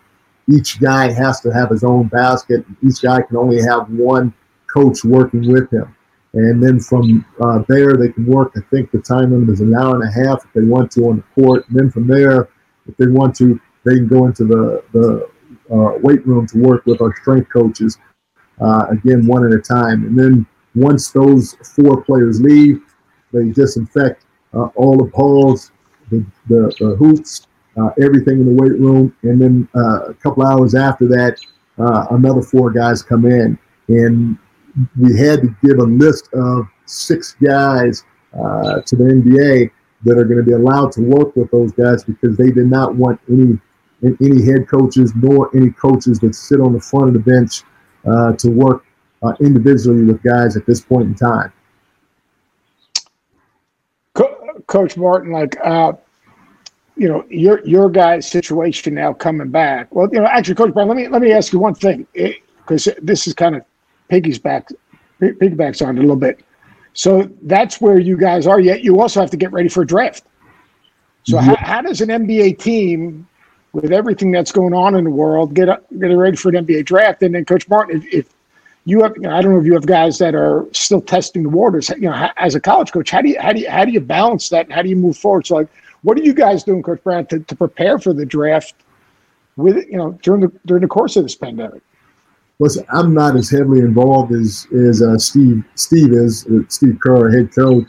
Each 0.48 0.78
guy 0.80 1.10
has 1.10 1.40
to 1.40 1.50
have 1.50 1.70
his 1.70 1.84
own 1.84 2.08
basket. 2.08 2.64
Each 2.86 3.00
guy 3.00 3.22
can 3.22 3.36
only 3.36 3.62
have 3.62 3.88
one 3.88 4.34
coach 4.66 5.04
working 5.04 5.50
with 5.50 5.72
him. 5.72 5.94
And 6.32 6.62
then 6.62 6.78
from 6.78 7.24
uh, 7.42 7.64
there, 7.68 7.96
they 7.96 8.10
can 8.10 8.24
work. 8.24 8.52
I 8.56 8.60
think 8.70 8.90
the 8.90 9.00
time 9.00 9.32
limit 9.32 9.50
is 9.50 9.60
an 9.60 9.74
hour 9.74 9.96
and 9.96 10.04
a 10.04 10.12
half 10.12 10.44
if 10.44 10.52
they 10.52 10.62
want 10.62 10.92
to 10.92 11.08
on 11.08 11.16
the 11.16 11.42
court. 11.42 11.68
And 11.68 11.78
then 11.78 11.90
from 11.90 12.06
there, 12.06 12.48
if 12.86 12.96
they 12.96 13.08
want 13.08 13.34
to, 13.36 13.60
they 13.84 13.96
can 13.96 14.06
go 14.06 14.26
into 14.26 14.44
the, 14.44 14.84
the 14.92 15.28
uh, 15.74 15.98
weight 15.98 16.24
room 16.26 16.46
to 16.48 16.58
work 16.58 16.86
with 16.86 17.00
our 17.00 17.14
strength 17.16 17.50
coaches, 17.52 17.98
uh, 18.60 18.86
again, 18.90 19.26
one 19.26 19.44
at 19.44 19.52
a 19.52 19.60
time. 19.60 20.06
And 20.06 20.18
then 20.18 20.46
once 20.74 21.10
those 21.10 21.54
four 21.74 22.02
players 22.02 22.40
leave, 22.40 22.80
they 23.32 23.50
disinfect 23.50 24.24
uh, 24.54 24.66
all 24.76 24.96
the 24.96 25.10
poles, 25.10 25.72
the, 26.10 26.24
the, 26.48 26.72
the 26.78 26.96
hoops, 26.96 27.48
uh, 27.76 27.90
everything 28.00 28.40
in 28.40 28.46
the 28.46 28.62
weight 28.62 28.78
room. 28.78 29.14
And 29.22 29.40
then 29.40 29.68
uh, 29.74 30.10
a 30.10 30.14
couple 30.14 30.46
hours 30.46 30.74
after 30.76 31.06
that, 31.08 31.40
another 32.10 32.42
four 32.42 32.70
guys 32.70 33.02
come 33.02 33.24
in. 33.24 33.58
And 33.88 34.38
we 34.98 35.16
had 35.18 35.42
to 35.42 35.54
give 35.62 35.78
a 35.78 35.84
list 35.84 36.28
of 36.32 36.66
six 36.86 37.36
guys 37.42 38.04
to 38.32 38.96
the 38.96 39.04
NBA 39.04 39.70
that 40.04 40.18
are 40.18 40.24
going 40.24 40.38
to 40.38 40.42
be 40.42 40.52
allowed 40.52 40.92
to 40.92 41.02
work 41.02 41.36
with 41.36 41.50
those 41.50 41.72
guys 41.72 42.04
because 42.04 42.36
they 42.36 42.50
did 42.50 42.66
not 42.66 42.94
want 42.94 43.20
any 43.28 43.58
any 44.02 44.42
head 44.42 44.66
coaches 44.66 45.12
nor 45.14 45.54
any 45.54 45.70
coaches 45.70 46.18
that 46.20 46.34
sit 46.34 46.58
on 46.58 46.72
the 46.72 46.80
front 46.80 47.08
of 47.08 47.12
the 47.12 47.18
bench 47.18 47.64
uh, 48.06 48.32
to 48.32 48.50
work 48.50 48.84
uh, 49.22 49.34
individually 49.40 50.04
with 50.04 50.22
guys 50.22 50.56
at 50.56 50.64
this 50.64 50.80
point 50.80 51.06
in 51.06 51.14
time. 51.14 51.52
Coach 54.66 54.96
Martin, 54.96 55.32
like 55.32 55.56
uh, 55.64 55.92
you 56.96 57.08
know, 57.08 57.24
your 57.28 57.60
your 57.66 57.90
guy's 57.90 58.30
situation 58.30 58.94
now 58.94 59.12
coming 59.12 59.50
back. 59.50 59.92
Well, 59.92 60.08
you 60.12 60.20
know, 60.20 60.26
actually, 60.26 60.54
Coach 60.54 60.72
Brown, 60.72 60.86
let 60.86 60.96
me 60.96 61.08
let 61.08 61.20
me 61.20 61.32
ask 61.32 61.52
you 61.52 61.58
one 61.58 61.74
thing 61.74 62.06
because 62.14 62.88
this 63.02 63.26
is 63.26 63.34
kind 63.34 63.56
of 63.56 63.64
piggy's 64.10 64.38
back 64.38 64.68
piggybacks 65.20 65.86
on 65.86 65.96
it 65.96 65.98
a 65.98 66.02
little 66.02 66.16
bit. 66.16 66.44
So 66.92 67.30
that's 67.42 67.80
where 67.80 67.98
you 67.98 68.16
guys 68.16 68.46
are. 68.46 68.60
Yet 68.60 68.82
you 68.82 69.00
also 69.00 69.20
have 69.20 69.30
to 69.30 69.36
get 69.36 69.52
ready 69.52 69.68
for 69.68 69.82
a 69.82 69.86
draft. 69.86 70.24
So 71.24 71.36
yeah. 71.36 71.42
how, 71.42 71.56
how, 71.56 71.82
does 71.82 72.00
an 72.00 72.08
NBA 72.08 72.58
team, 72.58 73.28
with 73.72 73.92
everything 73.92 74.32
that's 74.32 74.50
going 74.50 74.74
on 74.74 74.96
in 74.96 75.04
the 75.04 75.10
world, 75.10 75.54
get 75.54 75.68
get 75.98 76.06
ready 76.06 76.36
for 76.36 76.48
an 76.48 76.66
NBA 76.66 76.86
draft? 76.86 77.22
And 77.22 77.34
then, 77.34 77.44
Coach 77.44 77.68
Martin, 77.68 78.02
if, 78.02 78.14
if 78.14 78.34
you 78.84 79.02
have, 79.02 79.12
you 79.14 79.22
know, 79.22 79.36
I 79.36 79.42
don't 79.42 79.52
know 79.52 79.60
if 79.60 79.66
you 79.66 79.74
have 79.74 79.86
guys 79.86 80.18
that 80.18 80.34
are 80.34 80.66
still 80.72 81.00
testing 81.00 81.42
the 81.42 81.50
waters. 81.50 81.90
You 81.90 82.10
know, 82.10 82.28
as 82.36 82.54
a 82.54 82.60
college 82.60 82.90
coach, 82.90 83.10
how 83.10 83.20
do 83.22 83.28
you 83.28 83.40
how 83.40 83.52
do 83.52 83.60
you 83.60 83.70
how 83.70 83.84
do 83.84 83.92
you 83.92 84.00
balance 84.00 84.48
that? 84.48 84.72
How 84.72 84.82
do 84.82 84.88
you 84.88 84.96
move 84.96 85.16
forward? 85.16 85.46
So, 85.46 85.56
like, 85.56 85.68
what 86.02 86.18
are 86.18 86.22
you 86.22 86.34
guys 86.34 86.64
doing, 86.64 86.82
Coach 86.82 87.04
Brown, 87.04 87.26
to, 87.26 87.40
to 87.40 87.54
prepare 87.54 87.98
for 87.98 88.12
the 88.12 88.26
draft? 88.26 88.74
With 89.56 89.76
you 89.88 89.98
know 89.98 90.12
during 90.22 90.40
the 90.40 90.52
during 90.64 90.80
the 90.80 90.88
course 90.88 91.16
of 91.16 91.22
this 91.22 91.36
pandemic 91.36 91.82
listen, 92.60 92.84
I'm 92.90 93.12
not 93.12 93.34
as 93.36 93.50
heavily 93.50 93.80
involved 93.80 94.32
as 94.32 94.68
as 94.72 95.02
uh, 95.02 95.18
Steve 95.18 95.64
Steve 95.74 96.12
is 96.12 96.46
uh, 96.46 96.60
Steve 96.68 96.98
Kerr, 97.00 97.30
head 97.32 97.52
coach. 97.52 97.86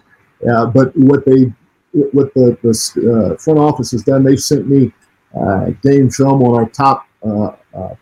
Uh, 0.50 0.66
but 0.66 0.96
what 0.98 1.24
they 1.26 1.54
what 1.92 2.34
the, 2.34 2.58
the 2.64 3.34
uh, 3.34 3.38
front 3.38 3.60
office 3.60 3.92
has 3.92 4.02
done, 4.02 4.24
they've 4.24 4.40
sent 4.40 4.68
me 4.68 4.92
uh, 5.40 5.66
game 5.84 6.10
film 6.10 6.42
on 6.42 6.56
our 6.56 6.70
top 6.70 7.06
uh, 7.24 7.52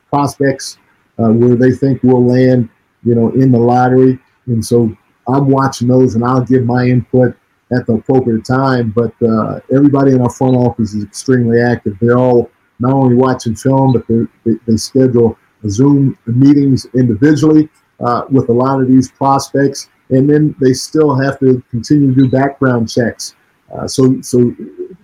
prospects 0.09 0.77
where 1.17 1.55
they 1.55 1.71
think 1.71 2.01
we'll 2.01 2.25
land, 2.25 2.69
you 3.03 3.13
know, 3.13 3.29
in 3.31 3.51
the 3.51 3.57
lottery, 3.57 4.17
and 4.45 4.63
so 4.63 4.95
I'm 5.27 5.49
watching 5.49 5.89
those, 5.89 6.15
and 6.15 6.23
I'll 6.23 6.45
give 6.45 6.63
my 6.63 6.85
input 6.85 7.35
at 7.73 7.85
the 7.85 7.95
appropriate 7.95 8.45
time. 8.45 8.91
But 8.91 9.13
everybody 9.73 10.13
in 10.13 10.21
our 10.21 10.29
front 10.29 10.55
office 10.55 10.93
is 10.93 11.03
extremely 11.03 11.61
active. 11.61 11.97
They're 11.99 12.17
all 12.17 12.49
not 12.79 12.93
only 12.93 13.15
watching 13.15 13.53
film, 13.53 13.91
but 13.91 14.07
they, 14.45 14.53
they 14.65 14.77
schedule 14.77 15.37
Zoom 15.67 16.17
meetings 16.25 16.87
individually 16.93 17.69
uh, 17.99 18.23
with 18.29 18.49
a 18.49 18.53
lot 18.53 18.81
of 18.81 18.87
these 18.87 19.11
prospects, 19.11 19.89
and 20.09 20.29
then 20.29 20.55
they 20.61 20.73
still 20.73 21.15
have 21.15 21.39
to 21.39 21.61
continue 21.69 22.13
to 22.13 22.21
do 22.23 22.29
background 22.29 22.89
checks. 22.89 23.35
Uh, 23.73 23.87
so, 23.87 24.19
so 24.21 24.55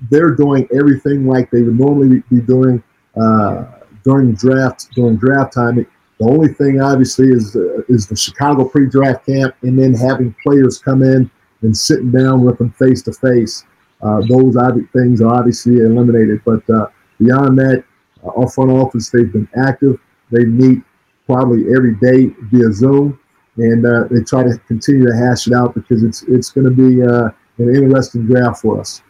they're 0.09 0.31
doing 0.31 0.67
everything 0.73 1.27
like 1.27 1.51
they 1.51 1.61
would 1.61 1.77
normally 1.77 2.23
be 2.31 2.41
doing 2.41 2.81
uh, 3.19 3.65
during 4.03 4.33
draft 4.33 4.89
during 4.95 5.17
draft 5.17 5.53
time. 5.53 5.75
The 5.75 6.25
only 6.25 6.53
thing, 6.53 6.81
obviously, 6.81 7.29
is 7.29 7.55
uh, 7.55 7.81
is 7.89 8.07
the 8.07 8.15
Chicago 8.15 8.65
pre-draft 8.65 9.25
camp, 9.25 9.55
and 9.63 9.77
then 9.77 9.93
having 9.93 10.33
players 10.41 10.79
come 10.79 11.03
in 11.03 11.29
and 11.61 11.75
sitting 11.75 12.11
down 12.11 12.43
with 12.43 12.57
them 12.57 12.71
face 12.71 13.01
to 13.03 13.13
face. 13.13 13.65
Those 14.01 14.55
things 14.93 15.21
are 15.21 15.33
obviously 15.33 15.77
eliminated, 15.77 16.41
but 16.45 16.67
uh, 16.69 16.87
beyond 17.19 17.57
that, 17.57 17.83
our 18.23 18.49
front 18.49 18.71
office 18.71 19.09
they've 19.09 19.31
been 19.31 19.47
active. 19.55 19.99
They 20.35 20.45
meet 20.45 20.83
probably 21.25 21.63
every 21.75 21.95
day 21.95 22.35
via 22.51 22.71
Zoom, 22.71 23.19
and 23.57 23.85
uh, 23.85 24.03
they 24.11 24.21
try 24.21 24.43
to 24.43 24.57
continue 24.67 25.07
to 25.07 25.15
hash 25.15 25.47
it 25.47 25.53
out 25.53 25.73
because 25.73 26.03
it's 26.03 26.23
it's 26.23 26.51
going 26.51 26.65
to 26.65 26.71
be 26.71 27.01
uh, 27.01 27.29
an 27.57 27.75
interesting 27.75 28.27
draft 28.27 28.61
for 28.61 28.79
us. 28.79 29.01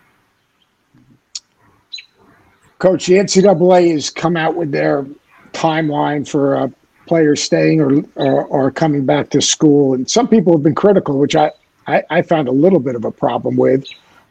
Coach, 2.78 3.08
the 3.08 3.16
NCAA 3.16 3.94
has 3.94 4.10
come 4.10 4.38
out 4.38 4.56
with 4.56 4.72
their 4.72 5.08
timeline 5.54 6.28
for 6.28 6.56
uh, 6.58 6.68
players 7.08 7.42
staying 7.42 7.82
or, 7.82 8.04
or, 8.16 8.46
or 8.46 8.72
coming 8.72 9.06
back 9.06 9.30
to 9.32 9.42
school, 9.42 9.94
and 9.96 10.10
some 10.10 10.28
people 10.28 10.54
have 10.54 10.64
been 10.64 10.76
critical, 10.76 11.18
which 11.18 11.36
I 11.36 11.52
I, 11.88 12.04
I 12.10 12.22
found 12.22 12.48
a 12.48 12.52
little 12.52 12.80
bit 12.80 12.96
of 12.96 13.06
a 13.06 13.12
problem 13.12 13.56
with. 13.56 13.86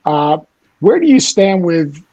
Uh, 0.04 0.38
where 0.80 1.00
do 1.00 1.06
you 1.06 1.18
stand 1.18 1.64
with 1.64 2.04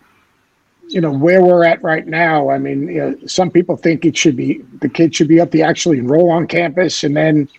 you 0.91 1.01
know 1.01 1.11
where 1.11 1.41
we're 1.41 1.63
at 1.63 1.81
right 1.81 2.05
now. 2.05 2.49
I 2.49 2.57
mean, 2.57 2.87
you 2.87 2.99
know, 2.99 3.27
some 3.27 3.49
people 3.49 3.77
think 3.77 4.05
it 4.05 4.17
should 4.17 4.35
be 4.35 4.61
the 4.81 4.89
kids 4.89 5.15
should 5.15 5.27
be 5.27 5.39
up 5.39 5.51
to 5.51 5.61
actually 5.61 5.97
enroll 5.99 6.29
on 6.29 6.47
campus, 6.47 7.03
and 7.03 7.15
then 7.15 7.49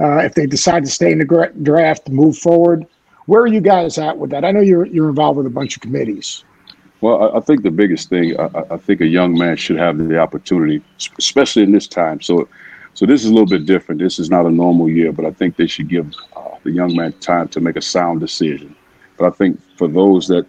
uh, 0.00 0.18
if 0.18 0.34
they 0.34 0.46
decide 0.46 0.84
to 0.84 0.90
stay 0.90 1.12
in 1.12 1.18
the 1.18 1.52
draft, 1.62 2.08
move 2.08 2.36
forward. 2.36 2.86
Where 3.26 3.42
are 3.42 3.48
you 3.48 3.60
guys 3.60 3.98
at 3.98 4.16
with 4.16 4.30
that? 4.30 4.44
I 4.44 4.52
know 4.52 4.60
you're 4.60 4.86
you're 4.86 5.08
involved 5.08 5.36
with 5.36 5.46
a 5.46 5.50
bunch 5.50 5.76
of 5.76 5.82
committees. 5.82 6.44
Well, 7.00 7.22
I, 7.22 7.38
I 7.38 7.40
think 7.40 7.62
the 7.62 7.70
biggest 7.70 8.08
thing, 8.08 8.38
I, 8.40 8.48
I, 8.70 8.76
think 8.76 9.00
a 9.00 9.06
young 9.06 9.38
man 9.38 9.56
should 9.56 9.78
have 9.78 9.98
the 9.98 10.18
opportunity, 10.18 10.82
especially 11.16 11.62
in 11.62 11.70
this 11.70 11.86
time. 11.86 12.20
So, 12.20 12.48
so 12.94 13.06
this 13.06 13.24
is 13.24 13.30
a 13.30 13.32
little 13.32 13.46
bit 13.46 13.66
different. 13.66 14.00
This 14.00 14.18
is 14.18 14.30
not 14.30 14.46
a 14.46 14.50
normal 14.50 14.88
year, 14.88 15.12
but 15.12 15.24
I 15.24 15.30
think 15.30 15.54
they 15.54 15.68
should 15.68 15.88
give 15.88 16.12
uh, 16.34 16.56
the 16.64 16.72
young 16.72 16.96
man 16.96 17.12
time 17.20 17.48
to 17.48 17.60
make 17.60 17.76
a 17.76 17.82
sound 17.82 18.18
decision. 18.18 18.74
But 19.16 19.26
I 19.26 19.30
think 19.30 19.60
for 19.76 19.86
those 19.86 20.26
that 20.28 20.46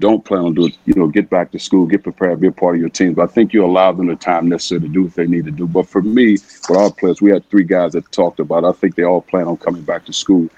don't 0.00 0.24
plan 0.24 0.42
on 0.42 0.54
doing, 0.54 0.72
you 0.84 0.94
know, 0.94 1.08
get 1.08 1.28
back 1.28 1.50
to 1.50 1.58
school, 1.58 1.86
get 1.86 2.02
prepared, 2.02 2.40
be 2.40 2.46
a 2.46 2.52
part 2.52 2.76
of 2.76 2.80
your 2.80 2.88
team. 2.88 3.14
But 3.14 3.30
I 3.30 3.32
think 3.32 3.52
you 3.52 3.64
allow 3.64 3.92
them 3.92 4.06
the 4.06 4.16
time 4.16 4.48
necessary 4.48 4.82
to 4.82 4.88
do 4.88 5.04
what 5.04 5.14
they 5.14 5.26
need 5.26 5.44
to 5.46 5.50
do. 5.50 5.66
But 5.66 5.88
for 5.88 6.02
me, 6.02 6.32
with 6.32 6.70
our 6.76 6.92
players, 6.92 7.20
we 7.20 7.30
had 7.30 7.48
three 7.50 7.64
guys 7.64 7.92
that 7.92 8.10
talked 8.12 8.38
about. 8.38 8.64
It. 8.64 8.68
I 8.68 8.72
think 8.72 8.94
they 8.94 9.02
all 9.02 9.22
plan 9.22 9.46
on 9.48 9.56
coming 9.56 9.82
back 9.82 10.04
to 10.06 10.12
school. 10.12 10.48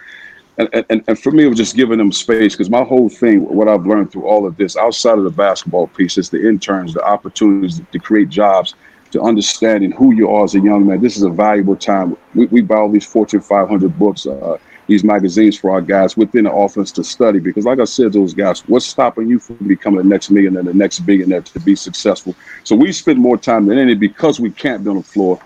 And, 0.59 0.85
and, 0.91 1.03
and 1.09 1.19
for 1.19 1.31
me, 1.31 1.45
it 1.45 1.49
was 1.49 1.57
just 1.57 1.75
giving 1.75 1.97
them 1.97 2.13
space 2.13 2.55
because 2.55 2.69
my 2.69 2.85
whole 2.85 3.09
thing, 3.09 3.47
what 3.47 3.67
I've 3.67 3.87
learned 3.87 4.13
through 4.13 4.27
all 4.27 4.47
of 4.47 4.59
this, 4.59 4.77
outside 4.77 5.17
of 5.17 5.25
the 5.25 5.31
basketball 5.31 5.87
piece, 5.87 6.19
is 6.19 6.29
the 6.29 6.47
interns, 6.47 6.93
the 6.93 7.03
opportunities 7.03 7.81
to 7.91 7.99
create 7.99 8.29
jobs, 8.29 8.75
to 9.13 9.23
understanding 9.23 9.91
who 9.91 10.15
you 10.15 10.29
are 10.29 10.45
as 10.45 10.55
a 10.55 10.61
young 10.61 10.87
man. 10.87 11.01
This 11.01 11.17
is 11.17 11.23
a 11.23 11.31
valuable 11.31 11.77
time. 11.77 12.17
We, 12.35 12.47
we 12.47 12.61
buy 12.61 12.77
all 12.77 12.91
these 12.91 13.07
Fortune 13.07 13.41
500 13.41 13.99
books. 13.99 14.27
Uh, 14.27 14.59
these 14.91 15.05
magazines 15.05 15.57
for 15.57 15.71
our 15.71 15.81
guys 15.81 16.17
within 16.17 16.45
the 16.45 16.53
offense 16.53 16.91
to 16.91 17.05
study. 17.05 17.39
Because, 17.39 17.65
like 17.65 17.79
I 17.79 17.85
said, 17.85 18.13
those 18.13 18.35
guys, 18.35 18.61
what's 18.69 18.87
stopping 18.87 19.29
you 19.29 19.39
from 19.39 19.57
becoming 19.69 19.99
the 19.99 20.05
next 20.05 20.31
millionaire, 20.31 20.65
the 20.65 20.75
next 20.75 21.01
billionaire 21.01 21.43
to 21.43 21.61
be 21.61 21.77
successful? 21.77 22.35
So 22.65 22.75
we 22.75 22.91
spend 22.91 23.21
more 23.21 23.39
time 23.39 23.67
than 23.67 23.79
any 23.79 23.95
because 23.95 24.41
we 24.41 24.51
can't 24.51 24.83
be 24.83 24.91
on 24.91 24.97
the 24.97 25.03
floor 25.03 25.41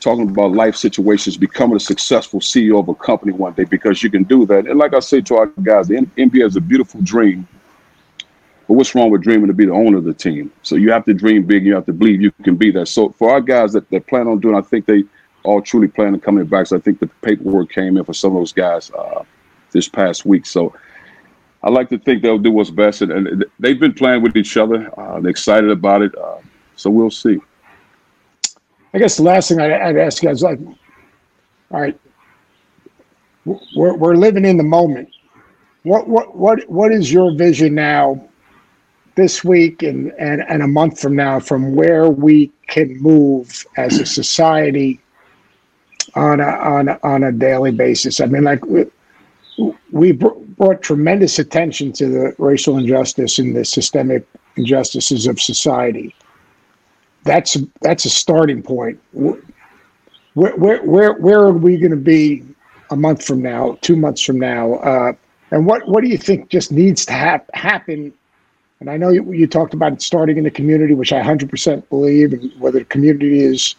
talking 0.00 0.28
about 0.28 0.52
life 0.52 0.76
situations, 0.76 1.38
becoming 1.38 1.76
a 1.76 1.80
successful 1.80 2.40
CEO 2.40 2.78
of 2.78 2.90
a 2.90 2.94
company 2.94 3.32
one 3.32 3.54
day 3.54 3.64
because 3.64 4.02
you 4.02 4.10
can 4.10 4.22
do 4.22 4.44
that. 4.44 4.66
And 4.66 4.78
like 4.78 4.92
I 4.92 5.00
say 5.00 5.22
to 5.22 5.36
our 5.36 5.46
guys, 5.46 5.88
the 5.88 5.96
NBA 5.96 6.44
is 6.44 6.56
a 6.56 6.60
beautiful 6.60 7.00
dream. 7.00 7.48
But 8.68 8.74
what's 8.74 8.94
wrong 8.94 9.10
with 9.10 9.22
dreaming 9.22 9.46
to 9.46 9.54
be 9.54 9.64
the 9.64 9.72
owner 9.72 9.96
of 9.96 10.04
the 10.04 10.12
team? 10.12 10.52
So 10.62 10.76
you 10.76 10.90
have 10.90 11.06
to 11.06 11.14
dream 11.14 11.44
big. 11.44 11.64
You 11.64 11.74
have 11.74 11.86
to 11.86 11.92
believe 11.94 12.20
you 12.20 12.32
can 12.42 12.56
be 12.56 12.70
that. 12.72 12.88
So 12.88 13.10
for 13.10 13.30
our 13.30 13.40
guys 13.40 13.72
that, 13.72 13.88
that 13.88 14.06
plan 14.06 14.28
on 14.28 14.40
doing, 14.40 14.54
I 14.54 14.60
think 14.60 14.84
they 14.84 15.04
all 15.44 15.62
truly 15.62 15.88
planning 15.88 16.14
on 16.14 16.20
coming 16.20 16.44
back. 16.46 16.66
So 16.66 16.76
I 16.76 16.80
think 16.80 16.98
the 16.98 17.06
paperwork 17.22 17.70
came 17.70 17.96
in 17.96 18.04
for 18.04 18.14
some 18.14 18.34
of 18.34 18.40
those 18.40 18.52
guys 18.52 18.90
uh, 18.90 19.22
this 19.70 19.88
past 19.88 20.24
week. 20.24 20.46
So 20.46 20.74
I 21.62 21.70
like 21.70 21.88
to 21.90 21.98
think 21.98 22.22
they'll 22.22 22.38
do 22.38 22.50
what's 22.50 22.70
best, 22.70 23.02
and, 23.02 23.12
and 23.12 23.44
they've 23.58 23.78
been 23.78 23.94
playing 23.94 24.22
with 24.22 24.36
each 24.36 24.56
other. 24.56 24.90
Uh, 24.98 25.20
they're 25.20 25.30
excited 25.30 25.70
about 25.70 26.02
it, 26.02 26.16
uh, 26.18 26.38
so 26.76 26.90
we'll 26.90 27.10
see. 27.10 27.38
I 28.92 28.98
guess 28.98 29.16
the 29.16 29.22
last 29.22 29.48
thing 29.48 29.60
I'd, 29.60 29.72
I'd 29.72 29.96
ask 29.96 30.22
you 30.22 30.28
guys, 30.28 30.42
like, 30.42 30.58
all 31.70 31.80
right, 31.80 31.98
we're, 33.44 33.94
we're 33.96 34.14
living 34.16 34.44
in 34.44 34.56
the 34.56 34.62
moment. 34.62 35.08
What 35.84 36.08
what 36.08 36.36
what 36.36 36.68
what 36.68 36.92
is 36.92 37.12
your 37.12 37.34
vision 37.34 37.74
now, 37.74 38.28
this 39.14 39.44
week 39.44 39.82
and, 39.82 40.12
and 40.18 40.42
and 40.48 40.62
a 40.62 40.66
month 40.66 41.00
from 41.00 41.14
now, 41.16 41.40
from 41.40 41.74
where 41.74 42.08
we 42.08 42.50
can 42.66 42.96
move 43.02 43.66
as 43.76 43.98
a 43.98 44.06
society 44.06 45.00
on 46.14 46.40
a 46.40 46.46
on 46.46 46.88
a, 46.88 46.98
on 47.02 47.24
a 47.24 47.32
daily 47.32 47.72
basis? 47.72 48.20
I 48.20 48.26
mean, 48.26 48.44
like 48.44 48.64
we 48.64 48.86
we 49.92 50.12
brought 50.12 50.82
tremendous 50.82 51.38
attention 51.38 51.92
to 51.92 52.06
the 52.08 52.34
racial 52.38 52.78
injustice 52.78 53.38
and 53.38 53.54
the 53.56 53.64
systemic 53.64 54.26
injustices 54.56 55.26
of 55.26 55.40
society. 55.40 56.14
That's 57.24 57.56
that's 57.80 58.04
a 58.04 58.10
starting 58.10 58.62
point. 58.62 59.00
Where 59.12 60.56
where 60.56 60.82
where, 60.82 61.12
where 61.14 61.40
are 61.40 61.52
we 61.52 61.78
going 61.78 61.90
to 61.90 61.96
be 61.96 62.44
a 62.90 62.96
month 62.96 63.24
from 63.24 63.42
now, 63.42 63.78
two 63.80 63.96
months 63.96 64.20
from 64.20 64.38
now? 64.38 64.74
Uh, 64.74 65.12
and 65.50 65.66
what 65.66 65.86
what 65.88 66.02
do 66.02 66.10
you 66.10 66.18
think 66.18 66.50
just 66.50 66.72
needs 66.72 67.06
to 67.06 67.12
hap- 67.12 67.54
happen? 67.54 68.12
And 68.80 68.90
I 68.90 68.96
know 68.96 69.08
you, 69.08 69.32
you 69.32 69.46
talked 69.46 69.72
about 69.72 70.02
starting 70.02 70.36
in 70.36 70.44
the 70.44 70.50
community, 70.50 70.94
which 70.94 71.12
I 71.12 71.22
100% 71.22 71.88
believe, 71.88 72.32
and 72.32 72.52
whether 72.60 72.80
the 72.80 72.84
community 72.84 73.38
is, 73.38 73.76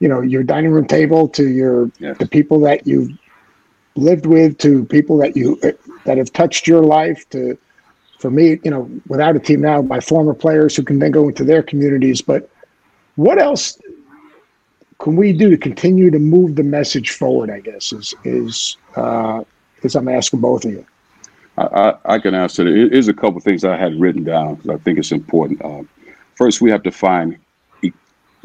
you 0.00 0.08
know, 0.08 0.20
your 0.22 0.42
dining 0.42 0.72
room 0.72 0.86
table 0.86 1.28
to 1.28 1.48
your 1.48 1.90
yes. 1.98 2.18
the 2.18 2.26
people 2.26 2.58
that 2.60 2.86
you've 2.86 3.10
lived 3.94 4.26
with 4.26 4.58
to 4.58 4.84
people 4.86 5.18
that 5.18 5.36
you 5.36 5.60
that 6.04 6.16
have 6.18 6.32
touched 6.32 6.66
your 6.66 6.82
life 6.82 7.28
to 7.30 7.56
for 8.18 8.30
me 8.30 8.58
you 8.64 8.70
know 8.70 8.88
without 9.08 9.36
a 9.36 9.38
team 9.38 9.60
now 9.60 9.82
my 9.82 10.00
former 10.00 10.34
players 10.34 10.76
who 10.76 10.82
can 10.82 10.98
then 10.98 11.10
go 11.10 11.28
into 11.28 11.44
their 11.44 11.62
communities 11.62 12.22
but 12.22 12.48
what 13.16 13.38
else 13.38 13.78
can 14.98 15.16
we 15.16 15.32
do 15.32 15.50
to 15.50 15.56
continue 15.56 16.10
to 16.10 16.18
move 16.18 16.54
the 16.54 16.62
message 16.62 17.10
forward 17.10 17.50
i 17.50 17.58
guess 17.58 17.92
is 17.92 18.14
is 18.24 18.76
uh 18.96 19.42
is 19.82 19.96
i'm 19.96 20.08
asking 20.08 20.40
both 20.40 20.64
of 20.64 20.70
you 20.70 20.86
I, 21.58 21.94
I, 22.06 22.18
can 22.18 22.34
answer 22.34 22.66
it. 22.66 22.74
It 22.74 22.94
is 22.94 23.08
a 23.08 23.12
couple 23.12 23.36
of 23.36 23.42
things 23.42 23.66
I 23.66 23.76
had 23.76 24.00
written 24.00 24.24
down 24.24 24.54
because 24.54 24.70
I 24.70 24.78
think 24.78 24.98
it's 24.98 25.12
important. 25.12 25.62
Um, 25.62 25.86
first, 26.34 26.62
we 26.62 26.70
have 26.70 26.82
to 26.84 26.90
find 26.90 27.38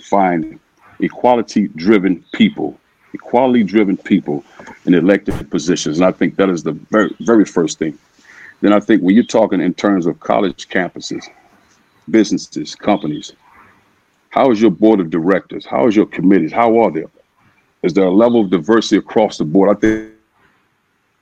find 0.02 0.60
equality-driven 1.00 2.24
people 2.34 2.80
equality 3.16 3.64
driven 3.64 3.98
people 3.98 4.44
in 4.86 4.94
elected 4.94 5.50
positions. 5.50 5.98
And 5.98 6.06
I 6.06 6.12
think 6.12 6.36
that 6.36 6.50
is 6.50 6.62
the 6.64 6.74
very, 6.74 7.16
very 7.22 7.46
first 7.46 7.80
thing. 7.80 7.98
Then 8.62 8.74
I 8.74 8.80
think 8.80 9.02
when 9.02 9.16
you're 9.16 9.24
talking 9.24 9.62
in 9.62 9.74
terms 9.74 10.06
of 10.06 10.20
college 10.20 10.68
campuses, 10.70 11.24
businesses, 12.10 12.76
companies, 12.76 13.34
how 14.30 14.52
is 14.52 14.62
your 14.62 14.72
board 14.72 15.00
of 15.00 15.10
directors? 15.10 15.66
How 15.66 15.88
is 15.88 15.96
your 15.96 16.06
committees? 16.06 16.52
How 16.52 16.78
are 16.80 16.92
they? 16.92 17.06
Is 17.84 17.94
there 17.94 18.06
a 18.06 18.12
level 18.12 18.42
of 18.42 18.50
diversity 18.50 18.98
across 18.98 19.38
the 19.38 19.46
board? 19.46 19.76
I 19.76 19.80
think 19.80 20.12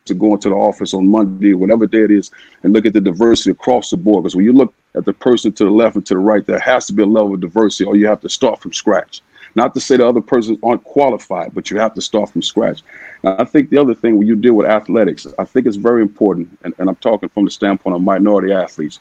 to 0.05 0.13
go 0.13 0.33
into 0.33 0.49
the 0.49 0.55
office 0.55 0.93
on 0.93 1.07
Monday, 1.07 1.53
whatever 1.53 1.87
day 1.87 2.01
it 2.01 2.11
is, 2.11 2.31
and 2.63 2.73
look 2.73 2.85
at 2.85 2.93
the 2.93 3.01
diversity 3.01 3.51
across 3.51 3.89
the 3.89 3.97
board. 3.97 4.23
Because 4.23 4.35
when 4.35 4.45
you 4.45 4.53
look 4.53 4.73
at 4.95 5.05
the 5.05 5.13
person 5.13 5.53
to 5.53 5.63
the 5.63 5.71
left 5.71 5.95
and 5.95 6.05
to 6.07 6.15
the 6.15 6.19
right, 6.19 6.45
there 6.45 6.59
has 6.59 6.87
to 6.87 6.93
be 6.93 7.03
a 7.03 7.05
level 7.05 7.33
of 7.35 7.39
diversity, 7.39 7.85
or 7.85 7.95
you 7.95 8.07
have 8.07 8.21
to 8.21 8.29
start 8.29 8.61
from 8.61 8.73
scratch. 8.73 9.21
Not 9.55 9.73
to 9.75 9.79
say 9.79 9.97
the 9.97 10.07
other 10.07 10.21
persons 10.21 10.57
aren't 10.63 10.83
qualified, 10.83 11.53
but 11.53 11.69
you 11.69 11.77
have 11.79 11.93
to 11.93 12.01
start 12.01 12.31
from 12.31 12.41
scratch. 12.41 12.81
Now, 13.23 13.35
I 13.37 13.45
think 13.45 13.69
the 13.69 13.77
other 13.77 13.93
thing 13.93 14.17
when 14.17 14.27
you 14.27 14.35
deal 14.35 14.55
with 14.55 14.67
athletics, 14.67 15.27
I 15.37 15.45
think 15.45 15.67
it's 15.67 15.77
very 15.77 16.01
important, 16.01 16.57
and, 16.63 16.73
and 16.79 16.89
I'm 16.89 16.95
talking 16.95 17.29
from 17.29 17.45
the 17.45 17.51
standpoint 17.51 17.95
of 17.95 18.01
minority 18.01 18.51
athletes. 18.51 18.99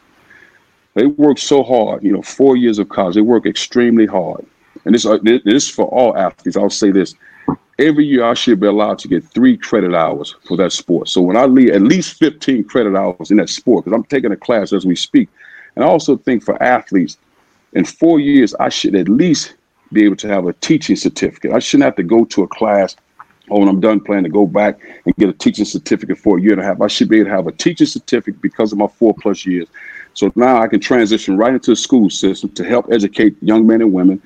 They 0.95 1.07
work 1.07 1.39
so 1.39 1.63
hard, 1.63 2.03
you 2.03 2.13
know, 2.13 2.23
four 2.23 2.57
years 2.57 2.79
of 2.79 2.89
college, 2.91 3.15
they 3.15 3.23
work 3.23 3.47
extremely 3.47 4.05
hard. 4.05 4.45
And 4.85 4.95
this, 4.95 5.07
uh, 5.07 5.19
this 5.23 5.43
is 5.45 5.69
for 5.71 5.87
all 5.87 6.17
athletes. 6.17 6.57
I'll 6.57 6.69
say 6.69 6.91
this 6.91 7.15
every 7.79 8.05
year 8.05 8.25
I 8.25 8.35
should 8.35 8.61
be 8.61 8.67
allowed 8.67 8.99
to 9.01 9.09
get 9.09 9.25
three 9.25 9.57
credit 9.57 9.95
hours 9.95 10.35
for 10.47 10.57
that 10.59 10.73
sport. 10.73 11.09
So 11.09 11.21
when 11.21 11.37
I 11.37 11.47
leave 11.47 11.71
at 11.71 11.83
least 11.83 12.19
15 12.19 12.65
credit 12.65 12.95
hours 12.95 13.31
in 13.31 13.39
that 13.39 13.49
sport, 13.49 13.85
because 13.85 13.97
I'm 13.97 14.05
taking 14.05 14.33
a 14.33 14.37
class 14.37 14.73
as 14.73 14.87
we 14.87 14.97
speak. 14.97 15.29
And 15.75 15.85
I 15.85 15.89
also 15.89 16.17
think 16.17 16.45
for 16.45 16.63
athletes, 16.63 17.17
in 17.73 17.85
four 17.85 18.21
years, 18.21 18.55
I 18.57 18.69
should 18.69 18.95
at 18.95 19.09
least 19.09 19.55
be 19.93 20.05
able 20.05 20.17
to 20.17 20.29
have 20.29 20.47
a 20.47 20.53
teaching 20.55 20.97
certificate. 20.97 21.53
I 21.53 21.59
shouldn't 21.59 21.85
have 21.85 21.97
to 21.97 22.03
go 22.03 22.25
to 22.25 22.43
a 22.43 22.49
class. 22.49 22.97
Oh, 23.51 23.59
when 23.59 23.69
I'm 23.69 23.81
done 23.81 24.01
playing, 24.01 24.23
to 24.25 24.31
go 24.31 24.47
back 24.47 24.81
and 25.05 25.15
get 25.17 25.29
a 25.29 25.33
teaching 25.33 25.65
certificate 25.65 26.17
for 26.17 26.39
a 26.39 26.41
year 26.41 26.53
and 26.53 26.61
a 26.61 26.65
half. 26.65 26.81
I 26.81 26.87
should 26.87 27.09
be 27.09 27.19
able 27.19 27.31
to 27.31 27.37
have 27.37 27.47
a 27.47 27.53
teaching 27.53 27.87
certificate 27.87 28.41
because 28.41 28.73
of 28.73 28.79
my 28.79 28.87
four 28.87 29.15
plus 29.15 29.45
years. 29.45 29.69
So 30.15 30.33
now 30.37 30.63
I 30.63 30.69
can 30.69 30.81
transition 30.81 31.37
right 31.37 31.53
into 31.53 31.73
the 31.73 31.77
school 31.77 32.09
system 32.09 32.51
to 32.51 32.65
help 32.65 32.87
educate 32.93 33.35
young 33.43 33.67
men 33.67 33.81
and 33.81 33.93
women, 33.93 34.23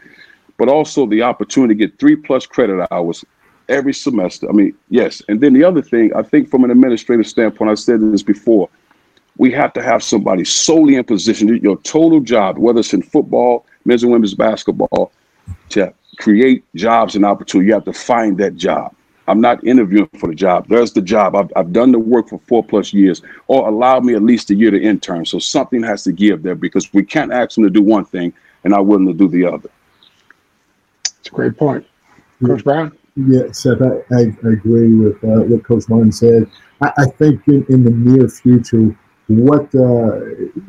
but 0.59 0.69
also 0.69 1.07
the 1.07 1.23
opportunity 1.23 1.75
to 1.75 1.79
get 1.79 1.99
three 1.99 2.17
plus 2.17 2.45
credit 2.47 2.87
hours 2.93 3.25
every 3.69 3.95
semester. 3.95 4.49
I 4.49 4.53
mean, 4.53 4.75
yes. 4.91 5.23
And 5.29 5.41
then 5.41 5.53
the 5.55 5.65
other 5.65 5.83
thing, 5.83 6.15
I 6.15 6.23
think 6.23 6.49
from 6.49 6.65
an 6.65 6.71
administrative 6.71 7.27
standpoint, 7.27 7.71
I 7.71 7.75
said 7.75 8.01
this 8.01 8.23
before, 8.23 8.69
we 9.39 9.53
have 9.53 9.73
to 9.75 9.83
have 9.83 10.03
somebody 10.03 10.45
solely 10.45 10.97
in 10.97 11.05
position, 11.05 11.49
your 11.63 11.77
total 11.83 12.21
job, 12.21 12.59
whether 12.59 12.81
it's 12.81 12.95
in 12.95 13.03
football, 13.03 13.67
men's 13.85 14.03
and 14.03 14.13
women's 14.13 14.35
basketball, 14.35 15.13
to 15.71 15.93
create 16.19 16.65
jobs 16.75 17.17
and 17.17 17.25
opportunity, 17.25 17.69
you 17.69 17.75
have 17.75 17.85
to 17.85 17.93
find 17.93 18.39
that 18.39 18.57
job. 18.57 18.95
I'm 19.29 19.41
not 19.41 19.65
interviewing 19.65 20.09
for 20.19 20.29
the 20.29 20.35
job. 20.35 20.69
There's 20.69 20.93
the 20.93 21.03
job. 21.03 21.35
I've, 21.35 21.51
I've 21.57 21.73
done 21.73 21.91
the 21.91 21.99
work 21.99 22.29
for 22.29 22.39
four 22.47 22.63
plus 22.63 22.93
years, 22.93 23.23
or 23.49 23.69
allow 23.69 23.99
me 24.01 24.15
at 24.15 24.23
least 24.23 24.51
a 24.51 24.55
year 24.55 24.71
to 24.71 24.81
intern. 24.81 25.25
So 25.27 25.39
something 25.39 25.83
has 25.83 26.05
to 26.05 26.13
give 26.13 26.43
there 26.43 26.55
because 26.55 26.93
we 26.93 27.03
can't 27.03 27.33
ask 27.33 27.57
them 27.57 27.65
to 27.65 27.71
do 27.71 27.83
one 27.83 28.05
thing 28.05 28.33
and 28.65 28.73
not 28.73 28.87
willing 28.87 29.07
to 29.07 29.13
do 29.13 29.29
the 29.29 29.45
other. 29.47 29.69
It's 31.19 31.29
a 31.29 31.33
great 31.33 31.57
point. 31.57 31.85
Coach 32.45 32.63
Brown? 32.63 32.97
Yeah, 33.17 33.51
Seth, 33.51 33.81
I, 33.81 34.15
I, 34.15 34.21
I 34.45 34.53
agree 34.53 34.95
with 34.95 35.17
uh, 35.25 35.43
what 35.43 35.65
Coach 35.65 35.85
Martin 35.89 36.13
said. 36.13 36.49
I, 36.83 36.93
I 36.99 37.07
think 37.07 37.49
in, 37.49 37.65
in, 37.71 37.83
the 37.83 37.91
near 37.91 38.29
future, 38.29 38.97
what, 39.29 39.75
uh, 39.75 40.21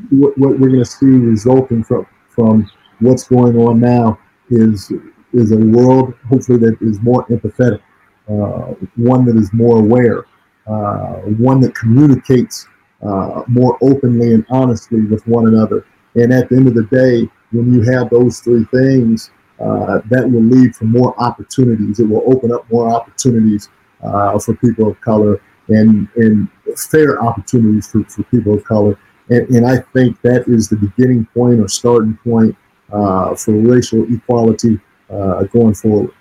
what, 0.09 0.37
what 0.37 0.57
we're 0.57 0.69
going 0.69 0.79
to 0.79 0.85
see 0.85 1.05
resulting 1.07 1.83
from, 1.83 2.07
from 2.29 2.71
what's 2.99 3.25
going 3.25 3.57
on 3.57 3.81
now 3.81 4.17
is 4.49 4.91
is 5.33 5.51
a 5.51 5.57
world 5.57 6.13
hopefully 6.29 6.57
that 6.57 6.77
is 6.81 7.01
more 7.01 7.25
empathetic, 7.27 7.81
uh, 8.29 8.73
one 8.95 9.25
that 9.25 9.35
is 9.35 9.51
more 9.53 9.79
aware, 9.79 10.25
uh, 10.67 11.17
one 11.37 11.59
that 11.61 11.75
communicates 11.75 12.67
uh, 13.03 13.43
more 13.47 13.77
openly 13.81 14.33
and 14.33 14.45
honestly 14.49 15.01
with 15.01 15.25
one 15.27 15.47
another. 15.47 15.85
And 16.15 16.33
at 16.33 16.49
the 16.49 16.55
end 16.55 16.67
of 16.67 16.73
the 16.73 16.85
day, 16.85 17.29
when 17.51 17.73
you 17.73 17.81
have 17.91 18.09
those 18.09 18.39
three 18.39 18.65
things, 18.65 19.31
uh, 19.59 20.01
that 20.09 20.29
will 20.29 20.43
lead 20.43 20.73
to 20.75 20.85
more 20.85 21.19
opportunities. 21.21 21.99
It 21.99 22.07
will 22.07 22.23
open 22.31 22.51
up 22.51 22.69
more 22.71 22.89
opportunities 22.89 23.69
uh, 24.03 24.37
for 24.39 24.55
people 24.55 24.89
of 24.89 25.01
color 25.01 25.41
and 25.69 26.07
and 26.15 26.47
fair 26.75 27.21
opportunities 27.21 27.91
for, 27.91 28.03
for 28.05 28.23
people 28.23 28.53
of 28.53 28.63
color. 28.63 28.97
And, 29.29 29.49
and 29.49 29.67
I 29.67 29.79
think 29.93 30.21
that 30.21 30.47
is 30.47 30.69
the 30.69 30.77
beginning 30.77 31.27
point 31.33 31.59
or 31.59 31.67
starting 31.67 32.17
point 32.23 32.55
uh, 32.91 33.35
for 33.35 33.53
racial 33.53 34.05
equality 34.13 34.79
uh, 35.09 35.43
going 35.45 35.73
forward. 35.73 36.11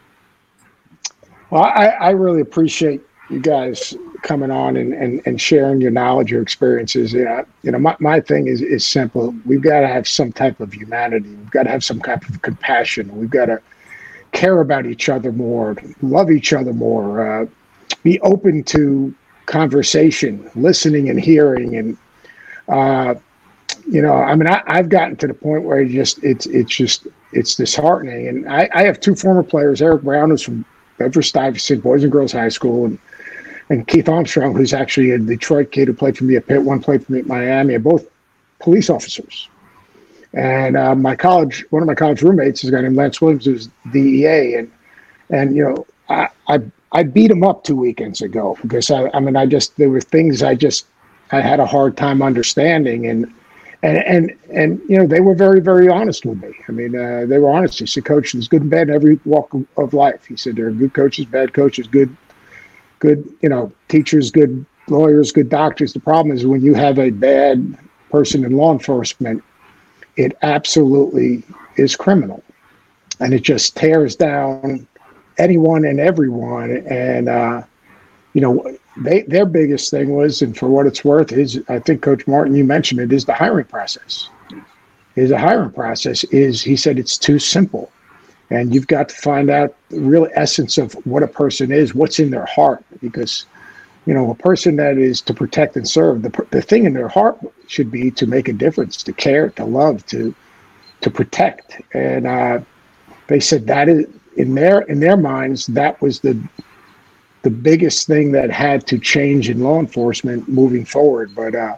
Well, 1.51 1.65
I, 1.65 1.87
I 1.87 2.11
really 2.11 2.41
appreciate 2.41 3.03
you 3.31 3.41
guys 3.41 3.95
coming 4.23 4.51
on 4.51 4.77
and, 4.77 4.93
and, 4.93 5.23
and 5.27 5.41
sharing 5.41 5.81
your 5.81 5.91
knowledge, 5.91 6.31
your 6.31 6.43
experiences. 6.43 7.13
Yeah, 7.13 7.45
you 7.63 7.71
know, 7.71 7.79
my, 7.79 7.97
my 8.01 8.21
thing 8.21 8.49
is, 8.49 8.63
is 8.63 8.85
simple. 8.85 9.35
We've 9.45 9.63
got 9.63 9.81
to 9.81 9.89
have 9.89 10.09
some 10.09 10.33
type 10.33 10.61
of 10.61 10.73
humanity. 10.73 11.29
We've 11.29 11.51
got 11.51 11.65
to 11.65 11.71
have 11.71 11.85
some 11.85 12.01
type 12.01 12.29
of 12.29 12.43
compassion. 12.43 13.17
We've 13.17 13.31
got 13.31 13.47
to 13.47 13.61
care 14.33 14.61
about 14.61 14.87
each 14.87 15.09
other 15.09 15.33
more, 15.33 15.77
love 16.03 16.31
each 16.31 16.53
other 16.53 16.73
more, 16.73 17.43
uh, 17.43 17.47
be 18.03 18.21
open 18.21 18.63
to 18.65 19.15
conversation, 19.47 20.51
listening 20.55 21.09
and 21.09 21.21
hearing, 21.21 21.77
and 21.77 21.97
uh, 22.69 23.15
you 23.89 24.03
know, 24.03 24.15
I 24.15 24.35
mean, 24.35 24.49
I, 24.49 24.63
have 24.67 24.89
gotten 24.89 25.17
to 25.17 25.27
the 25.27 25.35
point 25.35 25.63
where 25.63 25.81
it 25.81 25.91
just 25.91 26.23
it's 26.25 26.47
it's 26.47 26.75
just 26.75 27.07
it's 27.33 27.55
disheartening. 27.55 28.29
And 28.29 28.49
I, 28.49 28.69
I 28.75 28.83
have 28.83 28.99
two 28.99 29.15
former 29.15 29.43
players, 29.43 29.81
Eric 29.81 30.03
Brown, 30.03 30.31
who's 30.31 30.43
from 30.43 30.65
Bedford 30.99 31.23
Stuyvesant 31.23 31.83
Boys 31.83 32.03
and 32.03 32.11
Girls 32.11 32.33
High 32.33 32.49
School, 32.49 32.87
and 32.87 32.99
and 33.71 33.87
Keith 33.87 34.09
Armstrong, 34.09 34.55
who's 34.55 34.73
actually 34.73 35.13
a 35.13 35.19
Detroit 35.19 35.71
kid 35.73 35.89
who 35.89 35.95
played 35.95 36.17
for 36.17 36.25
me 36.25 36.37
at 36.37 36.47
Pitt, 36.47 36.63
one 36.63 36.81
played 36.81 37.05
for 37.05 37.13
me 37.13 37.21
at 37.21 37.27
Miami, 37.27 37.75
are 37.75 37.81
both 37.81 38.07
police 38.61 38.91
officers. 38.91 39.49
And 40.35 40.77
uh, 40.77 40.95
my 40.95 41.17
college, 41.17 41.65
one 41.71 41.83
of 41.83 41.87
my 41.87 41.95
college 41.95 42.23
roommates 42.23 42.63
is 42.63 42.71
a 42.71 42.73
guy 42.73 42.83
named 42.83 42.97
Lance 42.97 43.21
Williams, 43.21 43.45
who's 43.45 43.69
DEA, 43.93 44.55
and 44.57 44.73
and 45.31 45.55
you 45.55 45.63
know, 45.63 45.87
I 46.09 46.29
I, 46.49 46.61
I 46.91 47.05
beat 47.05 47.31
him 47.31 47.45
up 47.45 47.63
two 47.63 47.77
weekends 47.77 48.21
ago 48.21 48.59
because 48.63 48.91
I 48.91 49.11
I 49.15 49.21
mean 49.21 49.37
I 49.37 49.47
just 49.47 49.77
there 49.77 49.91
were 49.91 50.01
things 50.01 50.43
I 50.43 50.57
just 50.57 50.87
I 51.31 51.41
had 51.41 51.61
a 51.61 51.67
hard 51.67 51.97
time 51.97 52.21
understanding 52.23 53.07
and 53.07 53.33
and 53.83 53.99
and 53.99 54.39
and 54.51 54.81
you 54.89 54.99
know 54.99 55.07
they 55.07 55.21
were 55.21 55.35
very 55.35 55.61
very 55.61 55.89
honest 55.89 56.25
with 56.25 56.43
me. 56.43 56.53
I 56.69 56.73
mean, 56.73 56.97
uh, 56.97 57.27
they 57.27 57.39
were 57.39 57.51
honest. 57.51 57.79
He 57.79 57.87
said, 57.87 58.05
"Coach, 58.05 58.33
there's 58.33 58.49
good 58.49 58.63
and 58.63 58.71
bad 58.71 58.89
in 58.89 58.95
every 58.95 59.21
walk 59.25 59.51
of 59.77 59.95
life." 59.95 60.27
He 60.27 60.37
said, 60.37 60.57
"There 60.57 60.67
are 60.67 60.73
good 60.73 60.95
coaches, 60.95 61.27
bad 61.27 61.53
coaches, 61.53 61.87
good, 61.87 62.15
good 62.99 63.29
you 63.43 63.49
know 63.49 63.73
teachers, 63.89 64.31
good 64.31 64.65
lawyers, 64.89 65.33
good 65.33 65.49
doctors. 65.49 65.93
The 65.93 66.01
problem 66.01 66.35
is 66.35 66.47
when 66.47 66.63
you 66.63 66.75
have 66.75 66.99
a 66.99 67.11
bad 67.11 67.77
person 68.11 68.45
in 68.45 68.53
law 68.53 68.73
enforcement, 68.73 69.43
it 70.17 70.37
absolutely 70.43 71.43
is 71.77 71.97
criminal, 71.97 72.43
and 73.21 73.35
it 73.35 73.43
just 73.43 73.77
tears 73.77 74.17
down 74.17 74.87
anyone 75.39 75.85
and 75.85 76.01
everyone. 76.01 76.71
And 76.89 77.29
uh, 77.29 77.63
you 78.37 78.43
know, 78.43 78.77
they 78.99 79.23
their 79.23 79.47
biggest 79.47 79.91
thing 79.91 80.15
was, 80.15 80.43
and 80.43 80.55
for 80.55 80.69
what 80.69 80.85
it's 80.85 81.03
worth, 81.03 81.33
is 81.33 81.59
I 81.71 81.79
think 81.79 82.03
Coach 82.03 82.27
Martin, 82.27 82.55
you 82.55 82.65
mentioned 82.65 83.01
it, 83.01 83.11
is 83.11 83.25
the 83.25 83.33
hiring 83.33 83.65
process. 83.65 84.29
Is 85.15 85.31
the 85.31 85.39
hiring 85.39 85.71
process 85.71 86.23
is 86.25 86.63
he 86.63 86.77
said 86.77 86.99
it's 86.99 87.17
too 87.17 87.39
simple, 87.39 87.91
and 88.51 88.75
you've 88.75 88.89
got 88.89 89.09
to 89.09 89.15
find 89.15 89.49
out 89.49 89.75
the 89.89 90.01
real 90.01 90.29
essence 90.35 90.77
of 90.77 90.93
what 91.07 91.23
a 91.23 91.27
person 91.27 91.73
is, 91.73 91.95
what's 91.95 92.19
in 92.19 92.31
their 92.31 92.45
heart, 92.45 92.85
because 93.01 93.47
you 94.05 94.13
know 94.13 94.31
a 94.31 94.35
person 94.35 94.77
that 94.77 94.99
is 94.99 95.23
to 95.23 95.33
protect 95.33 95.75
and 95.75 95.89
serve 95.89 96.21
the 96.21 96.47
the 96.51 96.61
thing 96.61 96.85
in 96.85 96.93
their 96.93 97.09
heart 97.09 97.39
should 97.69 97.91
be 97.91 98.11
to 98.11 98.27
make 98.27 98.49
a 98.49 98.53
difference, 98.53 99.03
to 99.05 99.15
care, 99.15 99.49
to 99.49 99.65
love, 99.65 100.05
to 100.09 100.35
to 101.01 101.11
protect, 101.11 101.81
and 101.95 102.27
uh, 102.27 102.61
they 103.29 103.41
said 103.41 103.67
that 103.67 103.89
is 103.89 104.05
in 104.37 104.55
their 104.55 104.83
in 104.83 105.01
their 105.01 105.17
minds 105.17 105.69
that 105.69 105.99
was 106.03 106.21
the 106.21 106.39
the 107.43 107.51
biggest 107.51 108.07
thing 108.07 108.33
that 108.33 108.51
had 108.51 108.87
to 108.89 108.99
change 108.99 109.49
in 109.49 109.61
law 109.61 109.79
enforcement 109.79 110.49
moving 110.49 110.85
forward. 110.85 111.35
But 111.35 111.55
uh, 111.55 111.77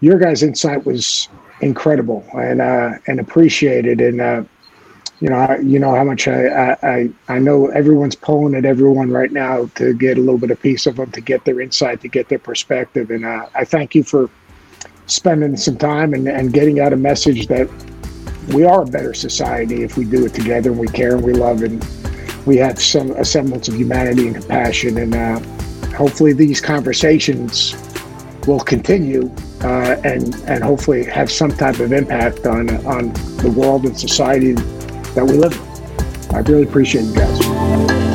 your 0.00 0.18
guys' 0.18 0.42
insight 0.42 0.84
was 0.84 1.28
incredible 1.60 2.24
and 2.34 2.60
uh, 2.60 2.98
and 3.06 3.20
appreciated. 3.20 4.00
And 4.00 4.20
uh, 4.20 4.44
you 5.20 5.28
know, 5.28 5.36
I, 5.36 5.58
you 5.58 5.78
know 5.78 5.94
how 5.94 6.04
much 6.04 6.28
I, 6.28 6.76
I 6.82 7.10
I 7.28 7.38
know 7.38 7.68
everyone's 7.68 8.16
pulling 8.16 8.54
at 8.54 8.64
everyone 8.64 9.10
right 9.10 9.32
now 9.32 9.66
to 9.76 9.94
get 9.94 10.18
a 10.18 10.20
little 10.20 10.38
bit 10.38 10.50
of 10.50 10.60
piece 10.60 10.86
of 10.86 10.96
them, 10.96 11.10
to 11.12 11.20
get 11.20 11.44
their 11.44 11.60
insight, 11.60 12.00
to 12.02 12.08
get 12.08 12.28
their 12.28 12.40
perspective. 12.40 13.10
And 13.10 13.24
uh, 13.24 13.46
I 13.54 13.64
thank 13.64 13.94
you 13.94 14.02
for 14.02 14.28
spending 15.06 15.56
some 15.56 15.76
time 15.76 16.14
and, 16.14 16.28
and 16.28 16.52
getting 16.52 16.80
out 16.80 16.92
a 16.92 16.96
message 16.96 17.46
that 17.48 17.68
we 18.52 18.64
are 18.64 18.82
a 18.82 18.86
better 18.86 19.14
society 19.14 19.82
if 19.82 19.96
we 19.96 20.04
do 20.04 20.26
it 20.26 20.34
together 20.34 20.70
and 20.70 20.78
we 20.78 20.88
care 20.88 21.14
and 21.14 21.24
we 21.24 21.32
love 21.32 21.62
and 21.62 21.82
we 22.46 22.56
have 22.56 22.80
some 22.80 23.10
a 23.12 23.24
semblance 23.24 23.68
of 23.68 23.74
humanity 23.74 24.26
and 24.26 24.36
compassion. 24.36 24.98
And 24.98 25.14
uh, 25.14 25.40
hopefully, 25.96 26.32
these 26.32 26.60
conversations 26.60 27.74
will 28.46 28.60
continue 28.60 29.30
uh, 29.62 30.00
and 30.04 30.34
and 30.46 30.62
hopefully 30.62 31.04
have 31.04 31.30
some 31.30 31.50
type 31.50 31.78
of 31.78 31.92
impact 31.92 32.46
on 32.46 32.70
on 32.86 33.12
the 33.38 33.52
world 33.56 33.84
and 33.84 33.98
society 33.98 34.52
that 34.52 35.24
we 35.24 35.34
live 35.34 35.52
in. 35.52 36.34
I 36.34 36.40
really 36.40 36.64
appreciate 36.64 37.04
you 37.04 37.14
guys. 37.14 38.11